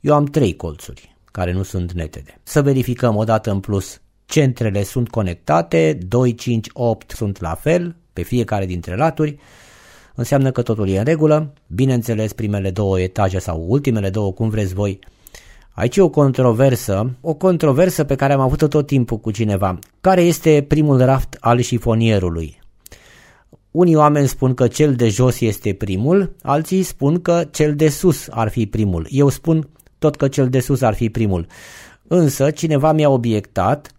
Eu 0.00 0.14
am 0.14 0.24
trei 0.24 0.56
colțuri 0.56 1.16
care 1.24 1.52
nu 1.52 1.62
sunt 1.62 1.92
netede. 1.92 2.40
Să 2.42 2.62
verificăm 2.62 3.16
o 3.16 3.24
dată 3.24 3.50
în 3.50 3.60
plus 3.60 4.00
centrele 4.24 4.82
sunt 4.82 5.08
conectate, 5.08 5.98
2, 6.08 6.34
5, 6.34 6.66
8 6.72 7.10
sunt 7.10 7.40
la 7.40 7.54
fel 7.54 7.96
pe 8.12 8.22
fiecare 8.22 8.66
dintre 8.66 8.96
laturi, 8.96 9.38
înseamnă 10.18 10.50
că 10.50 10.62
totul 10.62 10.88
e 10.88 10.98
în 10.98 11.04
regulă, 11.04 11.52
bineînțeles 11.66 12.32
primele 12.32 12.70
două 12.70 13.00
etaje 13.00 13.38
sau 13.38 13.64
ultimele 13.68 14.10
două, 14.10 14.32
cum 14.32 14.48
vreți 14.48 14.74
voi. 14.74 14.98
Aici 15.70 15.96
e 15.96 16.00
o 16.00 16.08
controversă, 16.08 17.10
o 17.20 17.34
controversă 17.34 18.04
pe 18.04 18.14
care 18.14 18.32
am 18.32 18.40
avut-o 18.40 18.66
tot 18.66 18.86
timpul 18.86 19.18
cu 19.18 19.30
cineva. 19.30 19.78
Care 20.00 20.20
este 20.20 20.64
primul 20.68 20.98
raft 20.98 21.36
al 21.40 21.60
șifonierului? 21.60 22.58
Unii 23.70 23.96
oameni 23.96 24.28
spun 24.28 24.54
că 24.54 24.68
cel 24.68 24.94
de 24.94 25.08
jos 25.08 25.40
este 25.40 25.72
primul, 25.72 26.36
alții 26.42 26.82
spun 26.82 27.20
că 27.20 27.44
cel 27.50 27.74
de 27.74 27.88
sus 27.88 28.26
ar 28.30 28.48
fi 28.48 28.66
primul. 28.66 29.06
Eu 29.10 29.28
spun 29.28 29.68
tot 29.98 30.16
că 30.16 30.28
cel 30.28 30.48
de 30.48 30.60
sus 30.60 30.80
ar 30.80 30.94
fi 30.94 31.10
primul. 31.10 31.46
Însă 32.08 32.50
cineva 32.50 32.92
mi-a 32.92 33.08
obiectat 33.08 33.92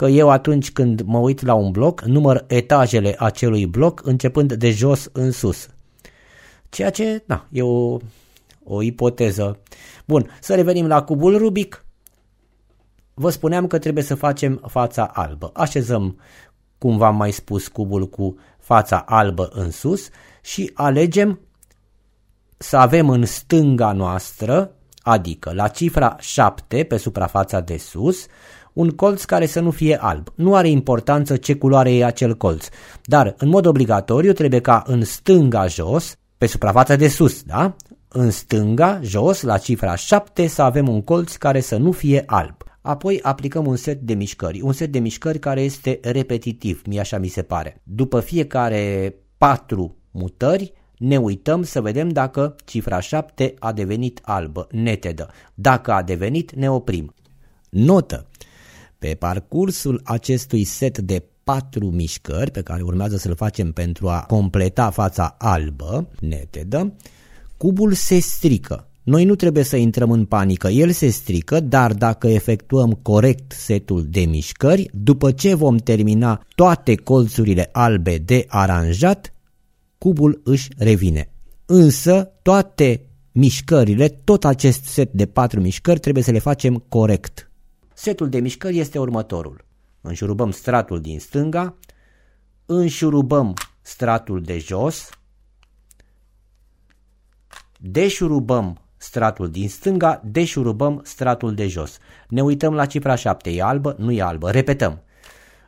că 0.00 0.06
eu 0.06 0.30
atunci 0.30 0.72
când 0.72 1.00
mă 1.00 1.18
uit 1.18 1.42
la 1.42 1.54
un 1.54 1.70
bloc, 1.70 2.00
număr 2.00 2.44
etajele 2.46 3.14
acelui 3.18 3.66
bloc 3.66 4.06
începând 4.06 4.52
de 4.52 4.70
jos 4.70 5.08
în 5.12 5.30
sus. 5.30 5.68
Ceea 6.68 6.90
ce, 6.90 7.22
da, 7.26 7.46
e 7.50 7.62
o, 7.62 7.96
o 8.64 8.82
ipoteză. 8.82 9.58
Bun, 10.06 10.30
să 10.40 10.54
revenim 10.54 10.86
la 10.86 11.02
cubul 11.02 11.38
Rubic. 11.38 11.84
Vă 13.14 13.30
spuneam 13.30 13.66
că 13.66 13.78
trebuie 13.78 14.04
să 14.04 14.14
facem 14.14 14.62
fața 14.66 15.04
albă. 15.04 15.50
Așezăm, 15.54 16.20
cum 16.78 16.96
v-am 16.96 17.16
mai 17.16 17.30
spus, 17.30 17.68
cubul 17.68 18.08
cu 18.08 18.36
fața 18.58 18.98
albă 19.06 19.50
în 19.52 19.70
sus 19.70 20.08
și 20.42 20.70
alegem 20.74 21.40
să 22.56 22.76
avem 22.76 23.08
în 23.08 23.24
stânga 23.24 23.92
noastră, 23.92 24.70
adică 25.02 25.52
la 25.52 25.68
cifra 25.68 26.16
7 26.18 26.84
pe 26.84 26.96
suprafața 26.96 27.60
de 27.60 27.76
sus, 27.76 28.26
un 28.80 28.90
colț 28.90 29.24
care 29.24 29.46
să 29.46 29.60
nu 29.60 29.70
fie 29.70 29.96
alb. 30.00 30.28
Nu 30.34 30.54
are 30.54 30.68
importanță 30.68 31.36
ce 31.36 31.54
culoare 31.54 31.94
e 31.94 32.04
acel 32.04 32.36
colț, 32.36 32.68
dar 33.04 33.34
în 33.38 33.48
mod 33.48 33.66
obligatoriu 33.66 34.32
trebuie 34.32 34.60
ca 34.60 34.82
în 34.86 35.04
stânga 35.04 35.66
jos, 35.66 36.14
pe 36.38 36.46
suprafața 36.46 36.96
de 36.96 37.08
sus, 37.08 37.42
da? 37.42 37.76
În 38.08 38.30
stânga, 38.30 39.00
jos, 39.02 39.42
la 39.42 39.58
cifra 39.58 39.94
7, 39.94 40.46
să 40.46 40.62
avem 40.62 40.88
un 40.88 41.02
colț 41.02 41.34
care 41.34 41.60
să 41.60 41.76
nu 41.76 41.92
fie 41.92 42.22
alb. 42.26 42.56
Apoi 42.80 43.18
aplicăm 43.22 43.66
un 43.66 43.76
set 43.76 44.00
de 44.00 44.14
mișcări, 44.14 44.60
un 44.60 44.72
set 44.72 44.92
de 44.92 44.98
mișcări 44.98 45.38
care 45.38 45.60
este 45.60 46.00
repetitiv, 46.02 46.82
mi 46.86 46.98
așa 46.98 47.18
mi 47.18 47.28
se 47.28 47.42
pare. 47.42 47.80
După 47.82 48.20
fiecare 48.20 49.14
patru 49.38 49.96
mutări, 50.10 50.72
ne 50.98 51.16
uităm 51.16 51.62
să 51.62 51.80
vedem 51.80 52.08
dacă 52.08 52.54
cifra 52.64 53.00
7 53.00 53.54
a 53.58 53.72
devenit 53.72 54.20
albă, 54.22 54.66
netedă. 54.70 55.30
Dacă 55.54 55.92
a 55.92 56.02
devenit, 56.02 56.52
ne 56.54 56.70
oprim. 56.70 57.14
Notă! 57.70 58.30
Pe 59.00 59.14
parcursul 59.18 60.00
acestui 60.04 60.64
set 60.64 60.98
de 60.98 61.24
patru 61.44 61.90
mișcări 61.90 62.50
pe 62.50 62.62
care 62.62 62.82
urmează 62.82 63.16
să-l 63.16 63.34
facem 63.34 63.72
pentru 63.72 64.08
a 64.08 64.24
completa 64.26 64.90
fața 64.90 65.34
albă, 65.38 66.08
netedă, 66.20 66.92
cubul 67.56 67.92
se 67.92 68.18
strică. 68.18 68.88
Noi 69.02 69.24
nu 69.24 69.34
trebuie 69.34 69.64
să 69.64 69.76
intrăm 69.76 70.10
în 70.10 70.24
panică, 70.24 70.68
el 70.68 70.90
se 70.90 71.08
strică, 71.08 71.60
dar 71.60 71.92
dacă 71.92 72.28
efectuăm 72.28 72.92
corect 72.92 73.52
setul 73.52 74.06
de 74.08 74.20
mișcări, 74.20 74.90
după 74.92 75.32
ce 75.32 75.54
vom 75.54 75.76
termina 75.76 76.46
toate 76.54 76.94
colțurile 76.94 77.68
albe 77.72 78.18
de 78.18 78.44
aranjat, 78.48 79.34
cubul 79.98 80.40
își 80.44 80.68
revine. 80.76 81.30
Însă 81.66 82.32
toate 82.42 83.04
mișcările, 83.32 84.08
tot 84.08 84.44
acest 84.44 84.84
set 84.84 85.12
de 85.12 85.26
patru 85.26 85.60
mișcări 85.60 86.00
trebuie 86.00 86.22
să 86.22 86.30
le 86.30 86.38
facem 86.38 86.84
corect. 86.88 87.49
Setul 88.00 88.28
de 88.28 88.40
mișcări 88.40 88.78
este 88.78 88.98
următorul. 88.98 89.64
Înșurubăm 90.00 90.50
stratul 90.50 91.00
din 91.00 91.18
stânga, 91.18 91.74
înșurubăm 92.66 93.54
stratul 93.80 94.42
de 94.42 94.58
jos, 94.58 95.08
deșurubăm 97.78 98.80
stratul 98.96 99.50
din 99.50 99.68
stânga, 99.68 100.22
deșurubăm 100.24 101.00
stratul 101.04 101.54
de 101.54 101.66
jos. 101.66 101.98
Ne 102.28 102.42
uităm 102.42 102.74
la 102.74 102.86
cifra 102.86 103.14
7, 103.14 103.50
e 103.50 103.62
albă? 103.62 103.94
Nu 103.98 104.10
e 104.10 104.22
albă. 104.22 104.50
Repetăm. 104.50 105.02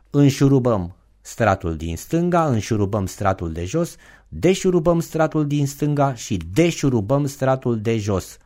Înșurubăm 0.09 0.95
stratul 1.21 1.75
din 1.75 1.97
stânga, 1.97 2.45
înșurubăm 2.47 3.05
stratul 3.05 3.51
de 3.51 3.65
jos, 3.65 3.95
deșurubăm 4.27 4.99
stratul 4.99 5.47
din 5.47 5.67
stânga 5.67 6.13
și 6.13 6.37
deșurubăm 6.53 7.25
stratul 7.25 7.81
de 7.81 7.97
jos. 7.97 8.37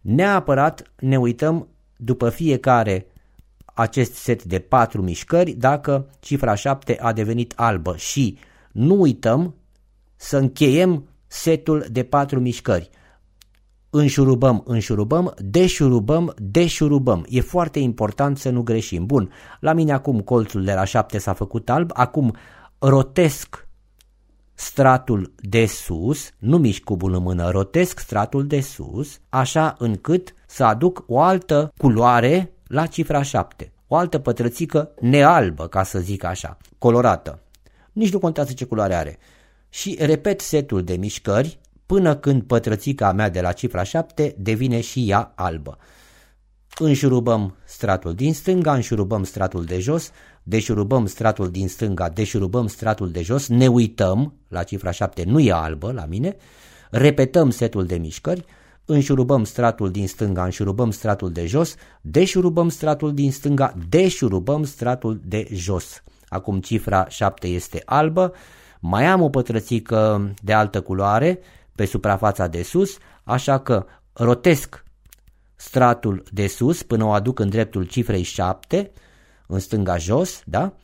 Neapărat 0.00 0.92
ne 0.96 1.16
uităm 1.18 1.71
după 2.04 2.28
fiecare 2.28 3.06
acest 3.64 4.14
set 4.14 4.44
de 4.44 4.58
patru 4.58 5.02
mișcări 5.02 5.52
dacă 5.52 6.08
cifra 6.20 6.54
7 6.54 6.98
a 7.00 7.12
devenit 7.12 7.52
albă 7.56 7.96
și 7.96 8.38
nu 8.72 9.00
uităm 9.00 9.54
să 10.16 10.36
încheiem 10.36 11.08
setul 11.26 11.86
de 11.90 12.02
patru 12.02 12.40
mișcări. 12.40 12.90
Înșurubăm, 13.90 14.62
înșurubăm, 14.66 15.34
deșurubăm, 15.38 16.34
deșurubăm. 16.36 17.24
E 17.28 17.40
foarte 17.40 17.78
important 17.78 18.38
să 18.38 18.50
nu 18.50 18.62
greșim. 18.62 19.06
Bun, 19.06 19.30
la 19.60 19.72
mine 19.72 19.92
acum 19.92 20.20
colțul 20.20 20.64
de 20.64 20.72
la 20.72 20.84
7 20.84 21.18
s-a 21.18 21.32
făcut 21.32 21.70
alb, 21.70 21.90
acum 21.92 22.36
rotesc 22.78 23.68
stratul 24.54 25.32
de 25.36 25.66
sus, 25.66 26.30
nu 26.38 26.58
mișc 26.58 26.82
cubul 26.82 27.14
în 27.14 27.22
mână, 27.22 27.50
rotesc 27.50 27.98
stratul 27.98 28.46
de 28.46 28.60
sus, 28.60 29.20
așa 29.28 29.74
încât 29.78 30.34
să 30.52 30.64
aduc 30.64 31.04
o 31.06 31.20
altă 31.20 31.72
culoare 31.76 32.52
la 32.66 32.86
cifra 32.86 33.22
7. 33.22 33.72
O 33.86 33.96
altă 33.96 34.18
pătrățică 34.18 34.90
nealbă, 35.00 35.68
ca 35.68 35.82
să 35.82 35.98
zic 35.98 36.24
așa, 36.24 36.56
colorată. 36.78 37.40
Nici 37.92 38.12
nu 38.12 38.18
contează 38.18 38.52
ce 38.52 38.64
culoare 38.64 38.94
are. 38.94 39.18
Și 39.68 39.96
repet 40.00 40.40
setul 40.40 40.82
de 40.82 40.96
mișcări 40.96 41.58
până 41.86 42.16
când 42.16 42.42
pătrățica 42.42 43.12
mea 43.12 43.28
de 43.28 43.40
la 43.40 43.52
cifra 43.52 43.82
7 43.82 44.34
devine 44.38 44.80
și 44.80 45.10
ea 45.10 45.32
albă. 45.34 45.78
Înșurubăm 46.78 47.56
stratul 47.64 48.14
din 48.14 48.34
stânga, 48.34 48.74
înșurubăm 48.74 49.24
stratul 49.24 49.64
de 49.64 49.78
jos, 49.78 50.10
deșurubăm 50.42 51.06
stratul 51.06 51.50
din 51.50 51.68
stânga, 51.68 52.08
deșurubăm 52.08 52.66
stratul 52.66 53.10
de 53.10 53.22
jos, 53.22 53.48
ne 53.48 53.66
uităm, 53.66 54.34
la 54.48 54.62
cifra 54.62 54.90
7 54.90 55.24
nu 55.26 55.40
e 55.40 55.52
albă 55.52 55.92
la 55.92 56.04
mine, 56.04 56.36
repetăm 56.90 57.50
setul 57.50 57.86
de 57.86 57.96
mișcări, 57.96 58.44
înșurubăm 58.84 59.44
stratul 59.44 59.90
din 59.90 60.08
stânga, 60.08 60.44
înșurubăm 60.44 60.90
stratul 60.90 61.32
de 61.32 61.46
jos, 61.46 61.74
deșurubăm 62.00 62.68
stratul 62.68 63.14
din 63.14 63.32
stânga, 63.32 63.74
deșurubăm 63.88 64.64
stratul 64.64 65.20
de 65.24 65.48
jos. 65.52 66.02
Acum 66.28 66.60
cifra 66.60 67.08
7 67.08 67.46
este 67.46 67.82
albă, 67.84 68.32
mai 68.80 69.06
am 69.06 69.20
o 69.20 69.28
pătrățică 69.28 70.32
de 70.42 70.52
altă 70.52 70.80
culoare 70.80 71.38
pe 71.74 71.84
suprafața 71.84 72.46
de 72.46 72.62
sus, 72.62 72.96
așa 73.24 73.58
că 73.58 73.86
rotesc 74.12 74.84
stratul 75.54 76.22
de 76.30 76.46
sus 76.46 76.82
până 76.82 77.04
o 77.04 77.10
aduc 77.10 77.38
în 77.38 77.48
dreptul 77.48 77.84
cifrei 77.84 78.22
7, 78.22 78.90
în 79.46 79.58
stânga 79.58 79.96
jos, 79.96 80.42
da? 80.44 80.74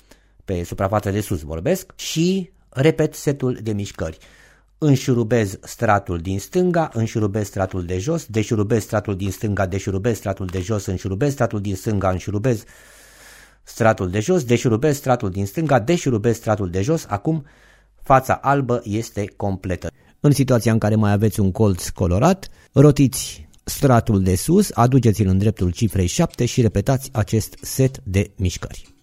pe 0.44 0.62
suprafața 0.62 1.10
de 1.10 1.20
sus 1.20 1.40
vorbesc, 1.40 1.92
și 1.96 2.50
repet 2.68 3.14
setul 3.14 3.58
de 3.62 3.72
mișcări. 3.72 4.18
Înșurubez 4.80 5.58
stratul 5.62 6.18
din 6.18 6.38
stânga, 6.38 6.90
înșurubez 6.92 7.46
stratul 7.46 7.84
de 7.84 7.98
jos, 7.98 8.26
deșurubez 8.26 8.82
stratul 8.82 9.16
din 9.16 9.30
stânga, 9.30 9.66
deșurubez 9.66 10.16
stratul 10.16 10.46
de 10.46 10.60
jos, 10.60 10.86
înșurubez 10.86 11.32
stratul 11.32 11.60
din 11.60 11.76
stânga, 11.76 12.10
înșurubez 12.10 12.64
stratul 13.62 14.10
de 14.10 14.20
jos, 14.20 14.44
deșurubez 14.44 14.96
stratul 14.96 15.30
din 15.30 15.46
stânga, 15.46 15.78
deșurubez 15.78 16.36
stratul 16.36 16.70
de 16.70 16.82
jos, 16.82 17.06
acum 17.08 17.44
fața 18.02 18.34
albă 18.34 18.80
este 18.84 19.32
completă. 19.36 19.90
În 20.20 20.30
situația 20.30 20.72
în 20.72 20.78
care 20.78 20.94
mai 20.94 21.12
aveți 21.12 21.40
un 21.40 21.50
colț 21.50 21.88
colorat, 21.88 22.48
rotiți 22.72 23.48
stratul 23.64 24.22
de 24.22 24.34
sus, 24.34 24.70
aduceți-l 24.72 25.26
în 25.28 25.38
dreptul 25.38 25.70
cifrei 25.70 26.06
7 26.06 26.44
și 26.44 26.60
repetați 26.60 27.10
acest 27.12 27.56
set 27.60 28.00
de 28.04 28.30
mișcări. 28.36 28.97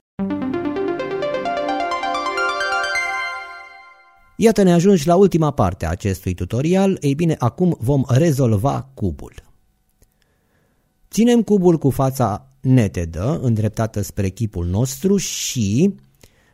Iată 4.38 4.64
ne 4.64 4.74
ajungi 4.74 5.08
la 5.08 5.16
ultima 5.16 5.52
parte 5.52 5.86
a 5.86 5.90
acestui 5.90 6.34
tutorial, 6.34 6.98
ei 7.02 7.16
bine 7.16 7.36
acum 7.40 7.78
vom 7.80 8.04
rezolva 8.08 8.90
cubul. 8.94 9.34
Ținem 11.12 11.42
cubul 11.42 11.78
cu 11.78 11.90
fața 11.90 12.50
netedă, 12.62 13.40
îndreptată 13.42 14.02
spre 14.02 14.30
chipul 14.30 14.66
nostru 14.66 15.18
și 15.18 15.96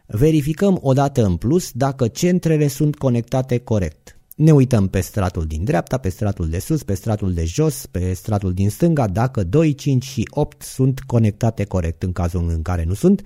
verificăm 0.05 0.79
o 0.81 0.93
dată 0.93 1.25
în 1.25 1.35
plus 1.35 1.71
dacă 1.71 2.07
centrele 2.07 2.67
sunt 2.67 2.95
conectate 2.95 3.57
corect. 3.57 4.15
Ne 4.35 4.51
uităm 4.51 4.87
pe 4.87 4.99
stratul 4.99 5.45
din 5.45 5.63
dreapta, 5.63 5.97
pe 5.97 6.09
stratul 6.09 6.49
de 6.49 6.59
sus, 6.59 6.83
pe 6.83 6.93
stratul 6.93 7.33
de 7.33 7.45
jos, 7.45 7.85
pe 7.85 8.13
stratul 8.13 8.53
din 8.53 8.69
stânga, 8.69 9.07
dacă 9.07 9.43
2, 9.43 9.73
5 9.73 10.03
și 10.03 10.27
8 10.29 10.61
sunt 10.61 10.99
conectate 10.99 11.63
corect. 11.63 12.03
În 12.03 12.11
cazul 12.11 12.49
în 12.49 12.61
care 12.61 12.83
nu 12.83 12.93
sunt, 12.93 13.21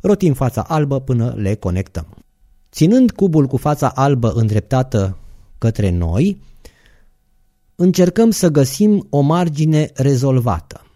rotim 0.00 0.34
fața 0.34 0.62
albă 0.62 1.00
până 1.00 1.34
le 1.36 1.54
conectăm. 1.54 2.25
Ținând 2.76 3.10
cubul 3.10 3.46
cu 3.46 3.56
fața 3.56 3.88
albă 3.88 4.32
îndreptată 4.32 5.18
către 5.58 5.90
noi, 5.90 6.40
încercăm 7.74 8.30
să 8.30 8.48
găsim 8.48 9.06
o 9.10 9.20
margine 9.20 9.90
rezolvată. 9.94 10.86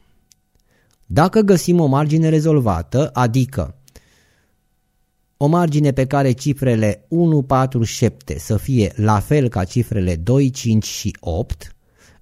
Dacă 1.06 1.40
găsim 1.40 1.80
o 1.80 1.86
margine 1.86 2.28
rezolvată, 2.28 3.10
adică 3.12 3.76
o 5.36 5.46
margine 5.46 5.92
pe 5.92 6.06
care 6.06 6.32
cifrele 6.32 7.04
1, 7.08 7.42
4, 7.42 7.82
7 7.82 8.38
să 8.38 8.56
fie 8.56 8.92
la 8.96 9.20
fel 9.20 9.48
ca 9.48 9.64
cifrele 9.64 10.16
2, 10.16 10.50
5 10.50 10.84
și 10.84 11.16
8, 11.20 11.76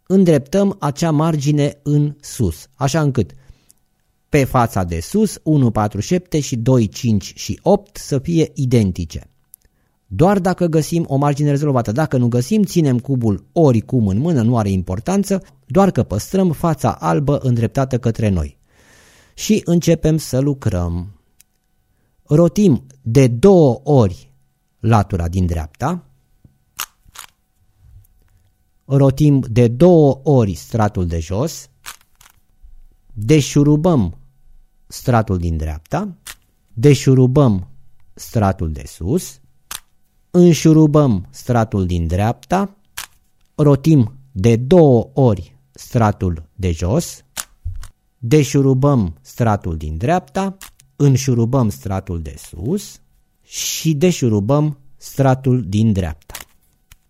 îndreptăm 0.06 0.76
acea 0.80 1.10
margine 1.10 1.78
în 1.82 2.16
sus, 2.20 2.66
așa 2.74 3.00
încât 3.00 3.30
pe 4.28 4.44
fața 4.44 4.84
de 4.84 5.00
sus 5.00 5.38
1, 5.42 5.70
4, 5.70 6.00
7 6.00 6.40
și 6.40 6.56
2, 6.56 6.88
5 6.88 7.32
și 7.36 7.58
8 7.62 7.96
să 7.96 8.18
fie 8.18 8.50
identice. 8.54 9.30
Doar 10.10 10.38
dacă 10.38 10.66
găsim 10.66 11.04
o 11.08 11.16
margine 11.16 11.50
rezolvată. 11.50 11.92
Dacă 11.92 12.16
nu 12.16 12.28
găsim, 12.28 12.62
ținem 12.62 12.98
cubul 12.98 13.46
oricum 13.52 14.06
în 14.06 14.18
mână, 14.18 14.42
nu 14.42 14.56
are 14.56 14.70
importanță, 14.70 15.42
doar 15.66 15.90
că 15.90 16.02
păstrăm 16.02 16.52
fața 16.52 16.92
albă 16.92 17.38
îndreptată 17.38 17.98
către 17.98 18.28
noi. 18.28 18.58
Și 19.34 19.62
începem 19.64 20.16
să 20.16 20.38
lucrăm. 20.38 21.12
Rotim 22.22 22.86
de 23.02 23.26
două 23.26 23.80
ori 23.84 24.32
latura 24.78 25.28
din 25.28 25.46
dreapta, 25.46 26.04
rotim 28.84 29.44
de 29.50 29.68
două 29.68 30.20
ori 30.22 30.54
stratul 30.54 31.06
de 31.06 31.18
jos, 31.18 31.70
deșurubăm 33.12 34.18
stratul 34.86 35.38
din 35.38 35.56
dreapta, 35.56 36.16
deșurubăm 36.72 37.68
stratul 38.14 38.72
de 38.72 38.82
sus, 38.86 39.40
înșurubăm 40.30 41.26
stratul 41.30 41.86
din 41.86 42.06
dreapta, 42.06 42.76
rotim 43.54 44.12
de 44.32 44.56
două 44.56 45.10
ori 45.12 45.56
stratul 45.70 46.48
de 46.54 46.70
jos, 46.70 47.24
deșurubăm 48.18 49.16
stratul 49.20 49.76
din 49.76 49.96
dreapta, 49.96 50.56
înșurubăm 50.96 51.68
stratul 51.68 52.22
de 52.22 52.34
sus 52.38 53.00
și 53.42 53.94
deșurubăm 53.94 54.78
stratul 54.96 55.64
din 55.68 55.92
dreapta. 55.92 56.34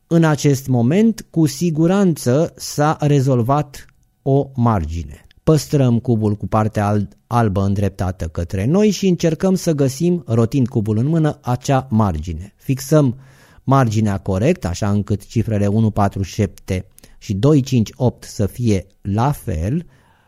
În 0.06 0.24
acest 0.24 0.66
moment, 0.66 1.26
cu 1.30 1.46
siguranță 1.46 2.52
s-a 2.56 2.96
rezolvat 3.00 3.86
o 4.22 4.46
margine. 4.54 5.26
Păstrăm 5.48 5.98
cubul 5.98 6.34
cu 6.36 6.46
partea 6.46 7.08
albă 7.26 7.62
îndreptată 7.62 8.26
către 8.28 8.64
noi 8.64 8.90
și 8.90 9.06
încercăm 9.06 9.54
să 9.54 9.72
găsim, 9.72 10.22
rotind 10.26 10.68
cubul 10.68 10.96
în 10.96 11.06
mână, 11.06 11.38
acea 11.42 11.86
margine. 11.90 12.54
Fixăm 12.56 13.18
marginea 13.64 14.18
corect, 14.18 14.64
așa 14.64 14.90
încât 14.90 15.26
cifrele 15.26 15.66
1, 15.66 15.90
4, 15.90 16.22
7 16.22 16.86
și 17.18 17.34
2, 17.34 17.60
5, 17.60 17.90
8 17.96 18.24
să 18.24 18.46
fie 18.46 18.86
la 19.00 19.30
fel, 19.32 19.86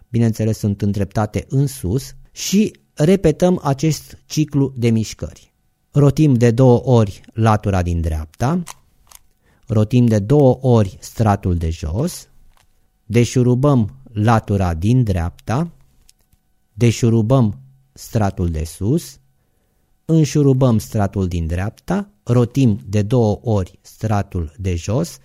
bineînțeles 0.08 0.58
sunt 0.58 0.82
îndreptate 0.82 1.44
în 1.48 1.66
sus 1.66 2.14
și 2.32 2.72
repetăm 2.94 3.60
acest 3.62 4.18
ciclu 4.26 4.72
de 4.76 4.90
mișcări. 4.90 5.52
Rotim 5.90 6.34
de 6.34 6.50
două 6.50 6.82
ori 6.84 7.20
latura 7.32 7.82
din 7.82 8.00
dreapta, 8.00 8.62
rotim 9.66 10.06
de 10.06 10.18
două 10.18 10.58
ori 10.60 10.96
stratul 11.00 11.56
de 11.56 11.70
jos, 11.70 12.28
deșurubăm 13.04 13.99
latura 14.12 14.74
din 14.74 15.02
dreapta, 15.02 15.70
deșurubăm 16.72 17.58
stratul 17.92 18.50
de 18.50 18.64
sus, 18.64 19.18
înșurubăm 20.04 20.78
stratul 20.78 21.28
din 21.28 21.46
dreapta, 21.46 22.11
rotim 22.22 22.80
de 22.88 23.02
două 23.02 23.40
ori 23.42 23.78
stratul 23.80 24.52
de 24.56 24.74
jos, 24.74 25.18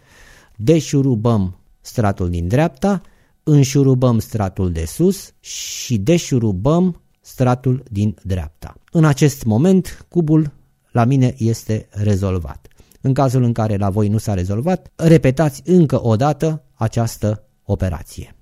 deșurubăm 0.56 1.60
stratul 1.82 2.30
din 2.30 2.48
dreapta, 2.48 3.02
înșurubăm 3.44 4.20
stratul 4.20 4.72
de 4.72 4.86
sus 4.86 5.34
și 5.40 5.98
deșurubăm 5.98 7.02
stratul 7.22 7.84
din 7.92 8.16
dreapta. 8.24 8.76
În 8.92 9.06
acest 9.06 9.44
moment, 9.44 10.06
cubul 10.10 10.54
la 10.92 11.04
mine 11.06 11.36
este 11.38 11.88
rezolvat. 11.90 12.68
În 13.02 13.14
cazul 13.14 13.44
în 13.44 13.54
care 13.54 13.78
la 13.78 13.90
voi 13.90 14.08
nu 14.08 14.18
s-a 14.18 14.34
rezolvat, 14.34 14.92
repetați 14.96 15.62
încă 15.66 16.04
o 16.04 16.16
dată 16.16 16.64
această 16.74 17.44
operație. 17.64 18.35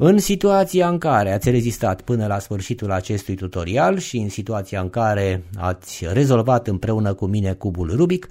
În 0.00 0.18
situația 0.18 0.88
în 0.88 0.98
care 0.98 1.32
ați 1.32 1.50
rezistat 1.50 2.00
până 2.00 2.26
la 2.26 2.38
sfârșitul 2.38 2.90
acestui 2.90 3.34
tutorial 3.34 3.98
și 3.98 4.16
în 4.16 4.28
situația 4.28 4.80
în 4.80 4.90
care 4.90 5.42
ați 5.56 6.06
rezolvat 6.12 6.66
împreună 6.66 7.14
cu 7.14 7.26
mine 7.26 7.52
cubul 7.52 7.96
Rubik, 7.96 8.28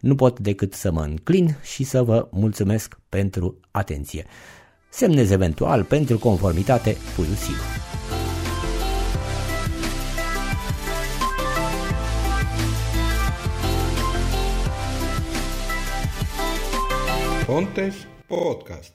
nu 0.00 0.14
pot 0.14 0.38
decât 0.38 0.74
să 0.74 0.92
mă 0.92 1.00
înclin 1.00 1.56
și 1.62 1.84
să 1.84 2.02
vă 2.02 2.28
mulțumesc 2.30 2.98
pentru 3.08 3.60
atenție. 3.70 4.26
Semnez 4.88 5.30
eventual 5.30 5.84
pentru 5.84 6.18
conformitate 6.18 6.96
puiul 7.14 7.34
sigur. 7.34 7.64
Pontes 17.46 17.94
Podcast 18.26 18.92